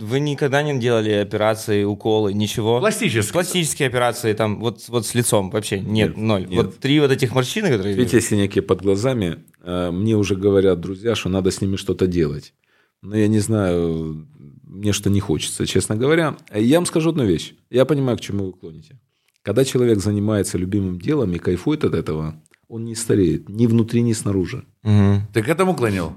Вы 0.06 0.20
никогда 0.20 0.62
не 0.62 0.78
делали 0.78 1.10
операции, 1.10 1.82
уколы, 1.84 2.32
ничего? 2.32 2.78
Пластические. 2.78 3.32
Пластические 3.32 3.88
операции, 3.88 4.32
там, 4.34 4.60
вот, 4.60 4.84
вот 4.88 5.06
с 5.06 5.14
лицом 5.14 5.50
вообще 5.50 5.80
нет, 5.80 6.16
ноль. 6.16 6.46
нет. 6.46 6.56
Вот 6.56 6.78
три 6.78 7.00
вот 7.00 7.10
этих 7.10 7.34
морщины, 7.34 7.68
которые... 7.70 7.96
Видите, 7.96 8.20
синяки 8.20 8.60
под 8.60 8.82
глазами. 8.82 9.38
э, 9.62 9.90
Мне 9.90 10.16
уже 10.16 10.36
говорят 10.36 10.80
друзья, 10.80 11.14
что 11.14 11.28
надо 11.28 11.50
с 11.50 11.60
ними 11.60 11.76
что-то 11.76 12.06
делать. 12.06 12.54
Но 13.02 13.16
я 13.16 13.26
не 13.28 13.40
знаю, 13.40 14.26
мне 14.62 14.92
что 14.92 15.10
не 15.10 15.20
хочется, 15.20 15.66
честно 15.66 15.96
говоря. 15.96 16.36
Я 16.54 16.78
вам 16.78 16.86
скажу 16.86 17.10
одну 17.10 17.24
вещь. 17.24 17.54
Я 17.70 17.84
понимаю, 17.84 18.16
к 18.16 18.20
чему 18.20 18.46
вы 18.46 18.52
клоните. 18.52 19.00
Когда 19.42 19.64
человек 19.64 19.98
занимается 20.00 20.58
любимым 20.58 21.00
делом 21.00 21.32
и 21.32 21.38
кайфует 21.38 21.84
от 21.84 21.94
этого, 21.94 22.40
он 22.68 22.84
не 22.84 22.94
стареет 22.94 23.48
ни 23.48 23.66
внутри, 23.66 24.02
ни 24.02 24.12
снаружи. 24.12 24.64
Мгм. 24.82 25.22
Ты 25.32 25.42
к 25.42 25.48
этому 25.48 25.74
клонил? 25.74 26.14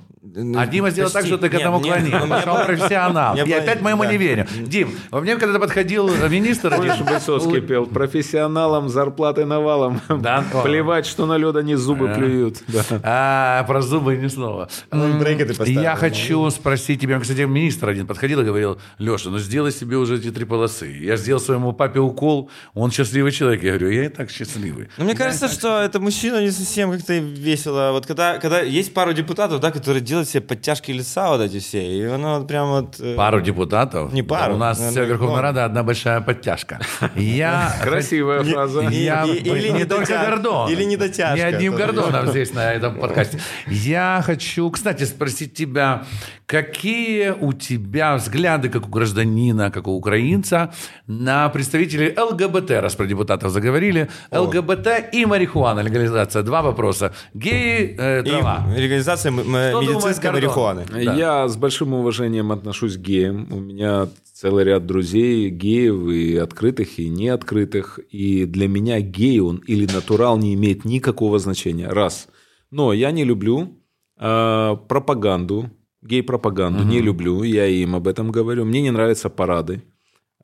А 0.56 0.68
Дима 0.68 0.90
сделал 0.90 1.10
так, 1.10 1.26
что 1.26 1.38
ты 1.38 1.50
к 1.50 1.54
Нет, 1.54 1.62
этому 1.62 1.80
нет, 1.80 1.98
клонил. 1.98 2.26
ну, 2.26 2.54
он 2.54 2.66
профессионал. 2.66 3.36
Я 3.36 3.58
опять 3.58 3.82
моему 3.82 4.04
да. 4.04 4.12
не 4.12 4.18
верю. 4.18 4.48
Дим, 4.66 4.92
во 5.12 5.22
мне 5.22 5.36
когда-то 5.36 5.60
подходил 5.60 6.08
министр... 6.30 6.74
один, 6.74 6.90
Помнишь, 6.90 7.20
Высоцкий 7.20 7.62
пел 7.62 7.86
профессионалам 7.86 8.90
зарплаты 8.90 9.46
навалом. 9.46 10.02
Да? 10.10 10.44
Плевать, 10.64 11.06
что 11.06 11.26
на 11.26 11.38
лед 11.38 11.56
они 11.56 11.76
зубы 11.76 12.14
плюют. 12.14 12.64
Да. 12.68 12.84
А, 13.04 13.64
про 13.64 13.82
зубы 13.82 14.18
ни 14.18 14.28
слова. 14.28 14.70
Ну. 14.92 15.24
Я 15.66 15.96
хочу 15.96 16.50
спросить 16.50 17.02
тебя, 17.02 17.20
кстати, 17.20 17.42
министр 17.42 17.90
один 17.90 18.08
подходил 18.08 18.42
и 18.42 18.44
говорил, 18.44 18.80
Леша, 18.98 19.30
ну 19.30 19.40
сделай 19.40 19.72
себе 19.72 19.98
уже 19.98 20.18
эти 20.18 20.32
три 20.32 20.46
полосы. 20.46 20.88
Я 20.88 21.18
сделал 21.18 21.40
своему 21.40 21.74
папе 21.74 22.00
укол, 22.00 22.50
он 22.74 22.92
счастливый 22.92 23.32
человек. 23.32 23.64
Я 23.64 23.70
говорю, 23.72 23.90
я 23.90 24.06
и 24.06 24.10
так 24.10 24.30
счастливый. 24.30 24.90
Ну, 24.98 25.06
мне 25.06 25.16
кажется, 25.16 25.48
что 25.48 25.82
это 25.82 26.00
мужчина 26.00 26.42
не 26.42 26.52
совсем 26.52 26.92
как-то 26.92 27.14
весело. 27.14 27.92
Вот 27.94 28.06
когда, 28.06 28.38
когда 28.38 28.62
есть 28.62 28.94
пару 28.94 29.14
депутатов, 29.14 29.60
да, 29.60 29.72
которые 29.72 30.02
делают 30.02 30.19
себе 30.28 30.42
подтяжки 30.42 30.92
лица 30.92 31.30
вот 31.30 31.42
эти 31.42 31.60
все, 31.60 31.82
и 31.98 32.04
оно 32.06 32.40
вот 32.40 32.48
прям 32.48 32.70
вот... 32.70 33.00
э, 33.00 33.16
Пару 33.16 33.42
депутатов. 33.42 34.12
Не 34.14 34.24
пару, 34.24 34.56
У 34.56 34.58
нас 34.58 34.78
наверное, 34.80 35.04
вся 35.04 35.10
Верховная. 35.14 35.42
Рада 35.42 35.66
одна 35.66 35.84
большая 35.84 36.22
подтяжка. 36.22 36.80
Я 37.16 37.74
Красивая 37.82 38.44
фраза. 38.44 38.82
Я, 38.82 39.26
И- 39.26 39.38
или 39.40 39.70
не 39.70 39.86
только 39.86 40.14
Гордон. 40.26 40.70
или 40.72 40.84
не 40.84 40.98
дотяжка. 40.98 41.36
Не 41.36 41.42
одним. 41.42 41.76
Гордоном 41.76 42.28
здесь 42.32 42.54
на 42.54 42.74
этом 42.74 43.00
подкасте. 43.00 43.40
Я 43.68 44.22
хочу, 44.26 44.70
кстати, 44.72 45.04
спросить 45.04 45.54
тебя, 45.54 46.04
какие 46.46 47.30
у 47.30 47.54
тебя 47.54 48.16
взгляды, 48.16 48.70
как 48.70 48.88
у 48.88 48.90
гражданина, 48.90 49.70
как 49.72 49.88
у 49.88 49.92
украинца, 49.92 50.72
на 51.08 51.48
представителей 51.50 52.14
ЛГБТ, 52.18 52.72
раз 52.72 52.96
про 52.96 53.06
депутатов 53.06 53.52
заговорили, 53.52 54.10
ЛГБТ 54.32 54.88
и 55.14 55.26
марихуана, 55.26 55.82
легализация. 55.82 56.42
Два 56.44 56.62
вопроса. 56.62 57.14
Геи, 57.34 57.96
э, 57.98 58.22
И 58.26 58.30
трава. 58.30 58.66
легализация 58.76 59.30
м- 59.32 59.38
медицинской 59.48 60.09
Гордон? 60.18 60.42
марихуаны. 60.42 60.86
Да. 60.90 61.14
Я 61.14 61.48
с 61.48 61.56
большим 61.58 61.94
уважением 61.94 62.52
отношусь 62.52 62.98
к 62.98 63.02
геям. 63.02 63.48
У 63.52 63.60
меня 63.60 64.08
целый 64.34 64.64
ряд 64.64 64.86
друзей 64.86 65.50
геев 65.50 66.08
и 66.10 66.38
открытых, 66.38 66.98
и 66.98 67.10
неоткрытых. 67.10 68.00
И 68.10 68.46
для 68.46 68.68
меня 68.68 69.00
гей 69.02 69.40
он 69.40 69.58
или 69.58 69.86
натурал 69.86 70.38
не 70.38 70.54
имеет 70.56 70.86
никакого 70.86 71.40
значения. 71.40 71.88
Раз. 71.88 72.28
Но 72.72 72.94
я 72.94 73.12
не 73.12 73.24
люблю 73.24 73.78
э, 74.18 74.78
пропаганду, 74.88 75.70
гей-пропаганду. 76.02 76.84
Не 76.84 77.02
люблю, 77.02 77.44
я 77.44 77.68
им 77.68 77.96
об 77.96 78.08
этом 78.08 78.32
говорю. 78.32 78.66
Мне 78.66 78.82
не 78.82 78.92
нравятся 78.92 79.30
парады. 79.30 79.84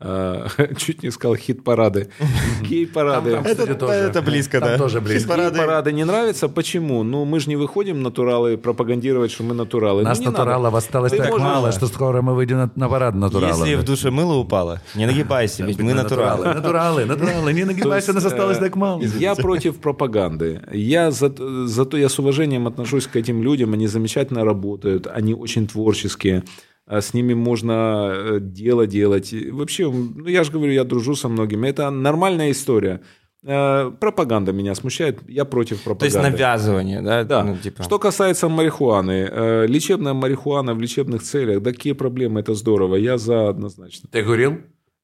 Э, 0.02 0.48
Чуть 0.78 1.04
не 1.04 1.12
сказал 1.12 1.36
хит-парады. 1.38 2.10
Гей-парады. 2.62 3.30
Это- 3.32 4.22
близко, 4.22 4.60
Там 4.60 4.70
да. 4.70 4.78
тоже 4.78 5.00
близко. 5.00 5.30
Парады. 5.30 5.58
Парады 5.58 5.94
не 5.94 6.04
нравятся. 6.04 6.50
Почему? 6.50 7.04
Ну, 7.04 7.24
мы 7.24 7.40
же 7.40 7.48
не 7.50 7.56
выходим 7.56 8.04
натуралы 8.04 8.58
пропагандировать, 8.58 9.32
что 9.32 9.44
мы 9.44 9.54
натуралы. 9.54 10.04
Нас 10.04 10.20
ну, 10.20 10.32
натуралов 10.32 10.74
надо. 10.74 10.78
осталось 10.78 11.12
Ты 11.12 11.18
так 11.20 11.30
можешь- 11.30 11.46
мало, 11.46 11.72
что 11.72 11.88
скоро 11.88 12.22
мы 12.22 12.36
выйдем 12.36 12.58
на, 12.58 12.72
на 12.76 12.90
парад 12.90 13.16
натуралов. 13.16 13.60
Если 13.60 13.76
в 13.76 13.84
душе 13.84 14.12
мыло 14.12 14.36
упало, 14.36 14.82
не 14.96 15.06
нагибайся, 15.06 15.64
ведь 15.64 15.80
мы 15.80 15.94
натуралы. 15.94 16.46
Натуралы, 16.46 17.06
натуралы, 17.06 17.54
не 17.54 17.64
нагибайся, 17.64 18.12
нас 18.14 18.26
осталось 18.26 18.58
так 18.58 18.76
мало. 18.76 19.02
Я 19.02 19.36
против 19.36 19.78
пропаганды. 19.78 20.62
Я 20.74 21.12
за, 21.12 21.34
зато 21.68 21.98
я 21.98 22.10
с 22.10 22.20
уважением 22.20 22.68
отношусь 22.68 23.08
к 23.08 23.16
этим 23.16 23.42
людям. 23.42 23.74
Они 23.74 23.88
замечательно 23.88 24.44
работают, 24.44 25.08
они 25.08 25.34
очень 25.34 25.68
творческие. 25.68 26.44
А 26.88 27.02
С 27.02 27.14
ними 27.14 27.34
можно 27.34 28.12
э, 28.14 28.40
дело 28.40 28.86
делать. 28.86 29.34
Вообще, 29.52 29.90
ну 29.90 30.28
я 30.28 30.44
же 30.44 30.52
говорю, 30.52 30.72
я 30.72 30.84
дружу 30.84 31.16
со 31.16 31.28
многими. 31.30 31.68
Это 31.68 31.90
нормальная 31.90 32.52
история. 32.52 33.02
Э, 33.44 33.92
Пропаганда 34.00 34.52
меня 34.52 34.76
смущает. 34.76 35.20
Я 35.28 35.46
против 35.46 35.82
То 35.82 35.92
есть 35.92 36.16
пропаганды. 36.16 36.30
навязывание, 36.32 37.02
да? 37.02 37.24
Да. 37.24 37.44
Ну, 37.44 37.58
типа. 37.58 37.84
Что 37.84 37.98
касается 37.98 38.50
марихуаны, 38.50 39.28
э, 39.32 39.66
лечебная 39.68 40.14
марихуана 40.14 40.76
в 40.76 40.80
лечебных 40.80 41.24
целях, 41.24 41.64
да 41.64 41.72
какие 41.72 41.94
проблемы, 41.94 42.42
это 42.42 42.54
здорово, 42.54 42.96
я 42.96 43.18
за 43.18 43.50
однозначно. 43.50 44.10
Ты 44.12 44.24
курил? 44.24 44.58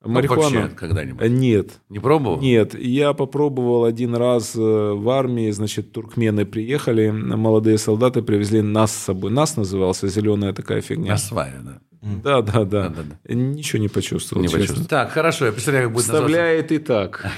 Марихуана? 0.03 0.49
Ну, 0.49 0.61
вообще 0.61 0.75
когда-нибудь? 0.75 1.21
Э, 1.21 1.27
Нет. 1.27 1.69
Не 1.89 1.99
пробовал? 1.99 2.39
Нет, 2.41 2.73
я 2.73 3.13
попробовал 3.13 3.85
один 3.85 4.15
раз 4.15 4.55
э, 4.55 4.59
в 4.59 5.09
армии, 5.09 5.51
значит, 5.51 5.91
туркмены 5.91 6.45
приехали, 6.45 7.09
молодые 7.11 7.77
солдаты 7.77 8.21
привезли 8.23 8.61
нас 8.61 8.91
с 8.91 8.97
собой. 9.03 9.31
Нас 9.31 9.57
назывался, 9.57 10.07
зеленая 10.07 10.53
такая 10.53 10.81
фигня. 10.81 11.11
На 11.11 11.17
свае, 11.17 11.53
да. 11.61 11.79
Да, 12.01 12.41
да, 12.41 12.63
да. 12.63 12.89
Да-да-да. 12.89 13.33
Ничего 13.35 13.79
не 13.79 13.87
почувствовал, 13.87 14.41
Не 14.41 14.47
честно. 14.47 14.61
почувствовал. 14.61 14.87
Так, 14.89 15.11
хорошо, 15.11 15.45
я 15.45 15.51
представляю, 15.51 15.85
как 15.85 15.93
будет 15.93 16.07
называться. 16.07 16.27
Вставляет 16.27 16.71
и 16.71 16.77
так. 16.79 17.25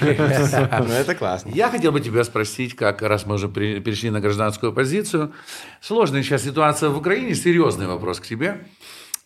Ну, 0.88 0.94
это 0.94 1.14
классно. 1.14 1.50
Я 1.54 1.68
хотел 1.68 1.92
бы 1.92 2.00
тебя 2.00 2.24
спросить, 2.24 2.74
как 2.74 3.02
раз 3.02 3.26
мы 3.26 3.34
уже 3.34 3.48
перешли 3.48 4.08
на 4.08 4.20
гражданскую 4.22 4.72
позицию. 4.72 5.32
Сложная 5.82 6.22
сейчас 6.22 6.44
ситуация 6.44 6.88
в 6.88 6.96
Украине, 6.96 7.34
серьезный 7.34 7.86
вопрос 7.86 8.20
к 8.20 8.26
тебе. 8.26 8.66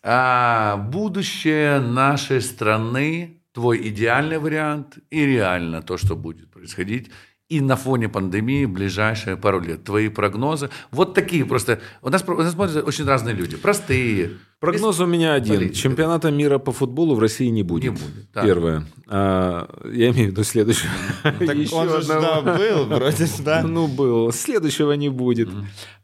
А, 0.03 0.76
будущее 0.76 1.80
нашей 1.80 2.40
страны, 2.40 3.42
твой 3.53 3.88
идеальный 3.88 4.38
вариант 4.38 4.99
и 5.11 5.24
реально 5.26 5.82
то, 5.82 5.96
что 5.96 6.14
будет 6.14 6.51
происходить 6.51 7.11
и 7.49 7.61
на 7.62 7.76
фоне 7.76 8.09
пандемии 8.09 8.66
в 8.66 8.70
ближайшие 8.72 9.36
пару 9.36 9.61
лет. 9.61 9.84
Твои 9.84 10.09
прогнозы. 10.09 10.68
Вот 10.90 11.14
такие 11.14 11.44
просто. 11.46 11.80
У 12.03 12.11
нас, 12.11 12.22
у 12.26 12.34
нас 12.34 12.53
смотрят 12.53 12.86
очень 12.86 13.05
разные 13.07 13.34
люди. 13.34 13.57
Простые. 13.57 14.32
Прогноз 14.61 14.99
у 14.99 15.07
меня 15.07 15.34
один. 15.34 15.55
Политика. 15.55 15.76
Чемпионата 15.76 16.30
мира 16.30 16.59
по 16.59 16.72
футболу 16.72 17.14
в 17.14 17.20
России 17.20 17.46
не 17.46 17.62
будет. 17.62 17.84
Не 17.84 17.90
будет, 17.90 18.32
так. 18.32 18.44
Первое. 18.44 18.84
А, 19.07 19.68
я 19.84 20.11
имею 20.11 20.28
в 20.28 20.32
виду 20.32 20.42
следующее. 20.42 20.90
Так 21.22 21.57
Еще 21.57 21.74
он 21.74 21.88
же 21.88 21.96
одного. 21.99 22.42
да, 22.42 22.59
был, 22.59 22.84
вроде 22.86 23.26
да. 23.44 23.62
Ну, 23.62 23.86
был. 23.86 24.32
Следующего 24.32 24.92
не 24.92 25.09
будет. 25.09 25.49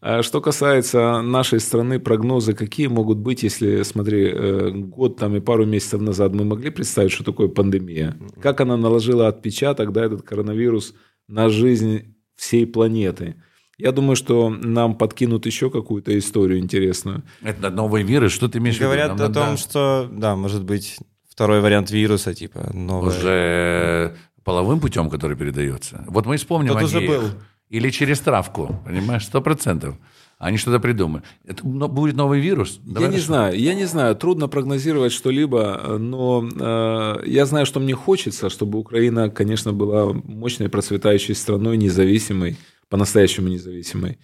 А 0.01 0.23
Что 0.23 0.41
касается 0.41 1.21
нашей 1.21 1.59
страны, 1.61 1.99
прогнозы 1.99 2.55
какие 2.55 2.87
могут 2.87 3.19
быть, 3.19 3.43
если, 3.43 3.83
смотри, 3.83 4.31
э, 4.33 4.71
год 4.71 5.17
там 5.17 5.35
и 5.37 5.41
пару 5.41 5.67
месяцев 5.67 6.01
назад 6.01 6.33
мы 6.33 6.45
могли 6.45 6.71
представить, 6.71 7.11
что 7.11 7.25
такое 7.25 7.49
пандемия? 7.49 8.17
Как 8.41 8.61
она 8.61 8.77
наложила 8.77 9.27
отпечаток, 9.27 9.93
да, 9.93 10.05
этот 10.05 10.23
коронавирус 10.23 10.95
на 11.29 11.49
жизнь 11.49 12.15
всей 12.37 12.67
планеты? 12.67 13.37
Я 13.77 13.91
думаю, 13.93 14.15
что 14.17 14.51
нам 14.51 14.97
подкинут 14.97 15.47
еще 15.47 15.69
какую-то 15.71 16.17
историю 16.17 16.59
интересную. 16.61 17.25
Это 17.43 17.71
новый 17.71 18.05
вирус. 18.05 18.33
Что 18.33 18.49
ты 18.49 18.59
имеешь 18.59 18.77
в 18.77 18.79
виду? 18.79 18.91
Говорят 18.91 19.09
Нам 19.09 19.17
о 19.17 19.23
надо 19.23 19.35
том, 19.35 19.57
что, 19.57 20.09
да, 20.13 20.37
может 20.37 20.65
быть, 20.65 20.99
второй 21.29 21.61
вариант 21.61 21.91
вируса, 21.91 22.35
типа, 22.35 22.71
новый. 22.73 23.09
уже 23.09 24.17
половым 24.45 24.79
путем, 24.79 25.11
который 25.11 25.37
передается. 25.37 26.05
Вот 26.07 26.27
мы 26.27 26.37
и 26.37 26.39
вспомним 26.39 26.73
Тот 26.75 26.83
о 26.83 26.85
уже 26.85 27.01
геях. 27.01 27.23
был. 27.23 27.31
Или 27.71 27.91
через 27.91 28.21
травку, 28.21 28.81
понимаешь, 28.85 29.25
сто 29.25 29.41
процентов. 29.41 29.97
Они 30.45 30.59
что-то 30.59 30.79
придумают. 30.79 31.25
Это 31.47 31.65
будет 31.65 32.17
новый 32.17 32.39
вирус? 32.39 32.79
Давай 32.85 33.05
я 33.05 33.09
не 33.09 33.17
решим. 33.17 33.27
знаю, 33.29 33.59
я 33.59 33.75
не 33.75 33.87
знаю, 33.87 34.15
трудно 34.15 34.47
прогнозировать 34.47 35.11
что-либо, 35.11 35.97
но 35.99 36.47
э, 36.47 37.23
я 37.27 37.47
знаю, 37.47 37.65
что 37.65 37.81
мне 37.81 37.95
хочется, 37.95 38.51
чтобы 38.51 38.79
Украина, 38.79 39.31
конечно, 39.31 39.73
была 39.73 40.13
мощной, 40.13 40.69
процветающей 40.69 41.35
страной, 41.35 41.79
независимой, 41.79 42.59
по-настоящему 42.91 43.49
независимой, 43.49 44.19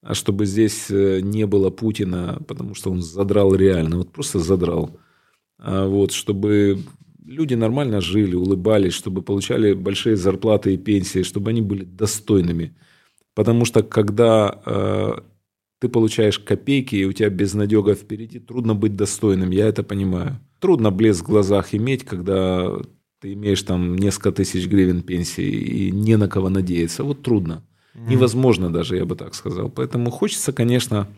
а 0.00 0.14
чтобы 0.14 0.46
здесь 0.46 0.90
э, 0.90 1.20
не 1.20 1.46
было 1.46 1.68
Путина, 1.68 2.40
потому 2.48 2.74
что 2.74 2.90
он 2.90 3.02
задрал 3.02 3.54
реально, 3.54 3.98
вот 3.98 4.12
просто 4.12 4.38
задрал. 4.38 4.98
А 5.58 5.86
вот, 5.86 6.12
чтобы 6.12 6.78
люди 7.22 7.52
нормально 7.52 8.00
жили, 8.00 8.34
улыбались, 8.34 8.94
чтобы 8.94 9.20
получали 9.20 9.74
большие 9.74 10.16
зарплаты 10.16 10.72
и 10.72 10.78
пенсии, 10.78 11.22
чтобы 11.22 11.50
они 11.50 11.60
были 11.60 11.84
достойными. 11.84 12.74
Потому 13.34 13.66
что 13.66 13.82
когда 13.82 14.62
э, 14.64 15.18
ты 15.78 15.88
получаешь 15.88 16.38
копейки, 16.38 16.96
и 16.96 17.04
у 17.04 17.12
тебя 17.12 17.28
безнадега 17.28 17.94
впереди, 17.94 18.38
трудно 18.38 18.74
быть 18.74 18.96
достойным, 18.96 19.50
я 19.50 19.66
это 19.66 19.82
понимаю. 19.82 20.40
Трудно 20.60 20.90
блеск 20.90 21.24
в 21.24 21.28
глазах 21.28 21.74
иметь, 21.74 22.04
когда 22.04 22.72
ты 23.20 23.34
имеешь 23.34 23.62
там 23.62 23.96
несколько 23.96 24.32
тысяч 24.32 24.66
гривен 24.66 25.02
пенсии 25.02 25.48
и 25.48 25.90
не 25.90 26.16
на 26.16 26.28
кого 26.28 26.48
надеяться. 26.48 27.04
Вот 27.04 27.22
трудно. 27.22 27.62
Невозможно 27.94 28.70
даже, 28.70 28.96
я 28.96 29.06
бы 29.06 29.16
так 29.16 29.34
сказал. 29.34 29.70
Поэтому 29.70 30.10
хочется, 30.10 30.52
конечно, 30.52 31.08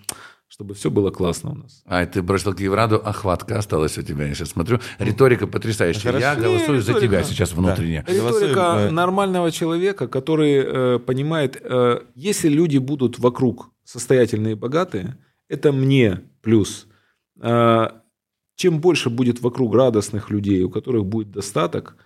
чтобы 0.46 0.74
все 0.74 0.90
было 0.90 1.11
классно 1.11 1.50
у 1.50 1.54
нас. 1.56 1.82
А, 1.86 2.06
ты 2.06 2.22
бросил 2.22 2.54
Киевраду, 2.54 3.00
а 3.04 3.12
хватка 3.12 3.59
осталась 3.59 3.98
у 3.98 4.02
тебя, 4.02 4.26
я 4.26 4.34
сейчас 4.34 4.50
смотрю. 4.50 4.78
Риторика 4.98 5.46
потрясающая. 5.46 6.12
Я 6.12 6.34
Хорошо. 6.34 6.40
голосую 6.40 6.80
за 6.80 6.92
риторика. 6.92 7.06
тебя 7.06 7.24
сейчас 7.24 7.52
внутренне. 7.52 8.04
Риторика 8.06 8.54
Голосуем, 8.54 8.59
э, 8.59 8.90
нормального 8.90 9.50
человека, 9.50 10.06
который 10.09 10.54
э, 10.54 10.98
понимает, 11.00 11.61
э, 11.61 12.00
если 12.14 12.48
люди 12.48 12.78
будут 12.78 13.18
вокруг 13.18 13.70
состоятельные 13.89 14.53
и 14.53 14.55
богатые, 14.55 15.16
это 15.49 15.72
мне 15.72 16.20
плюс. 16.43 16.86
Э, 17.41 17.89
чем 18.55 18.80
больше 18.82 19.09
будет 19.09 19.41
вокруг 19.41 19.74
радостных 19.74 20.28
людей, 20.28 20.62
у 20.62 20.68
которых 20.68 21.07
будет 21.07 21.30
достаток, 21.30 21.97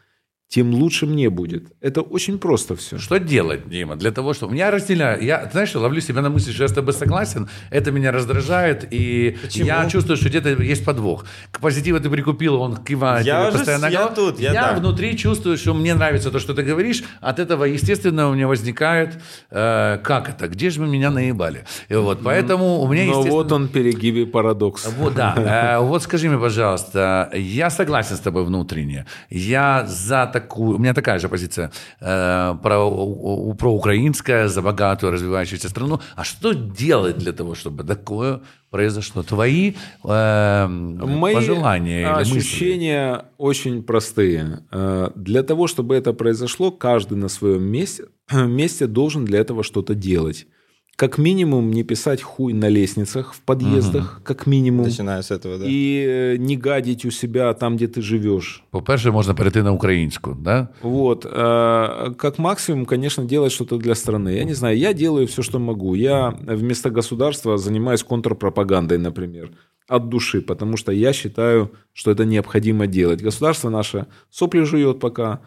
тем 0.53 0.75
лучше 0.75 1.07
мне 1.07 1.31
будет. 1.31 1.63
Это 1.81 2.03
очень 2.03 2.39
просто 2.39 2.75
все. 2.77 2.99
Что 2.99 3.19
делать, 3.19 3.71
Дима, 3.71 3.97
для 3.97 4.11
того, 4.11 4.35
чтобы... 4.35 4.53
Меня 4.53 4.71
разделяю. 4.71 5.25
Я, 5.25 5.49
знаешь, 5.51 5.75
ловлю 5.75 6.03
себя 6.03 6.21
на 6.21 6.29
мысли, 6.29 6.53
что 6.53 6.65
я 6.65 6.69
с 6.69 6.73
тобой 6.73 6.93
согласен. 6.93 7.49
Это 7.71 7.91
меня 7.91 8.13
раздражает, 8.13 8.87
и 8.91 9.39
Почему? 9.43 9.67
я 9.67 9.89
чувствую, 9.89 10.19
что 10.19 10.29
где-то 10.29 10.51
есть 10.63 10.85
подвох. 10.85 11.25
К 11.51 11.59
позитиву 11.59 12.01
ты 12.01 12.11
прикупил, 12.11 12.57
он 12.61 12.77
кивает. 12.77 13.25
Я 13.25 13.39
тебе 13.41 13.49
уже 13.49 13.59
постоянно 13.59 13.89
с- 13.89 13.93
я 13.93 14.07
тут, 14.09 14.41
я 14.41 14.53
я 14.53 14.63
да. 14.73 14.79
внутри 14.79 15.17
чувствую, 15.17 15.57
что 15.57 15.73
мне 15.73 15.95
нравится 15.95 16.31
то, 16.31 16.39
что 16.39 16.53
ты 16.53 16.63
говоришь. 16.63 17.03
От 17.23 17.39
этого, 17.39 17.65
естественно, 17.65 18.29
у 18.29 18.35
меня 18.35 18.47
возникает, 18.47 19.23
э, 19.51 19.99
как 20.05 20.29
это, 20.29 20.49
где 20.49 20.69
же 20.69 20.81
вы 20.81 20.87
меня 20.87 21.11
наебали? 21.11 21.65
И 21.89 21.95
вот, 21.95 22.21
поэтому 22.23 22.81
у 22.83 22.89
меня, 22.89 23.05
Но 23.05 23.11
естественно... 23.11 23.35
вот 23.37 23.53
он 23.53 23.69
перегиб 23.69 24.17
и 24.17 24.25
парадокс. 24.27 24.87
Вот, 24.99 25.15
да. 25.15 25.35
Э, 25.79 25.79
Вот 25.79 26.03
скажи 26.03 26.29
мне, 26.29 26.39
пожалуйста, 26.39 27.31
я 27.35 27.71
согласен 27.71 28.17
с 28.17 28.21
тобой 28.21 28.45
внутренне. 28.45 29.07
Я 29.31 29.87
за 29.87 30.27
такую... 30.43 30.77
У 30.77 30.79
меня 30.79 30.93
такая 30.95 31.19
же 31.19 31.29
позиция 31.29 31.71
э, 32.01 32.55
про, 32.63 32.79
у- 32.85 33.51
у- 33.51 33.55
проукраинская, 33.55 34.49
за 34.49 34.63
богатую 34.63 35.13
развивающуюся 35.13 35.69
страну. 35.69 36.01
А 36.17 36.25
что 36.25 36.53
делать 36.53 37.19
для 37.19 37.33
того, 37.33 37.55
чтобы 37.55 37.85
такое 37.85 38.41
произошло? 38.71 39.23
Твои 39.23 39.73
э, 40.05 40.67
Мои 40.69 41.35
пожелания 41.35 42.01
или 42.03 42.19
мысли? 42.19 42.39
ощущения 42.39 43.25
очень 43.39 43.83
простые. 43.83 44.59
Э, 44.71 45.11
Для 45.17 45.43
того, 45.43 45.67
чтобы 45.67 45.95
это 45.95 46.13
произошло, 46.13 46.71
каждый 46.71 47.17
на 47.19 47.29
своем 47.29 47.63
месте, 47.63 48.05
месте 48.33 48.87
должен 48.87 49.25
для 49.25 49.39
этого 49.41 49.63
что-то 49.63 49.95
делать. 49.95 50.47
Как 50.97 51.19
минимум 51.19 51.71
не 51.73 51.83
писать 51.85 52.23
хуй 52.23 52.53
на 52.53 52.69
лестницах 52.69 53.33
в 53.35 53.41
подъездах, 53.41 54.21
как 54.25 54.47
минимум. 54.47 54.85
Начиная 54.85 55.23
с 55.23 55.31
этого, 55.31 55.59
да. 55.59 55.65
И 55.67 56.05
э, 56.07 56.37
не 56.37 56.57
гадить 56.57 57.05
у 57.05 57.11
себя 57.11 57.53
там, 57.55 57.77
где 57.77 57.89
ты 57.89 58.03
живешь. 58.03 58.63
По-перше, 58.71 59.11
можна 59.11 59.35
перейти 59.35 59.63
на 59.63 59.73
українську, 59.73 60.37
да? 60.39 60.69
Вот. 60.83 61.27
э, 61.27 62.15
Как 62.19 62.39
максимум, 62.39 62.85
конечно, 62.85 63.25
делать 63.25 63.53
что-то 63.53 63.79
для 63.79 63.95
страны. 63.95 64.29
Я 64.37 64.45
не 64.45 64.55
знаю, 64.55 64.77
я 64.79 64.93
делаю 64.93 65.27
все, 65.27 65.43
что 65.43 65.59
могу. 65.59 65.95
Я 65.95 66.35
вместо 66.47 66.91
государства 66.91 67.57
занимаюсь 67.59 68.03
контрпропагандой, 68.03 68.99
например, 68.99 69.51
от 69.89 70.09
души, 70.09 70.41
потому 70.43 70.77
что 70.77 70.93
я 70.93 71.13
считаю, 71.13 71.73
что 71.95 72.11
это 72.11 72.25
необходимо 72.25 72.87
делать. 72.87 73.23
Государство 73.23 73.71
наше 73.71 74.07
сопли 74.31 74.63
жует 74.65 75.01
пока, 75.01 75.41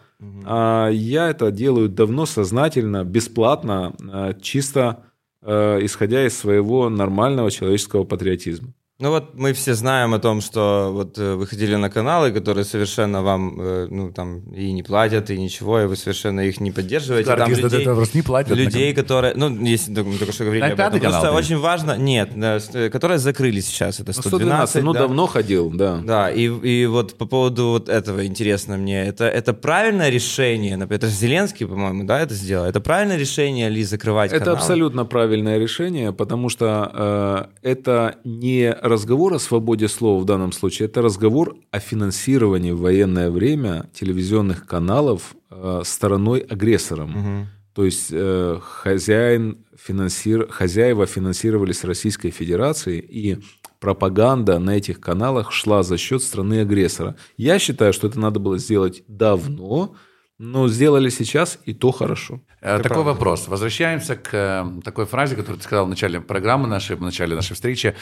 а 0.44 0.88
я 0.90 1.30
это 1.30 1.50
делаю 1.50 1.88
давно, 1.88 2.26
сознательно, 2.26 3.04
бесплатно, 3.04 3.94
э, 4.12 4.34
чисто 4.42 5.04
исходя 5.46 6.26
из 6.26 6.36
своего 6.36 6.88
нормального 6.88 7.50
человеческого 7.50 8.04
патриотизма. 8.04 8.74
Ну 8.98 9.10
вот 9.10 9.34
мы 9.34 9.52
все 9.52 9.74
знаем 9.74 10.14
о 10.14 10.18
том, 10.18 10.40
что 10.40 10.90
вот 10.90 11.18
э, 11.18 11.34
вы 11.34 11.46
ходили 11.46 11.74
на 11.76 11.90
каналы, 11.90 12.32
которые 12.32 12.64
совершенно 12.64 13.22
вам, 13.22 13.60
э, 13.60 13.88
ну 13.90 14.10
там, 14.10 14.40
и 14.54 14.72
не 14.72 14.82
платят, 14.82 15.28
и 15.28 15.36
ничего, 15.36 15.80
и 15.80 15.86
вы 15.86 15.96
совершенно 15.96 16.40
их 16.40 16.60
не 16.60 16.70
поддерживаете. 16.70 17.28
Там 17.28 17.42
Артисты 17.42 17.62
людей, 17.64 17.86
не 18.14 18.22
платят. 18.22 18.56
людей, 18.56 18.94
которые, 18.94 19.34
ну, 19.36 19.50
если 19.66 19.94
только- 19.94 20.08
мы 20.08 20.16
только 20.16 20.32
что 20.32 20.44
говорили 20.44 20.64
об 20.64 20.72
этом, 20.72 20.98
канал, 20.98 21.00
просто 21.10 21.26
да? 21.26 21.32
очень 21.34 21.58
важно, 21.58 21.98
нет, 21.98 22.30
да, 22.36 22.58
э, 22.72 22.88
которые 22.88 23.18
закрыли 23.18 23.60
сейчас, 23.60 24.00
это 24.00 24.14
112, 24.14 24.70
112, 24.70 24.82
ну 24.82 24.92
да. 24.94 25.00
давно 25.00 25.26
ходил, 25.26 25.70
да. 25.70 26.00
Да, 26.02 26.30
и, 26.30 26.44
и 26.44 26.86
вот 26.86 27.18
по 27.18 27.26
поводу 27.26 27.66
вот 27.66 27.90
этого 27.90 28.24
интересно 28.24 28.78
мне, 28.78 29.04
это, 29.04 29.26
это 29.26 29.52
правильное 29.52 30.08
решение, 30.08 30.78
например, 30.78 31.00
это 31.00 31.08
же 31.08 31.12
Зеленский, 31.12 31.66
по-моему, 31.66 32.04
да, 32.04 32.20
это 32.20 32.32
сделал, 32.32 32.64
это 32.64 32.80
правильное 32.80 33.18
решение 33.18 33.68
ли 33.68 33.84
закрывать 33.84 34.32
Это 34.32 34.38
каналы? 34.38 34.58
абсолютно 34.58 35.04
правильное 35.04 35.58
решение, 35.58 36.12
потому 36.14 36.48
что 36.48 37.48
э, 37.62 37.72
это 37.72 38.14
не 38.24 38.74
разговор 38.88 39.34
о 39.34 39.38
свободе 39.38 39.88
слова 39.88 40.20
в 40.20 40.24
данном 40.24 40.52
случае, 40.52 40.88
это 40.88 41.02
разговор 41.02 41.56
о 41.70 41.78
финансировании 41.78 42.72
в 42.72 42.80
военное 42.80 43.30
время 43.30 43.90
телевизионных 43.92 44.66
каналов 44.66 45.34
э, 45.50 45.82
стороной 45.84 46.40
агрессором. 46.40 47.48
То 47.74 47.84
есть 47.84 48.08
э, 48.10 48.58
хозяин 48.62 49.58
финансир... 49.76 50.48
хозяева 50.48 51.06
финансировались 51.06 51.84
Российской 51.84 52.30
Федерацией, 52.30 53.00
и 53.00 53.38
пропаганда 53.80 54.58
на 54.58 54.76
этих 54.76 55.00
каналах 55.00 55.52
шла 55.52 55.82
за 55.82 55.98
счет 55.98 56.22
страны 56.22 56.60
агрессора. 56.60 57.16
Я 57.36 57.58
считаю, 57.58 57.92
что 57.92 58.06
это 58.06 58.18
надо 58.18 58.40
было 58.40 58.58
сделать 58.58 59.02
давно, 59.06 59.94
но 60.38 60.68
сделали 60.68 61.08
сейчас, 61.08 61.58
и 61.64 61.74
то 61.74 61.92
хорошо. 61.92 62.40
Э, 62.60 62.80
Такой 62.80 63.04
вопрос. 63.04 63.48
Возвращаемся 63.48 64.16
к 64.16 64.30
э, 64.32 64.80
такой 64.82 65.06
фразе, 65.06 65.36
которую 65.36 65.58
ты 65.58 65.64
сказал 65.64 65.86
в 65.86 65.88
начале 65.88 66.20
программы 66.20 66.68
нашей, 66.68 66.96
в 66.96 67.02
начале 67.02 67.34
нашей 67.34 67.54
встречи. 67.54 67.94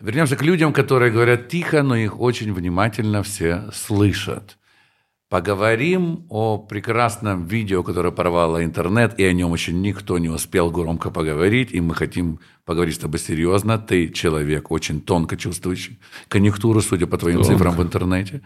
Вернемся 0.00 0.34
к 0.36 0.42
людям, 0.42 0.72
которые 0.72 1.12
говорят 1.12 1.48
тихо, 1.48 1.82
но 1.82 1.94
их 1.94 2.18
очень 2.18 2.54
внимательно 2.54 3.22
все 3.22 3.64
слышат. 3.72 4.56
Поговорим 5.28 6.26
о 6.30 6.58
прекрасном 6.58 7.46
видео, 7.46 7.82
которое 7.82 8.10
порвало 8.10 8.64
интернет, 8.64 9.14
и 9.20 9.24
о 9.24 9.32
нем 9.32 9.52
еще 9.52 9.72
никто 9.72 10.18
не 10.18 10.28
успел 10.28 10.70
громко 10.70 11.10
поговорить, 11.10 11.70
и 11.70 11.80
мы 11.80 11.94
хотим 11.94 12.40
поговорить 12.64 12.96
с 12.96 12.98
тобой 12.98 13.20
серьезно. 13.20 13.78
Ты 13.78 14.08
человек 14.08 14.70
очень 14.72 15.02
тонко 15.02 15.36
чувствующий 15.36 16.00
конъюнктуру, 16.28 16.80
судя 16.80 17.06
по 17.06 17.18
твоим 17.18 17.44
цифрам 17.44 17.76
в 17.76 17.82
интернете. 17.82 18.40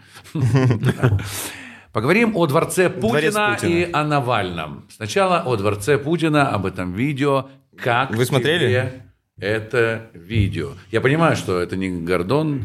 Поговорим 1.93 2.35
о 2.35 2.45
дворце 2.45 2.89
Путина 2.89 3.55
Путина. 3.55 3.69
и 3.69 3.89
о 3.91 4.03
Навальном. 4.03 4.85
Сначала 4.89 5.39
о 5.39 5.55
дворце 5.55 5.97
Путина, 5.97 6.49
об 6.49 6.65
этом 6.65 6.93
видео. 6.93 7.47
Как 7.77 8.13
Вы 8.13 8.25
смотрели? 8.25 8.67
тебе 8.67 9.05
это 9.37 10.09
видео? 10.13 10.71
Я 10.91 11.01
понимаю, 11.01 11.35
что 11.35 11.59
это 11.59 11.75
не 11.75 11.89
Гордон, 11.89 12.63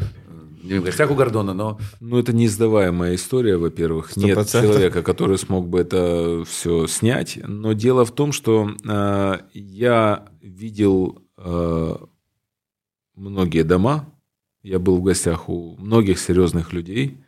не 0.62 0.78
в 0.78 0.84
гостях 0.84 1.10
у 1.10 1.14
Гордона, 1.14 1.54
но 1.54 1.78
Ну, 2.00 2.18
это 2.18 2.32
неиздаваемая 2.32 3.14
история, 3.14 3.56
во-первых. 3.56 4.16
Нет 4.16 4.34
процентов. 4.34 4.74
человека, 4.74 5.02
который 5.02 5.38
смог 5.38 5.68
бы 5.68 5.80
это 5.80 6.44
все 6.46 6.86
снять. 6.86 7.38
Но 7.42 7.72
дело 7.72 8.04
в 8.04 8.12
том, 8.12 8.32
что 8.32 8.70
э, 8.84 9.38
я 9.54 10.28
видел 10.40 11.22
э, 11.38 11.96
многие 13.14 13.64
дома. 13.64 14.12
Я 14.62 14.78
был 14.78 14.98
в 14.98 15.02
гостях 15.02 15.48
у 15.48 15.76
многих 15.78 16.18
серьезных 16.18 16.72
людей 16.74 17.24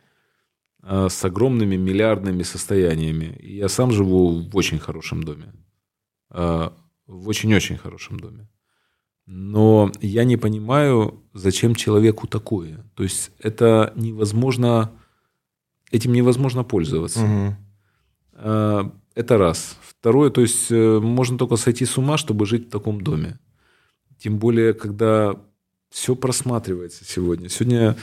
э, 0.83 1.07
с 1.09 1.25
огромными 1.25 1.75
миллиардными 1.75 2.43
состояниями. 2.43 3.35
И 3.39 3.55
я 3.55 3.67
сам 3.67 3.91
живу 3.91 4.41
в 4.41 4.55
очень 4.55 4.79
хорошем 4.79 5.23
доме. 5.23 5.53
Э, 6.29 6.69
в 7.07 7.27
очень-очень 7.27 7.77
хорошем 7.77 8.19
доме. 8.19 8.47
Но 9.25 9.91
я 10.01 10.25
не 10.25 10.37
понимаю, 10.37 11.21
зачем 11.33 11.75
человеку 11.75 12.27
такое. 12.27 12.85
То 12.95 13.03
есть 13.03 13.31
это 13.39 13.93
невозможно, 13.95 14.91
этим 15.91 16.13
невозможно 16.13 16.63
пользоваться. 16.63 17.57
Э, 18.33 18.83
Это 19.15 19.37
раз. 19.37 19.77
Второе, 19.81 20.29
то 20.31 20.41
есть 20.41 20.71
э, 20.71 20.99
можно 20.99 21.37
только 21.37 21.55
сойти 21.55 21.85
с 21.85 21.97
ума, 21.97 22.17
чтобы 22.17 22.45
жить 22.45 22.67
в 22.67 22.71
таком 22.71 22.99
доме. 23.01 23.39
Тем 24.17 24.39
более, 24.39 24.73
когда 24.73 25.35
все 25.89 26.15
просматривается 26.15 27.05
сегодня. 27.05 27.47
Сегодня 27.49 27.95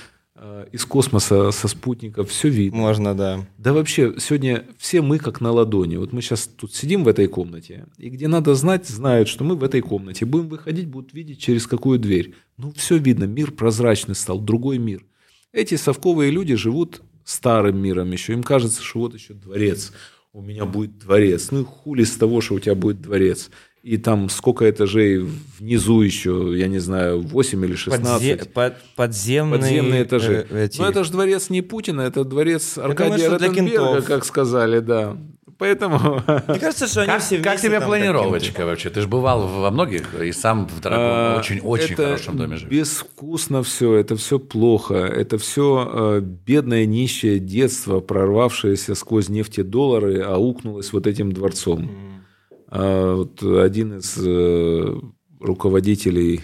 из 0.72 0.84
космоса, 0.84 1.50
со 1.50 1.68
спутников 1.68 2.30
все 2.30 2.48
видно. 2.48 2.78
Можно, 2.78 3.14
да. 3.14 3.46
Да 3.58 3.72
вообще, 3.72 4.14
сегодня 4.18 4.64
все 4.78 5.02
мы 5.02 5.18
как 5.18 5.40
на 5.40 5.52
ладони. 5.52 5.96
Вот 5.96 6.12
мы 6.12 6.22
сейчас 6.22 6.46
тут 6.46 6.74
сидим 6.74 7.04
в 7.04 7.08
этой 7.08 7.26
комнате, 7.26 7.86
и 7.98 8.08
где 8.08 8.26
надо 8.26 8.54
знать, 8.54 8.88
знают, 8.88 9.28
что 9.28 9.44
мы 9.44 9.54
в 9.56 9.62
этой 9.62 9.82
комнате. 9.82 10.24
Будем 10.24 10.48
выходить, 10.48 10.88
будут 10.88 11.12
видеть, 11.12 11.40
через 11.40 11.66
какую 11.66 11.98
дверь. 11.98 12.34
Ну, 12.56 12.72
все 12.72 12.96
видно, 12.96 13.24
мир 13.24 13.50
прозрачный 13.50 14.14
стал, 14.14 14.40
другой 14.40 14.78
мир. 14.78 15.04
Эти 15.52 15.74
совковые 15.74 16.30
люди 16.30 16.54
живут 16.54 17.02
старым 17.24 17.78
миром 17.78 18.10
еще. 18.10 18.32
Им 18.32 18.42
кажется, 18.42 18.82
что 18.82 19.00
вот 19.00 19.14
еще 19.14 19.34
дворец. 19.34 19.92
У 20.32 20.42
меня 20.42 20.64
будет 20.64 20.98
дворец. 20.98 21.50
Ну, 21.50 21.62
и 21.62 21.64
хули 21.64 22.04
с 22.04 22.16
того, 22.16 22.40
что 22.40 22.54
у 22.54 22.60
тебя 22.60 22.76
будет 22.76 23.00
дворец. 23.00 23.50
И 23.82 23.96
там 23.96 24.28
сколько 24.28 24.68
этажей 24.68 25.26
внизу 25.58 26.02
еще, 26.02 26.52
я 26.54 26.68
не 26.68 26.80
знаю, 26.80 27.22
8 27.22 27.64
или 27.64 27.74
16. 27.74 28.22
Подзе- 28.22 28.48
под- 28.52 28.74
подземные, 28.94 29.58
Подземные 29.60 30.02
этажи. 30.02 30.46
э, 30.50 30.64
эти- 30.66 30.78
Но 30.78 30.88
это 30.88 31.02
же 31.02 31.12
дворец 31.12 31.48
не 31.48 31.62
Путина, 31.62 32.02
это 32.02 32.24
дворец 32.24 32.76
Аркадия 32.76 33.30
Ротенберга, 33.30 34.02
как 34.02 34.26
сказали, 34.26 34.80
да. 34.80 35.16
Поэтому... 35.56 36.22
Мне 36.48 36.58
кажется, 36.58 36.86
что 36.86 37.00
они 37.02 37.10
как, 37.10 37.20
все 37.22 37.38
как 37.38 37.60
тебе 37.60 37.80
планировочка 37.80 38.64
вообще? 38.64 38.88
Ты 38.90 39.02
же 39.02 39.08
бывал 39.08 39.46
во 39.46 39.70
многих 39.70 40.14
и 40.18 40.32
сам 40.32 40.66
в 40.66 40.80
дорогом, 40.80 41.04
а, 41.06 41.36
очень-очень 41.38 41.92
это 41.94 42.04
хорошем 42.04 42.36
доме 42.38 42.56
живешь. 42.56 42.70
Безвкусно 42.70 43.62
все, 43.62 43.94
это 43.94 44.16
все 44.16 44.38
плохо, 44.38 44.94
это 44.94 45.36
все 45.38 46.20
бедное 46.22 46.86
нищее 46.86 47.38
детство, 47.38 48.00
прорвавшееся 48.00 48.94
сквозь 48.94 49.28
нефтедоллары, 49.28 50.20
аукнулось 50.22 50.92
вот 50.94 51.06
этим 51.06 51.32
дворцом. 51.32 51.90
А, 52.70 53.16
вот 53.16 53.42
один 53.42 53.98
из 53.98 54.16
э, 54.16 55.00
руководителей 55.40 56.40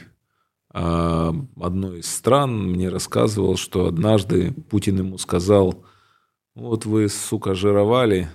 а, 0.70 1.33
одной 1.61 2.01
из 2.01 2.07
стран 2.07 2.70
мне 2.70 2.89
рассказывал, 2.89 3.57
что 3.57 3.87
однажды 3.87 4.53
Путин 4.68 4.99
ему 4.99 5.18
сказал, 5.18 5.85
вот 6.55 6.85
вы, 6.85 7.09
сука, 7.09 7.55
жировали. 7.55 8.29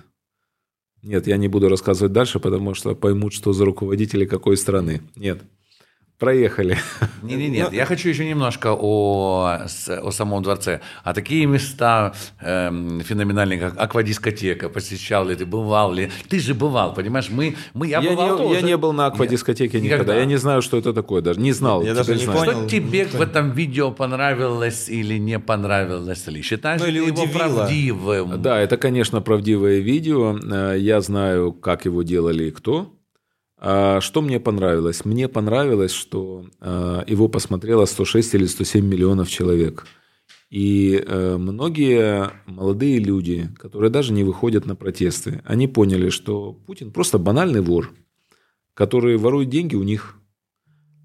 Нет, 1.02 1.26
я 1.26 1.36
не 1.36 1.48
буду 1.48 1.68
рассказывать 1.68 2.12
дальше, 2.12 2.40
потому 2.40 2.74
что 2.74 2.94
поймут, 2.94 3.32
что 3.32 3.52
за 3.52 3.64
руководители 3.64 4.24
какой 4.24 4.56
страны. 4.56 5.02
Нет. 5.14 5.42
Проехали. 6.22 6.78
Не, 7.22 7.34
не, 7.34 7.48
нет, 7.48 7.72
я 7.72 7.84
хочу 7.84 8.08
еще 8.08 8.24
немножко 8.24 8.76
о, 8.78 9.58
о 9.88 10.10
самом 10.12 10.42
дворце. 10.42 10.80
А 11.02 11.14
такие 11.14 11.46
места 11.46 12.12
эм, 12.40 13.00
феноменальные, 13.00 13.58
как 13.58 13.74
аквадискотека, 13.76 14.68
посещал 14.68 15.26
ли 15.26 15.34
ты, 15.34 15.44
бывал 15.46 15.92
ли? 15.92 16.10
Ты 16.28 16.38
же 16.38 16.54
бывал, 16.54 16.94
понимаешь? 16.94 17.28
Мы, 17.28 17.56
мы 17.74 17.88
я, 17.88 18.00
Я, 18.00 18.10
бывал 18.10 18.38
не, 18.38 18.44
я 18.50 18.54
тоже. 18.54 18.66
не 18.66 18.76
был 18.76 18.92
на 18.92 19.06
аквадискотеке 19.06 19.78
Я- 19.78 19.84
никогда. 19.84 20.04
никогда. 20.04 20.20
Я 20.20 20.26
не 20.26 20.36
знаю, 20.36 20.62
что 20.62 20.78
это 20.78 20.92
такое 20.92 21.22
даже. 21.22 21.40
Не 21.40 21.50
знал. 21.52 21.82
Я 21.82 21.94
даже 21.94 22.14
не 22.14 22.24
знаю. 22.24 22.38
понял. 22.38 22.52
Что 22.60 22.68
тебе 22.68 23.04
в 23.06 23.20
этом 23.20 23.50
видео 23.50 23.90
понравилось 23.90 24.88
или 24.88 25.18
не 25.18 25.40
понравилось 25.40 26.24
ли? 26.28 26.40
Считаешь 26.42 26.80
Ну, 26.80 26.86
или 26.86 27.00
ли 27.00 27.06
его 27.06 27.22
удивило. 27.22 27.56
правдивым? 27.56 28.42
Да, 28.42 28.60
это, 28.60 28.76
конечно, 28.76 29.20
правдивое 29.20 29.80
видео. 29.80 30.38
Э, 30.38 30.76
Я 30.78 31.00
знаю, 31.00 31.52
как 31.52 31.84
его 31.84 32.04
делали 32.04 32.44
и 32.44 32.50
кто. 32.52 32.92
А 33.64 34.00
Что 34.00 34.22
мне 34.22 34.40
понравилось? 34.40 35.04
Мне 35.04 35.28
понравилось, 35.28 35.92
что 35.92 36.46
э, 36.60 37.04
его 37.06 37.28
посмотрело 37.28 37.84
106 37.84 38.34
или 38.34 38.46
107 38.46 38.84
миллионов 38.84 39.30
человек. 39.30 39.86
И 40.50 41.00
э, 41.06 41.36
многие 41.36 42.32
молодые 42.46 42.98
люди, 42.98 43.50
которые 43.56 43.90
даже 43.90 44.12
не 44.12 44.24
выходят 44.24 44.66
на 44.66 44.74
протесты, 44.74 45.42
они 45.44 45.68
поняли, 45.68 46.08
что 46.08 46.54
Путин 46.66 46.90
просто 46.90 47.18
банальный 47.18 47.60
вор, 47.60 47.94
который 48.74 49.16
ворует 49.16 49.48
деньги 49.48 49.76
у 49.76 49.84
них. 49.84 50.16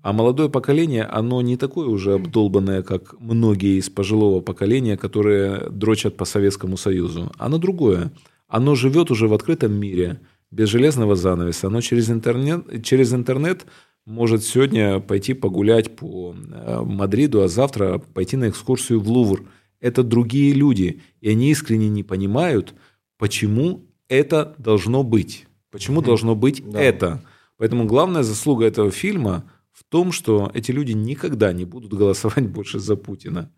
А 0.01 0.11
молодое 0.11 0.49
поколение, 0.49 1.03
оно 1.03 1.43
не 1.43 1.57
такое 1.57 1.87
уже 1.87 2.15
обдолбанное, 2.15 2.81
как 2.81 3.19
многие 3.19 3.77
из 3.77 3.91
пожилого 3.91 4.41
поколения, 4.41 4.97
которые 4.97 5.69
дрочат 5.69 6.17
по 6.17 6.25
Советскому 6.25 6.75
Союзу. 6.75 7.31
Оно 7.37 7.59
другое. 7.59 8.11
Оно 8.47 8.73
живет 8.73 9.11
уже 9.11 9.27
в 9.27 9.33
открытом 9.35 9.79
мире, 9.79 10.21
без 10.51 10.69
железного 10.69 11.15
занавеса. 11.15 11.67
Оно 11.67 11.81
через 11.81 12.09
интернет, 12.09 12.83
через 12.83 13.13
интернет 13.13 13.65
может 14.05 14.43
сегодня 14.43 14.99
пойти 14.99 15.33
погулять 15.33 15.95
по 15.95 16.33
э, 16.33 16.81
Мадриду, 16.83 17.41
а 17.41 17.47
завтра 17.47 17.99
пойти 17.99 18.37
на 18.37 18.49
экскурсию 18.49 19.01
в 19.01 19.09
Лувр. 19.09 19.45
Это 19.79 20.03
другие 20.03 20.53
люди. 20.53 21.01
И 21.19 21.29
они 21.29 21.51
искренне 21.51 21.89
не 21.89 22.03
понимают, 22.03 22.73
почему 23.17 23.85
это 24.07 24.55
должно 24.57 25.03
быть. 25.03 25.45
Почему 25.71 26.01
должно 26.01 26.35
быть 26.35 26.63
это. 26.73 27.21
Поэтому 27.57 27.85
главная 27.85 28.23
заслуга 28.23 28.65
этого 28.65 28.91
фильма 28.91 29.43
в 29.71 29.83
том, 29.83 30.11
что 30.11 30.49
эти 30.53 30.71
люди 30.71 30.93
никогда 30.93 31.51
не 31.53 31.65
будут 31.65 31.93
голосовать 31.93 32.47
больше 32.47 32.79
за 32.79 32.95
Путина. 32.95 33.51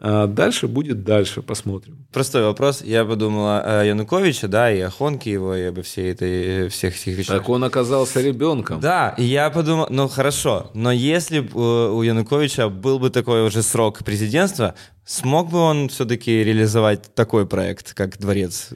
А 0.00 0.26
дальше 0.26 0.66
будет 0.66 1.04
дальше, 1.04 1.40
посмотрим. 1.40 2.06
Простой 2.12 2.42
вопрос. 2.42 2.82
Я 2.82 3.04
подумал 3.04 3.46
о 3.46 3.84
Януковиче, 3.84 4.48
да, 4.48 4.72
и 4.72 4.80
о 4.80 4.90
Хонке 4.90 5.30
его, 5.30 5.54
и 5.54 5.62
обо 5.62 5.82
всей 5.82 6.10
этой, 6.10 6.68
всех 6.68 6.96
этих 6.96 7.18
вещах. 7.18 7.38
Так 7.38 7.48
он 7.48 7.62
оказался 7.62 8.20
ребенком. 8.20 8.80
Да, 8.80 9.14
и 9.16 9.22
я 9.22 9.50
подумал, 9.50 9.86
ну 9.90 10.08
хорошо, 10.08 10.70
но 10.74 10.90
если 10.90 11.40
б 11.40 11.50
э, 11.54 11.90
у 11.90 12.02
Януковича 12.02 12.68
был 12.68 12.98
бы 12.98 13.10
такой 13.10 13.46
уже 13.46 13.62
срок 13.62 14.04
президентства, 14.04 14.74
смог 15.04 15.50
бы 15.50 15.58
он 15.58 15.88
все-таки 15.88 16.42
реализовать 16.42 17.14
такой 17.14 17.46
проект, 17.46 17.94
как 17.94 18.18
дворец 18.18 18.70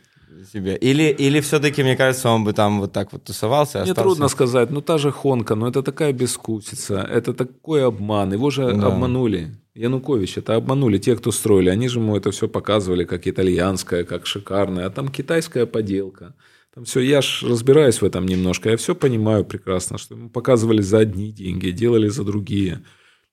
себе? 0.53 0.77
Или, 0.77 1.05
или 1.19 1.41
все-таки, 1.41 1.83
мне 1.83 1.97
кажется, 1.97 2.29
он 2.31 2.45
бы 2.45 2.53
там 2.53 2.81
вот 2.81 2.93
так 2.93 3.13
вот 3.13 3.25
тусовался? 3.25 3.79
Мне 3.79 3.91
остался? 3.91 4.03
трудно 4.03 4.29
сказать, 4.29 4.71
ну 4.71 4.81
та 4.81 4.99
же 4.99 5.11
Хонка, 5.11 5.55
но 5.55 5.69
это 5.69 5.83
такая 5.83 6.13
бескусица, 6.13 7.07
это 7.11 7.33
такой 7.35 7.85
обман. 7.85 8.33
Его 8.33 8.51
же 8.51 8.73
Да. 8.73 8.87
обманули. 8.87 9.51
Янукович, 9.75 10.39
это 10.39 10.57
обманули 10.57 10.99
те, 10.99 11.15
кто 11.17 11.31
строили. 11.33 11.71
Они 11.71 11.89
же 11.89 12.01
ему 12.01 12.17
это 12.17 12.31
все 12.31 12.49
показывали 12.49 13.05
как 13.05 13.27
итальянское, 13.29 14.05
как 14.05 14.27
шикарное, 14.27 14.87
а 14.87 14.91
там 14.91 15.09
китайская 15.09 15.67
поделка. 15.67 16.35
Там 16.75 16.85
все, 16.85 17.01
я 17.01 17.21
ж 17.23 17.45
разбираюсь 17.49 18.03
в 18.03 18.05
этом 18.05 18.27
немножко, 18.27 18.71
я 18.71 18.77
все 18.77 18.95
понимаю 18.95 19.45
прекрасно, 19.45 19.99
что 19.99 20.15
ему 20.15 20.31
показывали 20.31 20.83
за 20.83 20.99
одни 20.99 21.31
деньги, 21.33 21.71
делали 21.71 22.09
за 22.09 22.25
другие. 22.25 22.83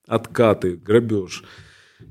Откаты, 0.06 0.76
грабеж. 0.76 1.42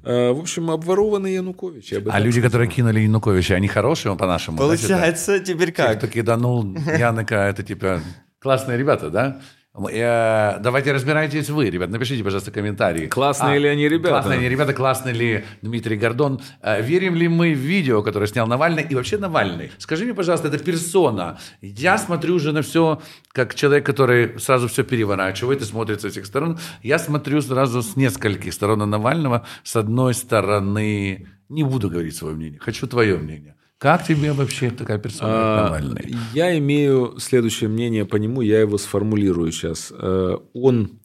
А, 0.03 0.33
В 0.33 0.39
общем, 0.39 0.69
обворованный 0.71 1.33
Янукович. 1.35 1.93
А 1.93 2.01
так 2.01 2.19
люди, 2.19 2.33
сказал. 2.39 2.47
которые 2.49 2.69
кинули 2.69 2.99
Януковича, 3.01 3.55
они 3.55 3.67
хорошие, 3.67 4.15
по-нашему? 4.15 4.57
да? 4.57 4.63
Получается, 4.63 5.39
теперь 5.39 5.67
Те, 5.69 5.73
как? 5.73 5.97
кто 5.99 6.07
киданул 6.07 6.75
Яныка, 6.75 7.35
это 7.35 7.63
типа 7.63 8.01
классные 8.39 8.77
ребята, 8.77 9.09
да? 9.09 9.41
Э, 9.77 10.59
Давайте 10.59 10.93
разбирайтесь 10.93 11.49
вы, 11.49 11.69
ребят. 11.69 11.89
Напишите, 11.89 12.23
пожалуйста, 12.23 12.51
комментарии. 12.51 13.07
Классные 13.07 13.59
ли 13.59 13.67
они 13.67 13.89
ребята? 13.89 14.09
Классные 14.09 14.39
они 14.39 14.49
ребята, 14.49 14.73
классный 14.73 15.13
ли 15.13 15.45
Дмитрий 15.61 15.97
Гордон. 15.97 16.39
Э, 16.61 16.81
Верим 16.81 17.15
ли 17.15 17.27
мы 17.27 17.53
в 17.53 17.57
видео, 17.57 18.01
которое 18.01 18.27
снял 18.27 18.47
Навальный? 18.47 18.83
И 18.89 18.95
вообще 18.95 19.17
Навальный. 19.17 19.71
Скажи 19.77 20.05
мне, 20.05 20.13
пожалуйста, 20.13 20.47
это 20.47 20.59
персона. 20.59 21.37
Я 21.61 21.97
смотрю 21.97 22.35
уже 22.35 22.51
на 22.51 22.61
все, 22.61 23.01
как 23.31 23.55
человек, 23.55 23.85
который 23.85 24.39
сразу 24.39 24.67
все 24.67 24.83
переворачивает 24.83 25.61
и 25.61 25.65
смотрит 25.65 26.01
со 26.01 26.09
всех 26.09 26.25
сторон. 26.25 26.57
Я 26.81 26.97
смотрю 26.99 27.41
сразу 27.41 27.81
с 27.81 27.95
нескольких 27.95 28.53
сторон 28.53 28.79
на 28.79 28.85
Навального. 28.85 29.45
С 29.63 29.75
одной 29.75 30.13
стороны, 30.13 31.27
не 31.49 31.63
буду 31.63 31.89
говорить 31.89 32.15
свое 32.15 32.35
мнение, 32.35 32.59
хочу 32.59 32.87
твое 32.87 33.17
мнение. 33.17 33.54
Как 33.77 34.05
тебе 34.05 34.31
вообще 34.31 34.69
такая 34.69 34.97
персона, 34.97 35.29
А, 35.29 35.63
Навальный? 35.65 36.15
Я 36.33 36.57
имею 36.57 37.15
следующее 37.19 37.69
мнение 37.69 38.05
по 38.05 38.15
нему, 38.15 38.41
я 38.41 38.61
его 38.61 38.77
сформулирую 38.77 39.51
сейчас. 39.51 39.91
Э, 39.95 40.37
Он, 40.53 41.01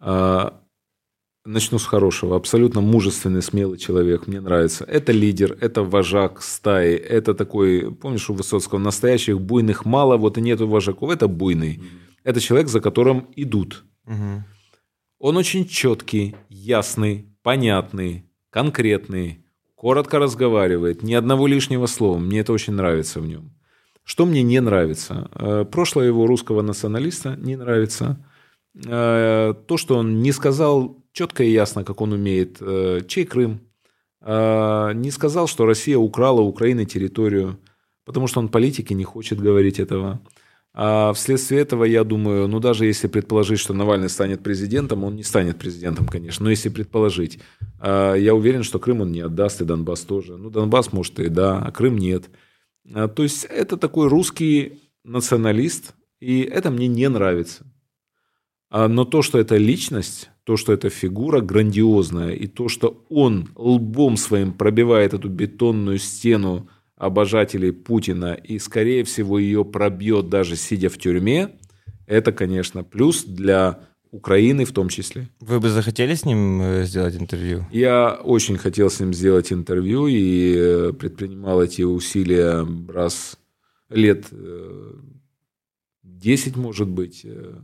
а, 0.00 0.60
начну 1.44 1.78
с 1.78 1.86
хорошего, 1.86 2.36
абсолютно 2.36 2.80
мужественный, 2.82 3.42
смелый 3.42 3.78
человек, 3.78 4.26
мне 4.26 4.40
нравится. 4.40 4.84
Это 4.84 5.12
лидер, 5.12 5.56
это 5.60 5.82
вожак 5.82 6.42
стаи, 6.42 6.94
это 6.94 7.34
такой, 7.34 7.90
помнишь 7.94 8.28
у 8.28 8.34
Высоцкого, 8.34 8.78
настоящих 8.78 9.40
буйных 9.40 9.84
мало, 9.86 10.16
вот 10.18 10.36
и 10.38 10.42
нету 10.42 10.68
вожаков, 10.68 11.10
это 11.10 11.26
буйный. 11.28 11.82
Это 12.22 12.40
человек, 12.40 12.68
за 12.68 12.80
которым 12.80 13.28
идут. 13.36 13.84
Он 15.18 15.36
очень 15.36 15.66
четкий, 15.66 16.36
ясный, 16.48 17.26
понятный, 17.42 18.24
конкретный, 18.50 19.44
коротко 19.80 20.18
разговаривает, 20.18 21.02
ни 21.02 21.14
одного 21.14 21.46
лишнего 21.46 21.86
слова. 21.86 22.18
Мне 22.18 22.40
это 22.40 22.52
очень 22.52 22.74
нравится 22.74 23.18
в 23.18 23.26
нем. 23.26 23.50
Что 24.04 24.26
мне 24.26 24.42
не 24.42 24.60
нравится? 24.60 25.30
Э, 25.34 25.64
Прошлое 25.64 26.08
его 26.08 26.26
русского 26.26 26.60
националиста 26.60 27.34
не 27.38 27.56
нравится. 27.56 28.22
Э, 28.74 29.54
То, 29.66 29.76
что 29.78 29.96
он 29.96 30.20
не 30.20 30.32
сказал 30.32 31.02
четко 31.12 31.44
и 31.44 31.50
ясно, 31.50 31.82
как 31.84 32.02
он 32.02 32.12
умеет, 32.12 32.58
э, 32.60 33.00
чей 33.08 33.24
Крым. 33.24 33.60
Не 34.22 35.10
сказал, 35.10 35.46
что 35.48 35.64
Россия 35.64 35.96
украла 35.96 36.42
Украины 36.42 36.84
территорию, 36.84 37.56
потому 38.04 38.26
что 38.28 38.40
он 38.40 38.50
политики 38.50 38.92
не 38.92 39.04
хочет 39.04 39.40
говорить 39.40 39.80
этого. 39.80 40.20
А 40.72 41.12
вследствие 41.14 41.60
этого, 41.60 41.84
я 41.84 42.04
думаю, 42.04 42.46
ну 42.46 42.60
даже 42.60 42.86
если 42.86 43.08
предположить, 43.08 43.58
что 43.58 43.74
Навальный 43.74 44.08
станет 44.08 44.42
президентом, 44.42 45.02
он 45.02 45.16
не 45.16 45.24
станет 45.24 45.58
президентом, 45.58 46.06
конечно, 46.06 46.44
но 46.44 46.50
если 46.50 46.68
предположить, 46.68 47.40
а, 47.80 48.14
я 48.14 48.34
уверен, 48.34 48.62
что 48.62 48.78
Крым 48.78 49.00
он 49.00 49.10
не 49.10 49.20
отдаст, 49.20 49.60
и 49.60 49.64
Донбасс 49.64 50.02
тоже. 50.02 50.36
Ну, 50.36 50.48
Донбасс, 50.48 50.92
может, 50.92 51.18
и 51.18 51.28
да, 51.28 51.58
а 51.58 51.72
Крым 51.72 51.98
нет. 51.98 52.30
А, 52.94 53.08
То 53.08 53.24
есть 53.24 53.44
это 53.44 53.76
такой 53.76 54.08
русский 54.08 54.80
националист, 55.02 55.94
и 56.20 56.42
это 56.42 56.70
мне 56.70 56.86
не 56.86 57.08
нравится. 57.08 57.66
А, 58.70 58.86
Но 58.86 59.04
то, 59.04 59.22
что 59.22 59.38
это 59.38 59.56
личность, 59.56 60.30
то, 60.44 60.56
что 60.56 60.72
это 60.72 60.88
фигура 60.88 61.40
грандиозная, 61.40 62.32
и 62.32 62.46
то, 62.46 62.68
что 62.68 63.04
он 63.08 63.48
лбом 63.56 64.16
своим 64.16 64.52
пробивает 64.52 65.14
эту 65.14 65.28
бетонную 65.28 65.98
стену 65.98 66.68
обожателей 67.00 67.72
Путина 67.72 68.34
и, 68.34 68.58
скорее 68.58 69.04
всего, 69.04 69.38
ее 69.38 69.64
пробьет 69.64 70.28
даже 70.28 70.54
сидя 70.54 70.90
в 70.90 70.98
тюрьме, 70.98 71.56
это, 72.06 72.30
конечно, 72.30 72.84
плюс 72.84 73.24
для 73.24 73.80
Украины 74.10 74.64
в 74.64 74.72
том 74.72 74.88
числе. 74.88 75.28
Вы 75.40 75.60
бы 75.60 75.70
захотели 75.70 76.14
с 76.14 76.24
ним 76.24 76.60
э, 76.60 76.84
сделать 76.84 77.16
интервью? 77.16 77.64
Я 77.70 78.20
очень 78.22 78.58
хотел 78.58 78.90
с 78.90 79.00
ним 79.00 79.14
сделать 79.14 79.52
интервью 79.52 80.08
и 80.08 80.54
э, 80.56 80.92
предпринимал 80.92 81.62
эти 81.62 81.82
усилия 81.82 82.66
раз 82.88 83.38
лет 83.88 84.26
э, 84.32 84.92
10, 86.02 86.56
может 86.56 86.88
быть. 86.88 87.22
Э, 87.24 87.62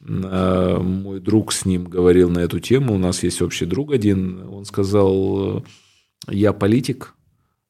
э, 0.00 0.78
Мой 0.80 1.20
друг 1.20 1.52
с 1.52 1.64
ним 1.64 1.84
говорил 1.84 2.30
на 2.30 2.40
эту 2.40 2.58
тему. 2.58 2.94
У 2.94 2.98
нас 2.98 3.22
есть 3.22 3.40
общий 3.40 3.66
друг 3.66 3.92
один. 3.92 4.48
Он 4.48 4.64
сказал, 4.64 5.58
э, 5.58 5.62
я 6.28 6.52
политик. 6.52 7.14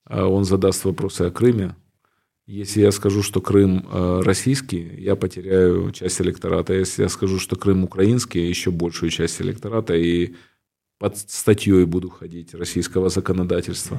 А 0.04 0.26
Он 0.26 0.44
задаст 0.44 0.84
вопросы 0.84 1.22
о 1.22 1.30
Крыме. 1.30 1.74
Если 2.46 2.82
я 2.82 2.92
скажу, 2.92 3.22
что 3.22 3.40
Крым 3.40 3.86
э, 3.90 4.20
российский, 4.22 4.94
я 4.98 5.16
потеряю 5.16 5.90
часть 5.92 6.20
электората. 6.20 6.74
Если 6.74 7.02
я 7.02 7.08
скажу, 7.08 7.38
что 7.38 7.56
Крым 7.56 7.84
украинский, 7.84 8.46
еще 8.46 8.70
большую 8.70 9.10
часть 9.10 9.40
электората. 9.40 9.94
И 9.94 10.34
под 10.98 11.16
статьей 11.16 11.84
буду 11.86 12.10
ходить 12.10 12.54
российского 12.54 13.08
законодательства. 13.08 13.98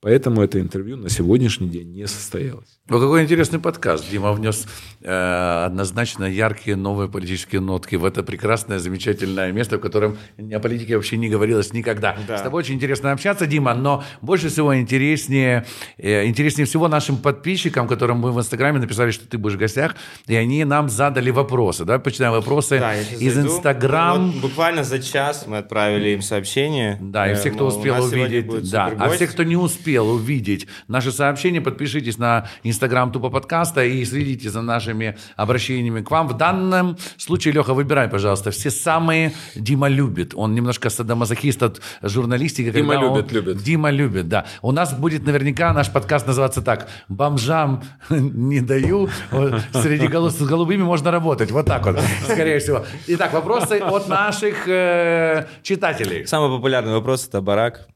Поэтому 0.00 0.42
это 0.42 0.60
интервью 0.60 0.96
на 0.96 1.08
сегодняшний 1.08 1.68
день 1.68 1.92
не 1.92 2.06
состоялось. 2.06 2.77
Ну, 2.90 2.98
какой 3.00 3.22
интересный 3.22 3.58
подкаст. 3.58 4.08
Дима 4.10 4.32
внес 4.32 4.66
э, 5.02 5.64
однозначно 5.66 6.24
яркие 6.24 6.74
новые 6.74 7.10
политические 7.10 7.60
нотки 7.60 7.96
в 7.96 8.04
это 8.06 8.22
прекрасное, 8.22 8.78
замечательное 8.78 9.52
место, 9.52 9.76
в 9.76 9.80
котором 9.80 10.16
о 10.38 10.58
политике 10.58 10.96
вообще 10.96 11.18
не 11.18 11.28
говорилось 11.28 11.74
никогда. 11.74 12.16
Да. 12.26 12.38
С 12.38 12.42
тобой 12.42 12.60
очень 12.60 12.76
интересно 12.76 13.12
общаться, 13.12 13.46
Дима, 13.46 13.74
но 13.74 14.04
больше 14.22 14.48
всего 14.48 14.74
интереснее, 14.74 15.66
э, 15.98 16.24
интереснее 16.24 16.64
всего 16.64 16.88
нашим 16.88 17.18
подписчикам, 17.18 17.86
которым 17.88 18.20
мы 18.20 18.32
в 18.32 18.38
Инстаграме 18.38 18.80
написали, 18.80 19.10
что 19.10 19.28
ты 19.28 19.36
будешь 19.36 19.56
в 19.56 19.58
гостях, 19.58 19.94
и 20.26 20.34
они 20.34 20.64
нам 20.64 20.88
задали 20.88 21.30
вопросы. 21.30 21.84
Давай 21.84 22.00
почитаем 22.00 22.32
вопросы 22.32 22.78
Да, 22.78 22.98
из. 22.98 23.38
Инстаграм. 23.38 24.30
Вот 24.30 24.40
буквально 24.40 24.82
за 24.82 24.98
час 24.98 25.44
мы 25.46 25.58
отправили 25.58 26.08
им 26.08 26.22
сообщение. 26.22 26.96
Да, 27.02 27.28
и 27.28 27.32
Э, 27.32 27.34
все, 27.34 27.50
кто 27.50 27.64
мол, 27.64 27.74
у 27.74 27.76
успел 27.76 28.02
увидеть, 28.02 28.70
да. 28.70 28.90
А 28.98 29.10
все, 29.10 29.26
кто 29.26 29.42
не 29.42 29.56
успел 29.56 30.08
увидеть 30.08 30.66
наши 30.88 31.12
сообщения, 31.12 31.60
подпишитесь 31.60 32.16
на 32.16 32.48
Инстаграм 32.62 32.77
Тупо 33.12 33.30
подкаста 33.30 33.84
и 33.84 34.04
следите 34.04 34.50
за 34.50 34.62
нашими 34.62 35.16
обращениями 35.36 36.00
к 36.02 36.10
вам. 36.10 36.28
В 36.28 36.36
данном 36.36 36.96
случае, 37.16 37.54
Леха, 37.54 37.74
выбирай, 37.74 38.08
пожалуйста, 38.08 38.50
все 38.50 38.70
самые 38.70 39.32
Дима 39.54 39.88
любит. 39.88 40.32
Он 40.34 40.54
немножко 40.54 40.90
садомазохист 40.90 41.62
от 41.62 41.80
журналистики. 42.02 42.70
Дима 42.70 42.94
когда 42.94 43.06
он- 43.08 43.16
любит, 43.16 43.32
любит. 43.32 43.62
Дима 43.62 43.90
любит, 43.90 44.28
да. 44.28 44.46
У 44.62 44.72
нас 44.72 44.92
будет 44.92 45.24
наверняка 45.26 45.72
наш 45.72 45.90
подкаст 45.92 46.26
называться 46.26 46.62
так. 46.62 46.88
Бомжам 47.08 47.82
не 48.10 48.60
даю, 48.60 49.08
среди 49.72 50.06
голу- 50.06 50.30
с 50.30 50.40
голубыми 50.40 50.82
можно 50.82 51.10
работать. 51.10 51.50
Вот 51.50 51.66
так 51.66 51.84
вот, 51.86 51.98
скорее 52.24 52.58
всего. 52.58 52.84
Итак, 53.08 53.32
вопросы 53.32 53.78
от 53.80 54.08
наших 54.08 54.68
э, 54.68 55.46
читателей. 55.62 56.26
Самый 56.26 56.54
популярный 56.56 56.92
вопрос 56.92 57.26
это 57.26 57.40
барак. 57.40 57.88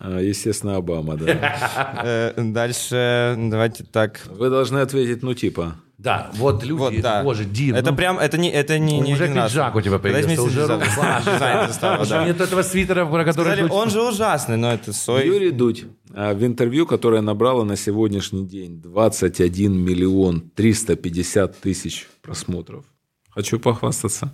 А, 0.00 0.20
Естественно, 0.20 0.76
Обама, 0.76 1.16
да. 1.16 2.02
Э, 2.04 2.32
Дальше 2.36 3.34
давайте 3.36 3.84
так. 3.84 4.20
Вы 4.30 4.48
должны 4.48 4.78
ответить, 4.78 5.22
ну 5.22 5.34
типа. 5.34 5.76
Да, 5.98 6.30
вот 6.34 6.62
люди, 6.62 6.78
Вот, 6.78 7.00
да. 7.00 7.24
боже, 7.24 7.44
Дим. 7.44 7.74
Это 7.74 7.90
ну, 7.90 7.96
прям, 7.96 8.20
это 8.20 8.38
не, 8.38 8.52
это 8.52 8.78
не, 8.78 9.00
не 9.00 9.14
уже 9.14 9.24
один 9.24 9.38
раз. 9.38 9.50
пиджак 9.50 9.74
у 9.74 9.80
тебя 9.80 9.98
появился, 9.98 10.42
уже 10.42 10.66
да. 10.68 12.24
нет 12.24 12.40
этого 12.40 12.62
свитера, 12.62 13.04
про 13.04 13.24
который... 13.24 13.68
Он 13.68 13.90
же 13.90 14.00
ужасный, 14.00 14.56
но 14.56 14.72
это 14.72 14.92
сой. 14.92 15.26
Юрий 15.26 15.50
Дудь 15.50 15.86
а, 16.14 16.34
в 16.34 16.44
интервью, 16.44 16.86
которое 16.86 17.20
набрало 17.20 17.64
на 17.64 17.74
сегодняшний 17.74 18.46
день 18.46 18.80
21 18.80 19.76
миллион 19.76 20.50
350 20.54 21.58
тысяч 21.58 22.06
просмотров. 22.22 22.84
Хочу 23.30 23.58
похвастаться. 23.58 24.32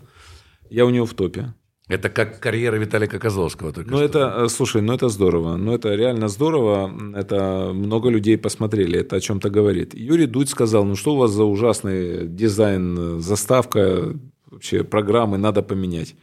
Я 0.69 0.85
у 0.85 0.91
него 0.91 1.07
в 1.07 1.15
топе. 1.15 1.55
Это 1.87 2.09
как 2.09 2.41
карьера 2.41 2.77
Виталика 2.77 3.19
Козловского. 3.19 3.73
только 3.73 3.91
Ну 3.91 3.99
что. 3.99 4.07
это, 4.07 4.35
э, 4.39 4.49
слушай, 4.49 4.81
ну 4.81 4.95
это 4.95 5.11
здорово. 5.11 5.57
Ну 5.57 5.75
это 5.75 5.95
реально 5.95 6.29
здорово. 6.29 6.91
Это 7.15 7.73
много 7.75 8.09
людей 8.09 8.39
посмотрели. 8.39 8.99
Это 8.99 9.17
о 9.17 9.21
чем-то 9.21 9.51
говорит. 9.51 9.95
Юрий 9.95 10.27
Дудь 10.27 10.49
сказал, 10.49 10.85
ну 10.85 10.97
что 10.97 11.15
у 11.15 11.19
вас 11.19 11.31
за 11.33 11.45
ужасный 11.45 12.27
дизайн, 12.27 12.97
э, 12.99 13.21
заставка, 13.21 14.15
вообще 14.51 14.83
программы 14.83 15.37
надо 15.37 15.63
поменять. 15.63 16.15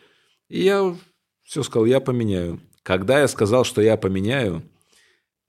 И 0.50 0.64
я 0.64 0.96
все 1.44 1.62
сказал, 1.62 1.86
я 1.86 2.00
поменяю. 2.00 2.60
Когда 2.82 3.20
я 3.20 3.28
сказал, 3.28 3.64
что 3.64 3.84
я 3.84 3.98
поменяю, 3.98 4.64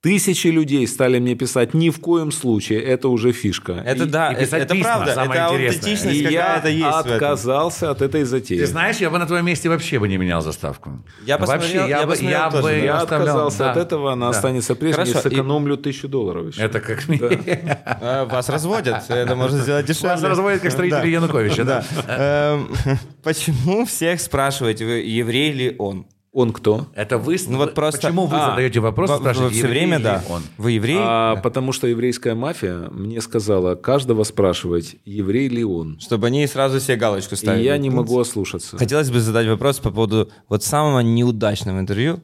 тысячи 0.03 0.49
людей 0.49 0.87
стали 0.89 1.21
мне 1.21 1.35
писать, 1.37 1.75
ни 1.75 1.89
в 1.91 2.01
коем 2.01 2.33
случае, 2.33 2.83
это 2.83 3.09
уже 3.09 3.33
фишка. 3.33 3.73
Это 3.87 4.05
И- 4.05 4.07
да, 4.09 4.31
и 4.31 4.33
это, 4.35 4.45
писать 4.45 4.63
это 4.63 4.75
письма, 4.75 4.85
правда, 4.95 5.15
самое 5.15 5.41
это 5.41 5.55
интересное. 5.55 5.69
аутентичность 5.79 6.17
И 6.17 6.23
я 6.25 6.41
какая-то 6.43 6.69
есть 6.69 6.85
отказался 7.13 7.91
от 7.91 8.03
этой 8.03 8.25
затеи. 8.25 8.59
Ты 8.59 8.67
знаешь, 8.67 8.97
я 8.97 9.11
бы 9.11 9.19
на 9.19 9.27
твоем 9.27 9.47
месте 9.47 9.69
вообще 9.69 9.99
бы 10.01 10.09
не 10.09 10.17
менял 10.19 10.43
заставку. 10.43 11.03
Я 11.25 11.39
посмотрел- 11.39 11.83
вообще, 11.83 11.91
я 11.91 12.03
бы, 12.03 12.07
посмотрел 12.13 12.31
я 12.41 12.51
тоже, 12.51 12.63
бы 12.63 12.69
да. 12.71 12.77
Я 12.77 12.99
отказался 12.99 13.59
да. 13.59 13.71
от 13.71 13.77
этого, 13.77 14.13
она 14.13 14.31
Да. 14.31 14.37
останется 14.37 14.75
прежней, 14.75 15.05
Хорошо, 15.13 15.29
и- 15.29 15.31
сэкономлю 15.33 15.77
тысячу 15.77 16.09
долларов 16.09 16.49
еще. 16.53 16.63
Это 16.63 16.81
как 16.81 17.09
Э, 17.09 18.25
Вас 18.25 18.49
разводят, 18.49 19.05
это 19.09 19.37
можно 19.37 19.59
сделать 19.59 19.87
дешевле. 19.87 20.11
Вас 20.11 20.23
разводят 20.23 20.61
как 20.63 20.73
строители. 20.73 21.09
Януковича, 21.09 21.65
да? 21.65 21.85
Эм, 22.09 22.69
Почему 23.23 23.85
всех 23.87 24.21
спрашиваете, 24.21 24.85
вы 24.85 24.93
еврей 25.01 25.53
ли 25.53 25.77
он? 25.79 26.07
Он 26.33 26.51
кто? 26.53 26.87
Это 26.95 27.19
вы... 27.19 27.37
Ну 27.47 27.59
вот 27.59 27.75
просто... 27.75 28.01
Почему 28.01 28.25
вы 28.27 28.39
А, 28.39 28.51
задаете 28.51 28.81
вопрос, 28.81 29.11
во- 29.11 29.19
спрашиваете, 29.19 29.55
Все 29.57 29.67
еврей 29.67 29.81
время, 29.87 29.99
да. 30.01 30.25
он? 30.31 30.43
Вы 30.57 30.73
еврей? 30.73 30.97
А, 30.99 31.37
потому 31.37 31.73
что 31.73 31.87
еврейская 31.87 32.35
мафия 32.35 32.89
мне 32.91 33.21
сказала 33.21 33.75
каждого 33.75 34.25
спрашивать, 34.25 34.97
еврей 35.05 35.49
ли 35.49 35.63
он. 35.63 36.01
Чтобы 36.01 36.29
они 36.29 36.47
сразу 36.47 36.81
себе 36.81 36.97
галочку 36.97 37.35
И 37.35 37.37
ставили. 37.37 37.65
я 37.65 37.77
не 37.77 37.91
могу 37.91 38.19
ослушаться. 38.19 38.79
Хотелось 38.79 39.11
бы 39.11 39.21
задать 39.21 39.47
вопрос 39.47 39.79
по 39.79 39.91
поводу 39.91 40.31
вот 40.49 40.65
самого 40.65 41.01
неудачного 41.01 41.79
интервью, 41.81 42.21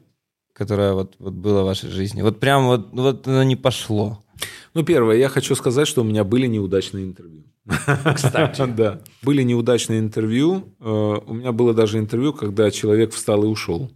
которое 0.53 0.93
вот, 0.93 1.15
вот 1.19 1.33
было 1.33 1.61
в 1.61 1.65
вашей 1.65 1.89
жизни. 1.91 2.23
Вот 2.23 2.39
прям 2.39 2.65
вот, 2.65 2.91
ну 2.93 3.03
вот 3.03 3.27
оно 3.27 3.43
не 3.43 3.55
пошло. 3.55 4.23
Ну, 4.73 4.83
первое, 4.83 5.17
я 5.17 5.29
хочу 5.29 5.53
сказать, 5.55 5.87
что 5.87 6.01
у 6.01 6.03
меня 6.03 6.23
были 6.23 6.47
неудачные 6.47 7.05
интервью. 7.05 7.43
Кстати. 8.15 8.65
Да. 8.75 9.01
Были 9.21 9.43
неудачные 9.43 9.99
интервью. 9.99 10.63
Э, 10.79 11.17
У 11.27 11.33
меня 11.33 11.51
было 11.51 11.73
даже 11.73 11.99
интервью, 11.99 12.33
когда 12.33 12.71
человек 12.71 13.13
встал 13.13 13.43
и 13.43 13.47
ушел 13.47 13.91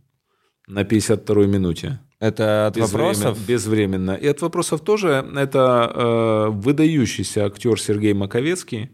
на 0.67 0.83
52-й 0.83 1.47
минуте. 1.47 1.99
Это 2.19 2.67
от 2.67 2.77
вопросов? 2.77 3.37
Безвремен- 3.37 3.47
безвременно. 3.47 4.11
И 4.11 4.27
от 4.27 4.41
вопросов 4.41 4.81
тоже. 4.81 5.25
Это 5.35 5.91
э, 5.93 6.49
выдающийся 6.51 7.45
актер 7.45 7.79
Сергей 7.79 8.13
Маковецкий. 8.13 8.91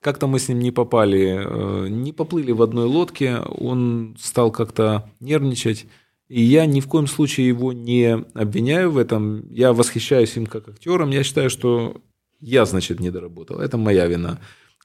Как-то 0.00 0.28
мы 0.28 0.38
с 0.38 0.48
ним 0.48 0.60
не 0.60 0.70
попали, 0.70 1.44
э, 1.44 1.88
не 1.88 2.12
поплыли 2.12 2.52
в 2.52 2.62
одной 2.62 2.84
лодке. 2.86 3.38
Он 3.38 4.16
стал 4.20 4.52
как-то 4.52 5.10
нервничать. 5.18 5.86
И 6.28 6.40
я 6.40 6.66
ни 6.66 6.80
в 6.80 6.86
коем 6.86 7.06
случае 7.06 7.48
его 7.48 7.72
не 7.72 8.12
обвиняю 8.34 8.92
в 8.92 8.98
этом. 8.98 9.50
Я 9.52 9.72
восхищаюсь 9.72 10.36
им 10.36 10.46
как 10.46 10.68
актером. 10.68 11.10
Я 11.10 11.24
считаю, 11.24 11.50
что 11.50 12.00
я, 12.38 12.64
значит, 12.64 13.00
не 13.00 13.10
доработал. 13.10 13.58
Это 13.58 13.76
моя 13.76 14.06
вина. 14.06 14.38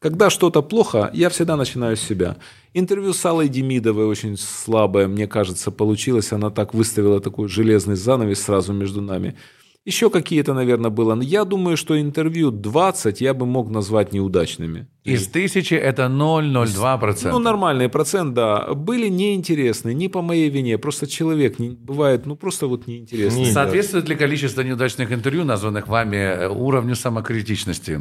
Когда 0.04 0.30
что-то 0.30 0.62
плохо, 0.62 1.10
я 1.14 1.30
всегда 1.30 1.56
начинаю 1.56 1.96
с 1.96 2.02
себя. 2.02 2.36
Интервью 2.74 3.14
с 3.14 3.26
Аллой 3.26 3.48
Демидовой 3.48 4.06
очень 4.06 4.38
слабое, 4.38 5.08
мне 5.08 5.28
кажется, 5.28 5.72
получилось. 5.72 6.34
Она 6.34 6.50
так 6.50 6.74
выставила 6.74 7.22
такой 7.22 7.48
железный 7.48 7.96
занавес 7.96 8.42
сразу 8.42 8.74
между 8.74 9.00
нами. 9.00 9.38
Еще 9.86 10.10
какие-то, 10.10 10.54
наверное, 10.54 10.90
было. 10.90 11.14
Но 11.16 11.24
я 11.24 11.44
думаю, 11.44 11.76
что 11.76 12.00
интервью 12.00 12.52
20 12.52 13.20
я 13.20 13.34
бы 13.34 13.46
мог 13.46 13.70
назвать 13.70 14.14
неудачными. 14.14 14.88
Из 15.04 15.28
тысячи 15.28 15.74
это 15.74 16.04
0,02%. 16.04 17.30
Ну, 17.32 17.40
нормальный 17.40 17.90
процент, 17.90 18.34
да. 18.34 18.74
Были 18.74 19.10
неинтересны, 19.10 19.94
не 19.94 20.08
по 20.08 20.22
моей 20.22 20.50
вине. 20.50 20.78
Просто 20.78 21.08
человек 21.08 21.60
не, 21.60 21.72
бывает, 21.72 22.26
ну, 22.26 22.38
просто 22.38 22.68
вот 22.68 22.88
неинтересный. 22.88 23.42
Не- 23.42 23.52
Соответствует 23.52 24.08
ли 24.08 24.16
количество 24.16 24.62
неудачных 24.62 25.12
интервью, 25.12 25.44
названных 25.44 25.90
вами, 25.90 26.16
э, 26.16 26.48
уровню 26.48 26.96
самокритичности? 26.96 28.00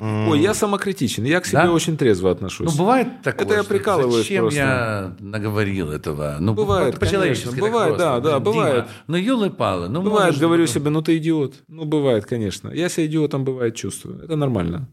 Ой, 0.00 0.40
я 0.40 0.54
самокритичен, 0.54 1.24
я 1.24 1.40
к 1.40 1.46
себе 1.46 1.70
очень 1.70 1.96
трезво 1.96 2.32
отношусь. 2.32 2.72
Ну, 2.72 2.76
бывает 2.76 3.22
такое, 3.22 3.46
Это 3.46 3.54
я 3.54 3.62
прикалываюсь 3.62 4.16
Зачем 4.26 4.48
я 4.48 5.14
наговорил 5.20 5.92
этого? 5.92 6.38
Ну, 6.40 6.54
Бывает, 6.54 6.98
по-человечески. 6.98 7.60
бывает, 7.60 7.96
да, 7.96 8.18
да, 8.18 8.40
бывает. 8.40 8.86
Ну, 9.06 9.16
елы-палы. 9.16 9.88
Ну, 9.92 10.02
Бывает, 10.02 10.38
говорю 10.38 10.66
себе, 10.66 10.90
ну 10.90 11.02
ты 11.02 11.18
идиот. 11.18 11.54
Ну, 11.68 11.84
бывает, 11.84 12.24
конечно. 12.24 12.70
Я 12.70 12.88
себя 12.88 13.06
идиотом 13.06 13.44
бывает 13.44 13.74
чувствую. 13.74 14.24
Это 14.24 14.36
нормально. 14.36 14.88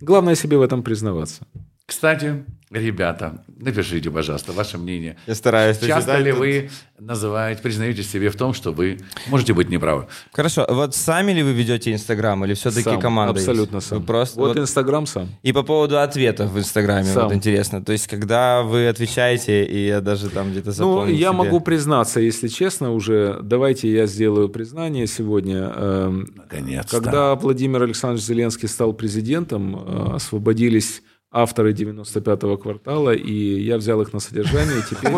Главное 0.00 0.36
себе 0.36 0.56
в 0.56 0.62
этом 0.62 0.82
признаваться. 0.82 1.46
Кстати, 1.86 2.44
ребята, 2.74 3.42
напишите, 3.58 4.10
пожалуйста, 4.10 4.52
ваше 4.52 4.78
мнение. 4.78 5.16
Я 5.26 5.34
стараюсь 5.34 5.78
Часто 5.78 6.18
ли 6.18 6.30
тут. 6.30 6.40
вы 6.40 6.70
называете, 6.98 7.62
признаете 7.62 8.02
себе 8.02 8.30
в 8.30 8.36
том, 8.36 8.52
что 8.54 8.72
вы 8.72 8.98
можете 9.28 9.52
быть 9.54 9.68
неправы? 9.70 10.06
Хорошо, 10.32 10.66
вот 10.68 10.94
сами 10.94 11.32
ли 11.32 11.42
вы 11.42 11.52
ведете 11.52 11.92
Инстаграм 11.92 12.44
или 12.44 12.54
все-таки 12.54 12.82
Сам, 12.84 13.00
команда 13.00 13.34
есть? 13.38 13.48
Абсолютно 13.48 13.80
сам. 13.80 13.98
Вы 14.00 14.04
просто 14.06 14.40
вот 14.40 14.48
вот- 14.48 14.58
Инстаграм 14.58 15.06
сам. 15.06 15.28
И 15.42 15.52
по 15.52 15.62
поводу 15.62 15.98
ответов 16.00 16.50
в 16.50 16.58
Инстаграме, 16.58 17.04
Сам. 17.04 17.24
вот 17.24 17.34
интересно. 17.34 17.84
То 17.84 17.92
есть, 17.92 18.06
когда 18.06 18.62
вы 18.62 18.88
отвечаете, 18.88 19.64
и 19.64 19.86
я 19.86 20.00
даже 20.00 20.28
там 20.30 20.50
где-то 20.50 20.68
Ну, 20.68 20.72
запомнил 20.72 21.14
я 21.14 21.28
себе. 21.28 21.32
могу 21.32 21.60
признаться, 21.60 22.20
если 22.20 22.48
честно, 22.48 22.92
уже 22.92 23.38
давайте 23.42 23.90
я 23.92 24.06
сделаю 24.06 24.48
признание 24.48 25.06
сегодня. 25.06 25.72
Эм, 25.74 26.32
Наконец-то. 26.36 27.00
Когда 27.00 27.34
Владимир 27.34 27.82
Александрович 27.82 28.24
Зеленский 28.24 28.68
стал 28.68 28.92
президентом, 28.92 29.76
э, 29.76 30.14
освободились 30.16 31.02
авторы 31.34 31.72
95-го 31.72 32.56
квартала, 32.56 33.10
и 33.10 33.60
я 33.60 33.76
взял 33.76 34.00
их 34.00 34.12
на 34.12 34.20
содержание, 34.20 34.78
и 34.78 34.82
теперь, 34.82 35.12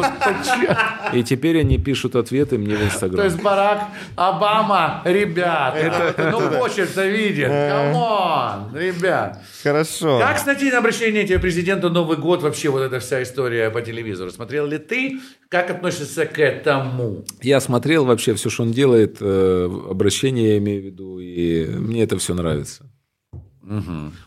и 1.12 1.22
теперь 1.22 1.60
они 1.60 1.76
пишут 1.76 2.16
ответы 2.16 2.56
мне 2.56 2.74
в 2.74 2.78
То 2.78 2.84
Инстаграм. 2.86 3.24
есть 3.26 3.42
Барак 3.42 3.82
Обама, 4.16 5.02
ребят, 5.04 5.76
это, 5.76 6.30
ну 6.32 6.58
почерк-то 6.58 7.06
видит, 7.06 7.48
come 7.48 8.20
on, 8.20 8.74
ребят. 8.74 9.42
Хорошо. 9.62 10.18
Как 10.18 10.44
найти 10.46 10.70
на 10.70 10.78
обращение 10.78 11.26
тебе 11.26 11.38
президенту 11.38 11.90
Новый 11.90 12.16
год, 12.16 12.42
вообще 12.42 12.70
вот 12.70 12.80
эта 12.80 12.98
вся 12.98 13.22
история 13.22 13.70
по 13.70 13.82
телевизору? 13.82 14.30
Смотрел 14.30 14.66
ли 14.66 14.78
ты? 14.78 15.20
Как 15.50 15.70
относишься 15.70 16.24
к 16.24 16.38
этому? 16.38 17.24
Я 17.42 17.60
смотрел 17.60 18.06
вообще 18.06 18.34
все, 18.34 18.48
что 18.48 18.62
он 18.62 18.72
делает, 18.72 19.18
э, 19.20 19.68
обращение 19.90 20.52
я 20.52 20.58
имею 20.58 20.82
в 20.82 20.84
виду, 20.86 21.18
и 21.18 21.66
мне 21.66 22.02
это 22.02 22.16
все 22.16 22.34
нравится. 22.34 22.90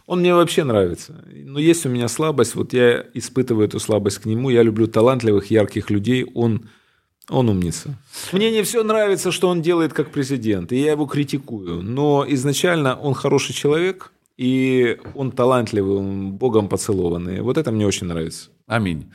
Он 0.05 0.19
мне 0.19 0.33
вообще 0.33 0.63
нравится. 0.63 1.23
Но 1.33 1.59
есть 1.59 1.85
у 1.85 1.89
меня 1.89 2.07
слабость, 2.07 2.55
вот 2.55 2.73
я 2.73 3.05
испытываю 3.13 3.67
эту 3.67 3.79
слабость 3.79 4.19
к 4.19 4.25
нему. 4.25 4.49
Я 4.49 4.63
люблю 4.63 4.87
талантливых, 4.87 5.51
ярких 5.51 5.89
людей. 5.89 6.25
Он, 6.33 6.69
он 7.29 7.49
умница. 7.49 7.97
Мне 8.33 8.51
не 8.51 8.63
все 8.63 8.83
нравится, 8.83 9.31
что 9.31 9.47
он 9.47 9.61
делает 9.61 9.93
как 9.93 10.11
президент, 10.11 10.71
и 10.71 10.81
я 10.81 10.91
его 10.91 11.05
критикую. 11.05 11.81
Но 11.81 12.25
изначально 12.27 12.95
он 12.95 13.13
хороший 13.13 13.53
человек, 13.53 14.11
и 14.37 14.97
он 15.15 15.31
талантливый, 15.31 15.97
он 15.97 16.31
богом 16.33 16.69
поцелованный. 16.69 17.41
Вот 17.41 17.57
это 17.57 17.71
мне 17.71 17.85
очень 17.85 18.07
нравится. 18.07 18.49
Аминь. 18.67 19.11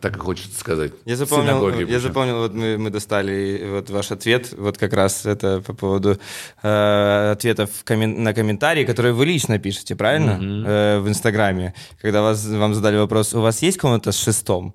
Так 0.00 0.16
и 0.16 0.18
хочется 0.18 0.58
сказать. 0.58 0.92
Я 1.04 1.16
запомнил, 1.16 1.68
я 1.86 2.00
запомнил, 2.00 2.38
вот 2.38 2.54
мы, 2.54 2.76
мы 2.76 2.90
достали 2.90 3.66
вот 3.70 3.88
ваш 3.90 4.10
ответ, 4.10 4.52
вот 4.58 4.78
как 4.78 4.92
раз 4.92 5.24
это 5.26 5.60
по 5.60 5.74
поводу 5.74 6.18
э, 6.62 7.30
ответов 7.32 7.70
коммен- 7.84 8.18
на 8.18 8.34
комментарии, 8.34 8.84
которые 8.84 9.12
вы 9.12 9.26
лично 9.26 9.58
пишете, 9.60 9.94
правильно? 9.94 10.40
Э, 10.66 10.98
в 10.98 11.08
Инстаграме. 11.08 11.72
Когда 12.00 12.22
вас, 12.22 12.44
вам 12.46 12.74
задали 12.74 12.96
вопрос, 12.96 13.32
у 13.34 13.40
вас 13.40 13.62
есть 13.62 13.78
комната 13.78 14.10
с 14.10 14.18
шестом? 14.18 14.74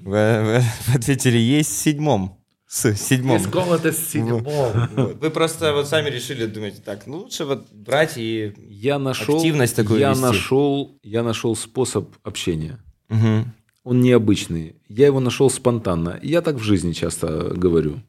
Вы, 0.00 0.10
вы 0.42 0.62
ответили, 0.94 1.38
есть 1.38 1.76
с 1.76 1.82
седьмом. 1.82 2.38
С 2.68 2.94
седьмом. 2.94 3.36
Из 3.36 3.46
комнаты 3.48 3.92
с 3.92 3.98
седьмом. 3.98 4.46
Вы 4.94 5.30
просто 5.30 5.74
вот 5.74 5.88
сами 5.88 6.08
решили, 6.08 6.46
думаете, 6.46 6.80
так, 6.82 7.06
ну 7.06 7.18
лучше 7.18 7.44
вот 7.44 7.70
брать 7.72 8.14
и... 8.16 8.54
Я 8.70 8.98
нашел, 8.98 9.36
Активность 9.36 9.76
такую 9.76 9.98
я 10.00 10.10
вести. 10.10 10.22
нашел, 10.22 10.98
я 11.02 11.22
нашел 11.22 11.54
способ 11.56 12.14
общения. 12.22 12.78
Мгм. 13.08 13.52
Он 13.84 14.00
необычный. 14.00 14.76
Я 14.88 15.06
его 15.06 15.20
нашел 15.20 15.50
спонтанно. 15.50 16.18
Я 16.22 16.40
так 16.40 16.56
в 16.56 16.62
жизни 16.62 16.92
часто 16.92 17.52
говорю. 17.54 18.00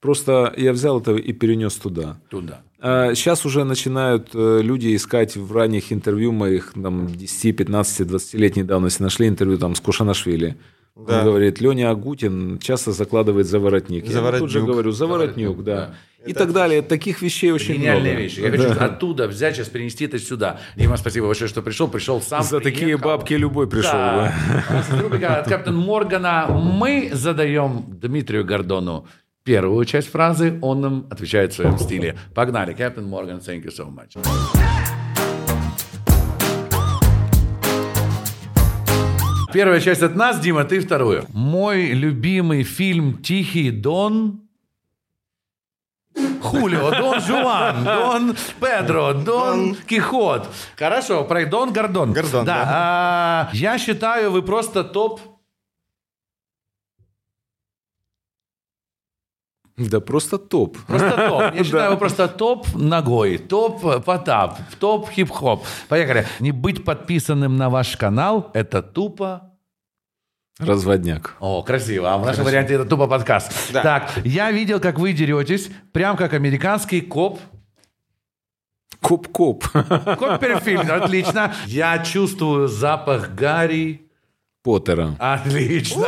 Просто 0.00 0.52
я 0.56 0.72
взял 0.72 1.00
это 1.00 1.16
и 1.16 1.32
перенес 1.32 1.74
туда. 1.74 2.20
Туда. 2.30 2.62
А 2.78 3.14
Сейчас 3.14 3.44
уже 3.46 3.64
начинают 3.64 4.30
э, 4.34 4.60
люди 4.62 4.94
искать 4.94 5.36
в 5.36 5.52
ранних 5.52 5.92
интервью 5.92 6.32
моих 6.32 6.74
там, 6.74 7.08
10, 7.08 7.56
15, 7.56 8.08
20-летней 8.08 8.62
давности. 8.62 9.02
Нашли 9.02 9.28
интервью 9.28 9.58
там, 9.58 9.74
с 9.74 9.80
Кушанашвили. 9.80 10.56
Да. 10.96 11.18
Он 11.20 11.24
говорит, 11.26 11.60
Леня 11.60 11.90
Агутин 11.90 12.58
часто 12.58 12.90
закладывает 12.92 13.46
заворотник. 13.46 14.06
Я 14.06 14.18
ему 14.18 14.38
тут 14.38 14.50
же 14.50 14.62
говорю, 14.62 14.92
заворотнюк, 14.92 15.62
да. 15.62 15.94
И 16.24 16.32
так 16.32 16.52
далее. 16.52 16.80
Таких 16.82 17.20
вещей 17.22 17.52
очень 17.52 17.74
Гениальная 17.74 18.12
много. 18.12 18.22
вещь. 18.22 18.38
Я 18.38 18.50
Да. 18.50 18.56
хочу 18.56 18.80
оттуда 18.80 19.28
взять, 19.28 19.54
сейчас 19.56 19.68
перенести 19.68 20.06
это 20.06 20.18
сюда. 20.18 20.58
Дима, 20.74 20.96
спасибо 20.96 21.26
большое, 21.26 21.48
что 21.48 21.62
пришел. 21.62 21.86
Пришел 21.86 22.20
сам. 22.22 22.42
За 22.42 22.58
такие 22.60 22.86
приехал. 22.86 23.04
бабки 23.04 23.34
любой 23.34 23.68
пришел 23.68 23.92
Да. 23.92 24.34
бы. 24.90 25.02
Рубрика 25.02 25.36
от 25.40 25.48
Капитана 25.48 25.78
Моргана. 25.78 26.46
Мы 26.48 27.10
задаем 27.12 27.84
Дмитрию 27.88 28.44
Гордону 28.44 29.06
первую 29.44 29.84
часть 29.84 30.10
фразы, 30.10 30.58
он 30.62 30.80
нам 30.80 31.06
отвечает 31.10 31.52
в 31.52 31.56
своем 31.56 31.78
стиле. 31.78 32.16
Погнали. 32.34 32.72
Капитан 32.72 33.04
Морган, 33.06 33.38
thank 33.38 33.62
you 33.64 33.70
so 33.70 33.86
much. 33.88 34.16
Первая 39.52 39.80
часть 39.80 40.02
от 40.02 40.14
нас, 40.14 40.40
Дима, 40.40 40.64
ты 40.64 40.80
вторую. 40.80 41.24
Мой 41.32 41.86
любимый 41.92 42.62
фильм 42.62 43.22
«Тихий 43.22 43.70
Дон» 43.70 44.40
Хулио, 46.42 46.90
Дон 46.90 47.20
Жуан, 47.20 47.84
Дон 47.84 48.36
Педро, 48.60 49.12
Дон 49.12 49.76
Кихот. 49.86 50.48
Хорошо, 50.76 51.24
про 51.24 51.44
Дон 51.44 51.72
Гордон. 51.72 52.12
Гордон, 52.12 52.44
да. 52.44 52.64
а, 52.66 53.50
я 53.52 53.78
считаю, 53.78 54.30
вы 54.30 54.42
просто 54.42 54.84
топ 54.84 55.20
Да 59.76 60.00
просто 60.00 60.38
топ. 60.38 60.78
Просто 60.86 61.10
топ. 61.10 61.54
Я 61.54 61.64
считаю, 61.64 61.90
вы 61.90 61.96
просто 61.98 62.28
топ 62.28 62.66
ногой, 62.74 63.38
топ 63.38 64.04
потап, 64.04 64.58
топ 64.80 65.10
хип-хоп. 65.10 65.64
Поехали. 65.88 66.26
Не 66.40 66.52
быть 66.52 66.84
подписанным 66.84 67.56
на 67.56 67.68
ваш 67.68 67.96
канал– 67.96 68.50
это 68.54 68.82
тупо... 68.82 69.52
Разводняк. 70.58 71.36
О, 71.40 71.62
красиво. 71.62 72.14
А 72.14 72.16
в 72.16 72.24
нашем 72.24 72.44
варианте 72.44 72.74
это 72.74 72.86
тупо 72.86 73.06
подкаст. 73.06 73.52
Да. 73.74 73.82
Так, 73.82 74.10
я 74.24 74.50
видел, 74.50 74.80
как 74.80 74.98
вы 74.98 75.12
деретесь, 75.12 75.68
прям 75.92 76.16
как 76.16 76.32
американский 76.32 77.02
коп. 77.02 77.38
Коп-коп. 79.02 79.64
Копперфильд, 79.72 80.88
отлично. 80.90 81.52
Я 81.66 81.98
чувствую 81.98 82.68
запах 82.68 83.34
Гарри. 83.34 84.08
Поттера. 84.62 85.14
Отлично. 85.18 86.06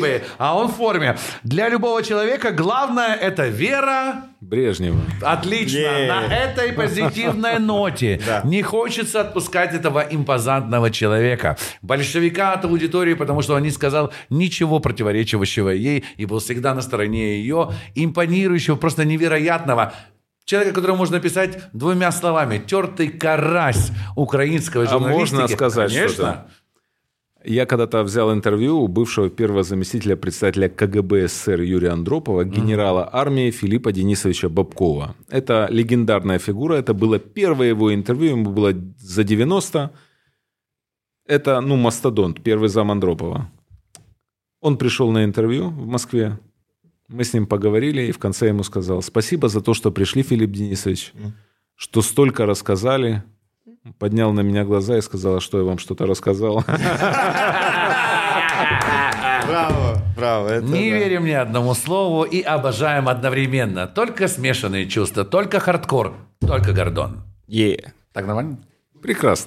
Baby. 0.00 0.22
А 0.38 0.56
он 0.56 0.68
в 0.68 0.74
форме. 0.76 1.16
Для 1.42 1.68
любого 1.68 2.02
человека 2.02 2.50
главное– 2.50 3.14
это 3.20 3.48
вера, 3.48 4.24
Брежнева. 4.40 5.00
Отлично. 5.22 5.78
Yeah. 5.78 6.06
На 6.08 6.34
этой 6.34 6.72
позитивной 6.72 7.58
ноте 7.58 8.20
не 8.44 8.62
хочется 8.62 9.22
отпускать 9.22 9.74
этого 9.74 10.00
импозантного 10.00 10.90
человека. 10.90 11.56
Большевика 11.82 12.52
от 12.52 12.64
аудитории, 12.64 13.14
потому 13.14 13.42
что 13.42 13.54
он 13.54 13.62
не 13.62 13.70
сказал 13.70 14.12
ничего 14.30 14.80
противоречивающего 14.80 15.70
ей 15.70 16.04
и 16.16 16.26
был 16.26 16.40
всегда 16.40 16.74
на 16.74 16.82
стороне 16.82 17.38
ее, 17.38 17.70
импонирующего, 17.94 18.76
просто 18.76 19.04
невероятного. 19.04 19.94
Человека, 20.44 20.74
которого 20.74 20.96
можно 20.96 21.16
описать 21.16 21.58
двумя 21.72 22.12
словами. 22.12 22.58
Тертый 22.58 23.08
карась 23.08 23.92
украинского 24.14 24.84
А 24.84 24.86
журналистики. 24.86 25.34
можно 25.36 25.48
сказать 25.48 25.90
Конечно. 25.90 26.14
что-то? 26.14 26.46
Я 27.46 27.66
когда-то 27.66 28.02
взял 28.02 28.32
интервью 28.32 28.80
у 28.80 28.88
бывшего 28.88 29.28
первого 29.28 29.62
заместителя 29.62 30.16
председателя 30.16 30.70
КГБ 30.70 31.28
СССР 31.28 31.60
Юрия 31.60 31.90
Андропова, 31.90 32.44
генерала 32.44 33.08
армии 33.12 33.50
Филиппа 33.50 33.92
Денисовича 33.92 34.48
Бабкова. 34.48 35.14
Это 35.28 35.68
легендарная 35.70 36.38
фигура, 36.38 36.74
это 36.74 36.94
было 36.94 37.18
первое 37.18 37.68
его 37.68 37.92
интервью, 37.92 38.30
ему 38.30 38.50
было 38.50 38.72
за 38.96 39.24
90. 39.24 39.90
Это, 41.26 41.60
ну, 41.60 41.76
мастодонт, 41.76 42.42
первый 42.42 42.70
зам 42.70 42.90
Андропова. 42.90 43.50
Он 44.62 44.78
пришел 44.78 45.10
на 45.10 45.24
интервью 45.24 45.68
в 45.68 45.86
Москве. 45.86 46.38
Мы 47.08 47.24
с 47.24 47.34
ним 47.34 47.46
поговорили, 47.46 48.02
и 48.06 48.12
в 48.12 48.18
конце 48.18 48.48
ему 48.48 48.62
сказал, 48.62 49.02
спасибо 49.02 49.48
за 49.48 49.60
то, 49.60 49.74
что 49.74 49.90
пришли, 49.90 50.22
Филипп 50.22 50.50
Денисович, 50.50 51.12
что 51.74 52.00
столько 52.00 52.46
рассказали. 52.46 53.22
Поднял 53.98 54.32
на 54.32 54.40
меня 54.40 54.64
глаза 54.64 54.96
и 54.96 55.02
сказал, 55.02 55.36
«А 55.36 55.40
что 55.40 55.58
я 55.58 55.64
вам 55.64 55.78
что-то 55.78 56.06
рассказал. 56.06 56.64
Браво, 59.46 60.02
браво. 60.16 60.48
это 60.48 60.64
Не 60.66 60.90
да. 60.90 60.96
верим 60.96 61.24
ни 61.26 61.32
одному 61.32 61.74
слову 61.74 62.22
и 62.24 62.40
обожаем 62.40 63.08
одновременно. 63.08 63.86
Только 63.86 64.26
смешанные 64.26 64.88
чувства, 64.88 65.24
только 65.24 65.60
хардкор, 65.60 66.14
только 66.40 66.72
гордон. 66.72 67.22
Е. 67.46 67.92
Так 68.12 68.26
нормально? 68.26 68.58
Прекрасно. 69.02 69.42